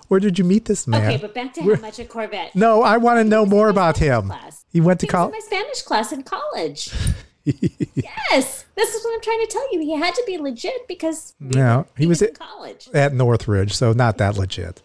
Where 0.07 0.19
did 0.21 0.39
you 0.39 0.45
meet 0.45 0.65
this 0.65 0.87
man? 0.87 1.03
Okay, 1.03 1.17
but 1.17 1.33
back 1.35 1.53
to 1.55 1.61
how 1.61 1.81
much 1.81 1.99
a 1.99 2.05
Corvette. 2.05 2.55
no, 2.55 2.81
I 2.81 2.95
want 2.97 3.19
to 3.19 3.23
know 3.25 3.45
more 3.45 3.67
about 3.69 3.97
him. 3.97 4.27
class. 4.27 4.63
He 4.71 4.79
went 4.79 5.01
to 5.01 5.05
He 5.05 5.07
was 5.07 5.13
in 5.13 5.17
college. 5.19 5.33
my 5.33 5.39
Spanish 5.39 5.81
class 5.81 6.11
in 6.13 6.23
college. 6.23 6.89
Yes, 7.95 8.65
this 8.75 8.93
is 8.93 9.03
what 9.03 9.13
I'm 9.15 9.21
trying 9.21 9.39
to 9.41 9.47
tell 9.47 9.73
you. 9.73 9.79
He 9.79 9.95
had 9.95 10.13
to 10.15 10.23
be 10.25 10.37
legit 10.37 10.87
because 10.87 11.33
No, 11.39 11.77
were- 11.79 11.85
he 11.97 12.05
was 12.07 12.21
in 12.21 12.29
at- 12.29 12.39
college. 12.39 12.89
at 12.93 13.13
Northridge, 13.13 13.73
so 13.73 13.93
not 13.93 14.17
that 14.17 14.37
legit. 14.37 14.81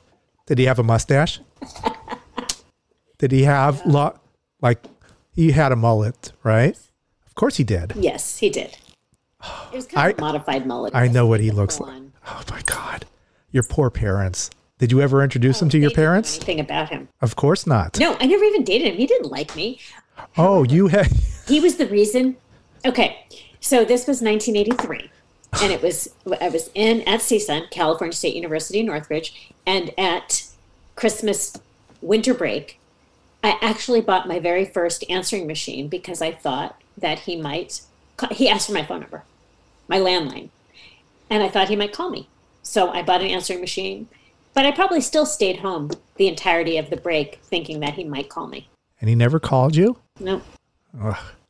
Did 0.46 0.58
he 0.58 0.64
have 0.66 0.78
a 0.78 0.82
mustache? 0.82 1.40
did 3.18 3.32
he 3.32 3.42
have 3.44 3.84
lo- 3.86 4.18
like 4.60 4.84
he 5.32 5.52
had 5.52 5.72
a 5.72 5.76
mullet, 5.76 6.32
right? 6.42 6.76
Of 7.26 7.34
course 7.34 7.56
he 7.56 7.64
did. 7.64 7.92
Yes, 7.96 8.38
he 8.38 8.50
did. 8.50 8.76
It 9.72 9.76
was 9.76 9.86
kind 9.86 10.10
of 10.12 10.18
I- 10.18 10.18
a 10.18 10.20
modified 10.20 10.66
mullet. 10.66 10.94
I 10.94 11.08
know 11.08 11.26
what 11.26 11.40
he 11.40 11.50
looks 11.50 11.80
like. 11.80 11.92
on. 11.92 12.12
Oh 12.26 12.42
my 12.50 12.62
god. 12.62 13.06
Your 13.50 13.64
poor 13.64 13.90
parents. 13.90 14.50
Did 14.78 14.90
you 14.90 15.00
ever 15.00 15.22
introduce 15.22 15.60
oh, 15.60 15.64
him 15.66 15.70
to 15.70 15.78
your 15.78 15.90
parents? 15.90 16.36
Anything 16.36 16.60
about 16.60 16.88
him? 16.88 17.08
Of 17.20 17.36
course 17.36 17.66
not. 17.66 17.98
No, 18.00 18.16
I 18.18 18.26
never 18.26 18.42
even 18.44 18.64
dated 18.64 18.88
him. 18.92 18.96
He 18.96 19.06
didn't 19.06 19.30
like 19.30 19.54
me. 19.54 19.78
Oh, 20.36 20.62
you 20.64 20.88
had 20.88 21.08
He 21.46 21.60
was 21.60 21.76
the 21.76 21.86
reason. 21.86 22.36
Okay, 22.84 23.24
so 23.60 23.84
this 23.84 24.06
was 24.08 24.20
1983, 24.20 25.10
and 25.62 25.72
it 25.72 25.82
was 25.82 26.12
I 26.40 26.48
was 26.48 26.70
in 26.74 27.02
at 27.02 27.20
CSUN, 27.20 27.70
California 27.70 28.12
State 28.12 28.34
University, 28.34 28.82
Northridge, 28.82 29.52
and 29.66 29.92
at 29.98 30.44
Christmas 30.96 31.56
winter 32.00 32.34
break, 32.34 32.80
I 33.44 33.56
actually 33.60 34.00
bought 34.00 34.26
my 34.28 34.38
very 34.40 34.64
first 34.64 35.04
answering 35.08 35.46
machine 35.46 35.88
because 35.88 36.20
I 36.20 36.32
thought 36.32 36.80
that 36.98 37.20
he 37.20 37.36
might. 37.36 37.82
He 38.30 38.48
asked 38.48 38.66
for 38.66 38.72
my 38.72 38.84
phone 38.84 39.00
number, 39.00 39.22
my 39.88 39.98
landline, 39.98 40.48
and 41.30 41.42
I 41.42 41.48
thought 41.48 41.68
he 41.68 41.76
might 41.76 41.92
call 41.92 42.10
me. 42.10 42.28
So 42.62 42.90
I 42.90 43.02
bought 43.02 43.20
an 43.20 43.28
answering 43.28 43.60
machine, 43.60 44.08
but 44.54 44.66
I 44.66 44.70
probably 44.72 45.00
still 45.00 45.26
stayed 45.26 45.56
home 45.58 45.90
the 46.16 46.28
entirety 46.28 46.76
of 46.78 46.90
the 46.90 46.96
break, 46.96 47.40
thinking 47.44 47.80
that 47.80 47.94
he 47.94 48.04
might 48.04 48.28
call 48.28 48.46
me. 48.46 48.68
and 49.00 49.08
he 49.08 49.14
never 49.16 49.40
called 49.40 49.74
you? 49.74 49.98
No, 50.20 50.42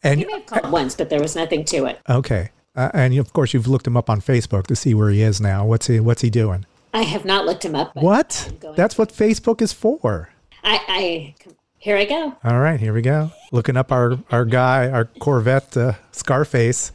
And 0.03 0.21
he 0.21 0.27
may 0.27 0.33
have 0.33 0.47
called 0.47 0.73
once, 0.73 0.95
but 0.95 1.11
there 1.11 1.21
was 1.21 1.37
nothing 1.37 1.65
to 1.67 1.87
it. 1.87 2.01
okay. 2.09 2.51
Uh, 2.75 2.91
and 2.95 3.17
of 3.19 3.33
course 3.35 3.53
you've 3.53 3.67
looked 3.67 3.87
him 3.87 3.97
up 3.99 4.09
on 4.09 4.21
Facebook 4.21 4.67
to 4.67 4.75
see 4.75 4.95
where 4.95 5.11
he 5.11 5.21
is 5.21 5.41
now. 5.41 5.67
What's 5.67 5.89
he 5.89 6.01
what's 6.01 6.23
he 6.23 6.31
doing? 6.31 6.65
I 6.95 7.03
have 7.03 7.25
not 7.25 7.45
looked 7.45 7.65
him 7.65 7.75
up. 7.75 7.95
What? 7.95 8.51
That's 8.77 8.97
what 8.97 9.11
Facebook 9.11 9.61
is 9.61 9.73
for. 9.75 10.31
I, 10.65 10.81
I 10.89 11.35
here 11.79 11.97
I 11.97 12.05
go. 12.07 12.37
All 12.45 12.61
right, 12.61 12.81
here 12.81 12.95
we 12.95 13.03
go. 13.03 13.31
Looking 13.51 13.77
up 13.77 13.93
our 13.93 14.19
our 14.31 14.47
guy, 14.47 14.89
our 14.91 15.05
Corvette 15.05 15.77
uh, 15.77 15.93
Scarface, 16.13 16.93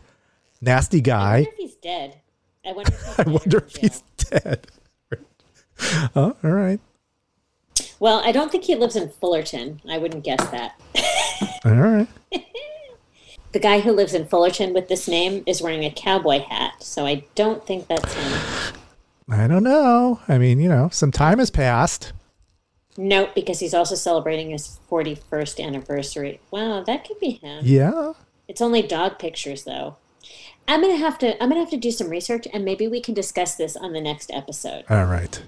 nasty 0.61 1.01
guy. 1.01 1.35
I 1.35 1.41
wonder 1.41 1.51
if 1.51 1.57
he's 1.57 1.75
dead. 1.75 2.21
I 2.65 2.71
wonder 2.71 2.93
if 2.93 2.99
he's, 3.05 3.19
I 3.19 3.23
dead 3.23 3.33
wonder 3.33 3.57
if 3.57 3.75
he's 3.75 4.03
dead. 4.17 4.67
oh, 6.15 6.35
all 6.43 6.51
right. 6.51 6.79
Well, 7.99 8.21
I 8.23 8.31
don't 8.31 8.51
think 8.51 8.63
he 8.63 8.75
lives 8.75 8.95
in 8.95 9.09
Fullerton. 9.09 9.81
I 9.87 9.97
wouldn't 9.97 10.23
guess 10.23 10.43
that. 10.49 10.79
All 11.65 11.73
right. 11.73 12.07
The 13.57 13.63
guy 13.63 13.79
who 13.79 13.91
lives 13.91 14.13
in 14.13 14.27
Fullerton 14.27 14.71
with 14.71 14.87
this 14.87 15.07
name 15.07 15.41
is 15.47 15.63
wearing 15.63 15.83
a 15.83 15.89
cowboy 15.89 16.41
hat, 16.41 16.83
so 16.83 17.07
I 17.07 17.25
don't 17.33 17.65
think 17.65 17.87
that's 17.87 18.13
him. 18.13 18.75
I 19.27 19.47
don't 19.47 19.63
know. 19.63 20.19
I 20.27 20.37
mean, 20.37 20.59
you 20.59 20.69
know, 20.69 20.89
some 20.91 21.11
time 21.11 21.39
has 21.39 21.49
passed. 21.49 22.13
Nope, 22.97 23.31
because 23.33 23.59
he's 23.59 23.73
also 23.73 23.95
celebrating 23.95 24.51
his 24.51 24.79
41st 24.91 25.65
anniversary. 25.65 26.39
Wow, 26.51 26.83
that 26.83 27.07
could 27.07 27.19
be 27.19 27.31
him. 27.31 27.63
Yeah. 27.65 28.13
It's 28.47 28.61
only 28.61 28.83
dog 28.83 29.17
pictures 29.17 29.63
though. 29.63 29.95
I'm 30.67 30.79
gonna 30.79 30.95
have 30.95 31.17
to. 31.17 31.33
I'm 31.41 31.49
gonna 31.49 31.61
have 31.61 31.71
to 31.71 31.77
do 31.77 31.89
some 31.89 32.09
research, 32.09 32.47
and 32.53 32.63
maybe 32.63 32.87
we 32.87 33.01
can 33.01 33.15
discuss 33.15 33.55
this 33.55 33.75
on 33.75 33.91
the 33.91 34.01
next 34.01 34.29
episode. 34.31 34.85
All 34.87 35.05
right. 35.05 35.41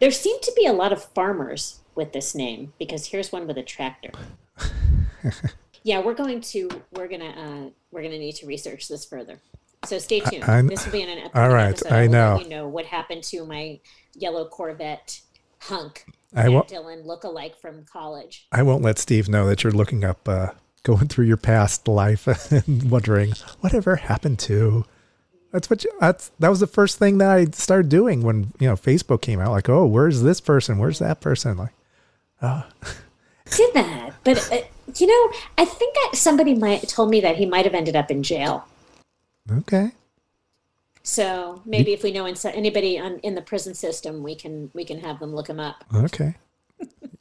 There 0.00 0.10
seem 0.10 0.38
to 0.42 0.52
be 0.54 0.66
a 0.66 0.74
lot 0.74 0.92
of 0.92 1.02
farmers 1.02 1.80
with 1.94 2.12
this 2.12 2.34
name 2.34 2.74
because 2.78 3.06
here's 3.06 3.32
one 3.32 3.46
with 3.46 3.56
a 3.56 3.62
tractor. 3.62 4.10
yeah, 5.82 6.00
we're 6.00 6.14
going 6.14 6.40
to 6.42 6.68
we're 6.92 7.08
gonna 7.08 7.30
uh, 7.66 7.70
we're 7.90 8.02
gonna 8.02 8.18
need 8.18 8.36
to 8.36 8.46
research 8.46 8.88
this 8.88 9.04
further. 9.04 9.38
So 9.84 9.98
stay 9.98 10.20
tuned. 10.20 10.44
I- 10.44 10.62
this 10.62 10.84
will 10.84 10.92
be 10.92 11.02
in 11.02 11.08
an 11.08 11.18
episode. 11.18 11.40
all 11.40 11.48
right, 11.48 11.68
episode. 11.70 11.92
I 11.92 12.02
will 12.02 12.12
know. 12.12 12.38
You 12.40 12.48
know 12.48 12.68
what 12.68 12.84
happened 12.86 13.22
to 13.24 13.44
my 13.46 13.80
yellow 14.14 14.46
Corvette 14.46 15.20
hunk. 15.60 16.04
I 16.34 16.48
won't- 16.48 16.68
Dylan 16.68 17.04
look-alike 17.06 17.58
from 17.60 17.84
college. 17.84 18.46
I 18.52 18.62
won't 18.62 18.82
let 18.82 18.98
Steve 18.98 19.28
know 19.28 19.46
that 19.46 19.64
you're 19.64 19.72
looking 19.72 20.04
up, 20.04 20.28
uh, 20.28 20.48
going 20.82 21.08
through 21.08 21.26
your 21.26 21.36
past 21.38 21.88
life 21.88 22.26
and 22.52 22.90
wondering 22.90 23.32
whatever 23.60 23.96
happened 23.96 24.38
to. 24.40 24.84
That's 25.52 25.68
what 25.68 25.82
you, 25.82 25.90
that's 25.98 26.30
that 26.38 26.48
was 26.48 26.60
the 26.60 26.66
first 26.68 26.98
thing 26.98 27.18
that 27.18 27.28
I 27.30 27.46
started 27.46 27.88
doing 27.88 28.22
when 28.22 28.52
you 28.60 28.68
know 28.68 28.76
Facebook 28.76 29.20
came 29.22 29.40
out. 29.40 29.50
Like, 29.50 29.68
oh, 29.68 29.84
where's 29.86 30.22
this 30.22 30.40
person? 30.40 30.78
Where's 30.78 31.00
that 31.00 31.20
person? 31.20 31.56
Like, 31.56 31.72
Did 33.50 33.74
that, 33.74 34.12
but 34.22 34.52
uh, 34.52 34.58
you 34.96 35.06
know, 35.06 35.38
I 35.58 35.64
think 35.64 35.94
I, 35.98 36.10
somebody 36.14 36.54
might 36.54 36.88
told 36.88 37.10
me 37.10 37.20
that 37.20 37.36
he 37.36 37.46
might 37.46 37.64
have 37.64 37.74
ended 37.74 37.96
up 37.96 38.10
in 38.10 38.22
jail. 38.22 38.66
okay, 39.50 39.92
So 41.02 41.62
maybe 41.64 41.92
if 41.92 42.02
we 42.02 42.12
know 42.12 42.26
anybody 42.26 42.98
on, 42.98 43.18
in 43.20 43.34
the 43.34 43.42
prison 43.42 43.74
system, 43.74 44.22
we 44.22 44.34
can 44.34 44.70
we 44.74 44.84
can 44.84 45.00
have 45.00 45.18
them 45.18 45.34
look 45.34 45.48
him 45.48 45.60
up. 45.60 45.84
okay, 45.94 46.36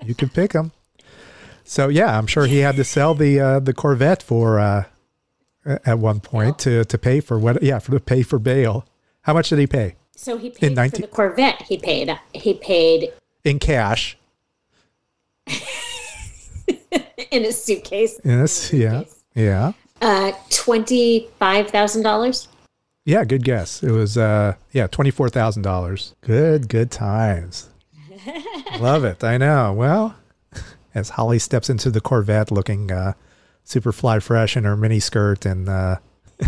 you 0.03 0.16
can 0.16 0.30
pick 0.30 0.53
him. 0.53 0.72
So 1.64 1.88
yeah, 1.88 2.18
I'm 2.18 2.28
sure 2.28 2.45
he 2.47 2.60
had 2.60 2.76
to 2.78 2.84
sell 2.84 3.14
the 3.14 3.39
uh, 3.39 3.60
the 3.60 3.74
Corvette 3.74 4.24
for 4.24 4.60
uh, 4.60 4.86
at 5.66 5.99
one 5.99 6.20
point 6.20 6.57
to 6.60 6.84
to 6.86 6.97
pay 6.97 7.20
for 7.20 7.38
what? 7.38 7.62
Yeah, 7.62 7.80
for 7.80 7.91
to 7.91 7.99
pay 7.99 8.24
for 8.24 8.39
bail. 8.39 8.86
How 9.22 9.34
much 9.34 9.49
did 9.49 9.60
he 9.60 9.68
pay 9.68 9.95
So 10.16 10.38
he 10.38 10.49
paid 10.49 10.68
in 10.68 10.74
19 10.74 11.01
for 11.01 11.07
the 11.07 11.14
Corvette. 11.14 11.62
He 11.64 11.78
paid. 11.78 12.18
He 12.34 12.55
paid 12.55 13.14
in 13.43 13.60
cash? 13.60 14.18
in 17.31 17.45
a 17.45 17.51
suitcase. 17.51 18.19
Yes. 18.23 18.71
Yeah. 18.73 19.03
Yeah. 19.35 19.73
Uh, 20.01 20.31
twenty 20.49 21.27
five 21.39 21.69
thousand 21.69 22.03
dollars. 22.03 22.47
Yeah. 23.05 23.23
Good 23.25 23.43
guess. 23.43 23.83
It 23.83 23.91
was 23.91 24.17
uh 24.17 24.55
yeah 24.71 24.87
twenty 24.87 25.11
four 25.11 25.29
thousand 25.29 25.63
dollars. 25.63 26.15
Good. 26.21 26.69
Good 26.69 26.91
times. 26.91 27.69
Love 28.79 29.03
it. 29.03 29.23
I 29.23 29.37
know. 29.37 29.73
Well, 29.73 30.15
as 30.95 31.09
Holly 31.11 31.39
steps 31.39 31.69
into 31.69 31.89
the 31.89 32.01
Corvette, 32.01 32.51
looking 32.51 32.91
uh, 32.91 33.13
super 33.63 33.91
fly 33.91 34.19
fresh 34.19 34.55
in 34.57 34.63
her 34.63 34.75
mini 34.75 34.99
skirt 34.99 35.45
and 35.45 35.67
uh, 35.69 35.97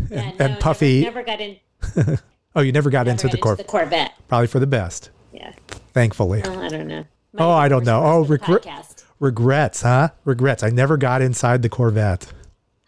Yeah, 0.10 0.32
and 0.40 0.60
puffy. 0.60 1.02
Never, 1.02 1.24
never 1.24 1.26
got 1.26 1.42
in. 1.42 2.20
oh, 2.56 2.62
you 2.62 2.72
never 2.72 2.90
got 2.90 3.06
Never 3.08 3.12
into 3.12 3.28
got 3.28 3.32
the 3.32 3.38
Corvette. 3.38 3.66
the 3.66 3.72
Corvette. 3.72 4.14
Probably 4.28 4.48
for 4.48 4.60
the 4.60 4.68
best. 4.68 5.10
Yeah. 5.34 5.54
Thankfully. 5.94 6.42
Well, 6.44 6.60
I 6.62 6.68
don't 6.70 6.88
know. 6.88 7.06
Oh, 7.38 7.52
I 7.52 7.68
don't 7.70 7.86
know. 7.86 8.04
Oh, 8.04 8.24
We're 8.24 8.38
supposed 9.22 9.36
to 9.38 9.42
regret- 9.44 9.72
podcast. 9.74 9.82
Regrets, 9.82 9.82
huh? 9.82 10.10
Regrets. 10.26 10.64
I 10.64 10.70
never 10.70 10.98
got 10.98 11.22
inside 11.22 11.62
the 11.62 11.70
Corvette. 11.70 12.28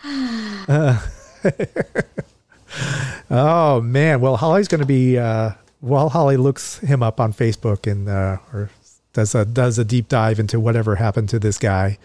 Uh, 0.03 0.99
oh 3.29 3.81
man. 3.81 4.21
Well, 4.21 4.37
Holly's 4.37 4.67
going 4.67 4.81
to 4.81 4.87
be. 4.87 5.17
Uh, 5.17 5.51
well, 5.81 6.09
Holly 6.09 6.37
looks 6.37 6.79
him 6.79 7.03
up 7.03 7.19
on 7.19 7.33
Facebook 7.33 7.91
and 7.91 8.07
uh, 8.07 8.37
or 8.53 8.69
does 9.13 9.35
a 9.35 9.45
does 9.45 9.77
a 9.77 9.85
deep 9.85 10.07
dive 10.07 10.39
into 10.39 10.59
whatever 10.59 10.95
happened 10.95 11.29
to 11.29 11.39
this 11.39 11.57
guy. 11.57 11.97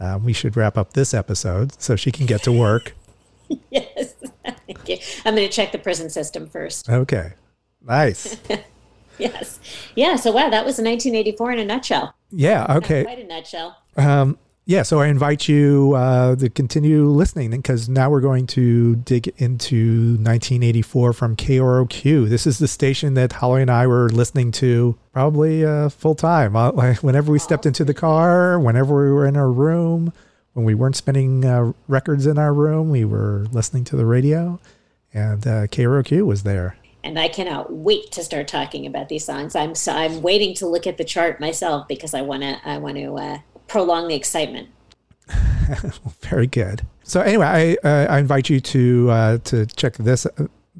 Uh, 0.00 0.18
we 0.22 0.32
should 0.32 0.56
wrap 0.56 0.78
up 0.78 0.92
this 0.92 1.12
episode 1.12 1.80
so 1.80 1.96
she 1.96 2.10
can 2.12 2.26
get 2.26 2.42
to 2.44 2.52
work. 2.52 2.94
Yes. 3.70 4.14
Okay. 4.70 5.02
I'm 5.24 5.34
going 5.34 5.48
to 5.48 5.52
check 5.54 5.72
the 5.72 5.78
prison 5.78 6.10
system 6.10 6.46
first. 6.46 6.88
Okay. 6.90 7.32
Nice. 7.82 8.36
Yes. 9.28 9.58
Yeah. 9.94 10.16
So 10.16 10.30
wow, 10.30 10.48
that 10.48 10.64
was 10.64 10.78
1984 10.78 11.52
in 11.52 11.58
a 11.58 11.64
nutshell. 11.64 12.14
Yeah. 12.30 12.76
Okay. 12.76 13.04
Quite 13.04 13.18
a 13.18 13.24
nutshell. 13.24 13.76
Yeah, 14.68 14.82
so 14.82 15.00
I 15.00 15.06
invite 15.06 15.48
you 15.48 15.94
uh, 15.96 16.36
to 16.36 16.50
continue 16.50 17.06
listening 17.06 17.52
because 17.52 17.88
now 17.88 18.10
we're 18.10 18.20
going 18.20 18.46
to 18.48 18.96
dig 18.96 19.28
into 19.38 20.16
1984 20.16 21.14
from 21.14 21.36
KROQ. 21.36 22.28
This 22.28 22.46
is 22.46 22.58
the 22.58 22.68
station 22.68 23.14
that 23.14 23.32
Holly 23.32 23.62
and 23.62 23.70
I 23.70 23.86
were 23.86 24.10
listening 24.10 24.52
to 24.52 24.98
probably 25.14 25.64
uh, 25.64 25.88
full 25.88 26.14
time. 26.14 26.54
Uh, 26.54 26.70
whenever 27.00 27.32
we 27.32 27.38
stepped 27.38 27.64
into 27.64 27.82
the 27.82 27.94
car, 27.94 28.60
whenever 28.60 29.06
we 29.06 29.10
were 29.10 29.26
in 29.26 29.38
our 29.38 29.50
room, 29.50 30.12
when 30.52 30.66
we 30.66 30.74
weren't 30.74 30.96
spinning 30.96 31.46
uh, 31.46 31.72
records 31.86 32.26
in 32.26 32.36
our 32.36 32.52
room, 32.52 32.90
we 32.90 33.06
were 33.06 33.46
listening 33.50 33.84
to 33.84 33.96
the 33.96 34.04
radio, 34.04 34.60
and 35.14 35.46
uh, 35.46 35.66
KROQ 35.68 36.26
was 36.26 36.42
there. 36.42 36.76
And 37.04 37.18
I 37.18 37.28
cannot 37.28 37.72
wait 37.72 38.10
to 38.12 38.24
start 38.24 38.48
talking 38.48 38.84
about 38.86 39.08
these 39.08 39.24
songs. 39.24 39.54
I'm 39.54 39.74
so, 39.74 39.92
I'm 39.92 40.20
waiting 40.20 40.54
to 40.56 40.66
look 40.66 40.86
at 40.86 40.98
the 40.98 41.04
chart 41.04 41.40
myself 41.40 41.86
because 41.86 42.12
I 42.12 42.22
want 42.22 42.42
to 42.42 42.60
I 42.64 42.78
want 42.78 42.96
to 42.96 43.14
uh, 43.14 43.38
prolong 43.68 44.08
the 44.08 44.14
excitement. 44.14 44.68
Very 46.22 46.46
good. 46.46 46.86
So 47.04 47.20
anyway, 47.20 47.76
I 47.84 47.88
uh, 47.88 48.06
I 48.10 48.18
invite 48.18 48.50
you 48.50 48.60
to 48.60 49.10
uh, 49.10 49.38
to 49.44 49.66
check 49.66 49.96
this 49.96 50.26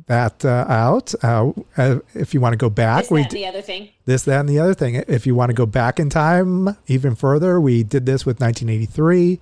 that 0.07 0.45
uh, 0.45 0.65
out. 0.69 1.15
Uh, 1.23 1.53
uh, 1.77 1.99
if 2.15 2.35
you 2.35 2.41
want 2.41 2.53
to 2.53 2.57
go 2.57 2.71
back, 2.71 3.05
Is 3.05 3.11
we 3.11 3.23
that 3.23 3.31
d- 3.31 3.37
the 3.39 3.47
other 3.47 3.63
thing? 3.63 3.91
this, 4.07 4.25
that, 4.25 4.41
and 4.41 4.49
the 4.49 4.59
other 4.59 4.75
thing. 4.75 4.97
If 5.07 5.27
you 5.27 5.35
want 5.35 5.51
to 5.51 5.55
go 5.55 5.67
back 5.67 6.01
in 6.01 6.11
time 6.11 6.77
even 6.87 7.15
further, 7.15 7.61
we 7.61 7.83
did 7.83 8.07
this 8.07 8.25
with 8.25 8.41
1983, 8.41 9.41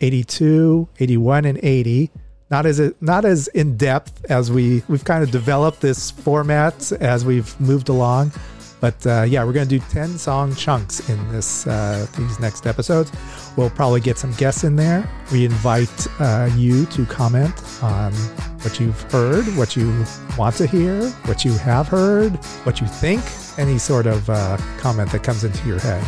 82, 0.00 0.88
81, 0.98 1.44
and 1.44 1.58
80. 1.62 2.10
Not 2.52 2.66
as 2.66 2.92
not 3.00 3.24
as 3.24 3.48
in 3.48 3.78
depth 3.78 4.26
as 4.30 4.52
we 4.52 4.82
we've 4.86 5.06
kind 5.06 5.24
of 5.24 5.30
developed 5.30 5.80
this 5.80 6.10
format 6.10 6.92
as 7.00 7.24
we've 7.24 7.58
moved 7.58 7.88
along, 7.88 8.30
but 8.78 9.06
uh, 9.06 9.22
yeah, 9.22 9.42
we're 9.42 9.54
going 9.54 9.66
to 9.66 9.78
do 9.78 9.82
10 9.88 10.18
song 10.18 10.54
chunks 10.54 11.08
in 11.08 11.32
this 11.32 11.66
uh, 11.66 12.06
these 12.18 12.38
next 12.40 12.66
episodes. 12.66 13.10
We'll 13.56 13.70
probably 13.70 14.02
get 14.02 14.18
some 14.18 14.32
guests 14.32 14.64
in 14.64 14.76
there. 14.76 15.08
We 15.32 15.46
invite 15.46 16.06
uh, 16.20 16.50
you 16.54 16.84
to 16.86 17.06
comment 17.06 17.54
on 17.82 18.12
what 18.60 18.78
you've 18.78 19.00
heard, 19.10 19.46
what 19.56 19.74
you 19.74 20.04
want 20.36 20.56
to 20.56 20.66
hear, 20.66 21.08
what 21.24 21.46
you 21.46 21.52
have 21.54 21.88
heard, 21.88 22.36
what 22.66 22.82
you 22.82 22.86
think, 22.86 23.22
any 23.56 23.78
sort 23.78 24.06
of 24.06 24.28
uh, 24.28 24.58
comment 24.76 25.10
that 25.12 25.22
comes 25.22 25.42
into 25.42 25.66
your 25.66 25.78
head. 25.78 26.02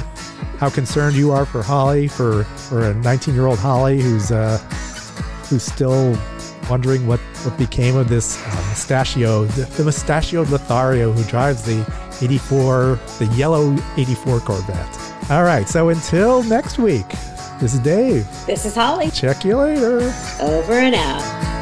How 0.58 0.68
concerned 0.68 1.16
you 1.16 1.32
are 1.32 1.46
for 1.46 1.62
Holly, 1.62 2.06
for 2.06 2.44
for 2.44 2.90
a 2.90 2.92
19 2.92 3.34
year 3.34 3.46
old 3.46 3.58
Holly 3.58 4.02
who's 4.02 4.30
uh, 4.30 4.58
who's 5.48 5.62
still 5.62 6.18
wondering 6.68 7.06
what, 7.06 7.20
what 7.20 7.56
became 7.58 7.96
of 7.96 8.08
this 8.08 8.40
uh, 8.46 8.66
mustachioed, 8.68 9.48
the 9.50 9.84
mustachioed 9.84 10.48
Lothario 10.50 11.12
who 11.12 11.22
drives 11.24 11.62
the 11.62 11.80
84, 12.20 12.98
the 13.18 13.26
yellow 13.36 13.76
84 13.96 14.40
Corvette. 14.40 15.30
All 15.30 15.42
right, 15.44 15.68
so 15.68 15.88
until 15.88 16.42
next 16.42 16.78
week, 16.78 17.08
this 17.60 17.74
is 17.74 17.80
Dave. 17.80 18.26
This 18.46 18.64
is 18.66 18.74
Holly. 18.74 19.10
Check 19.10 19.44
you 19.44 19.56
later. 19.56 20.12
Over 20.40 20.74
and 20.74 20.94
out. 20.94 21.54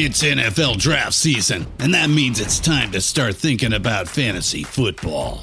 It's 0.00 0.22
NFL 0.22 0.78
draft 0.78 1.14
season, 1.14 1.66
and 1.80 1.92
that 1.92 2.08
means 2.08 2.38
it's 2.38 2.60
time 2.60 2.92
to 2.92 3.00
start 3.00 3.34
thinking 3.34 3.72
about 3.72 4.06
fantasy 4.06 4.62
football. 4.62 5.42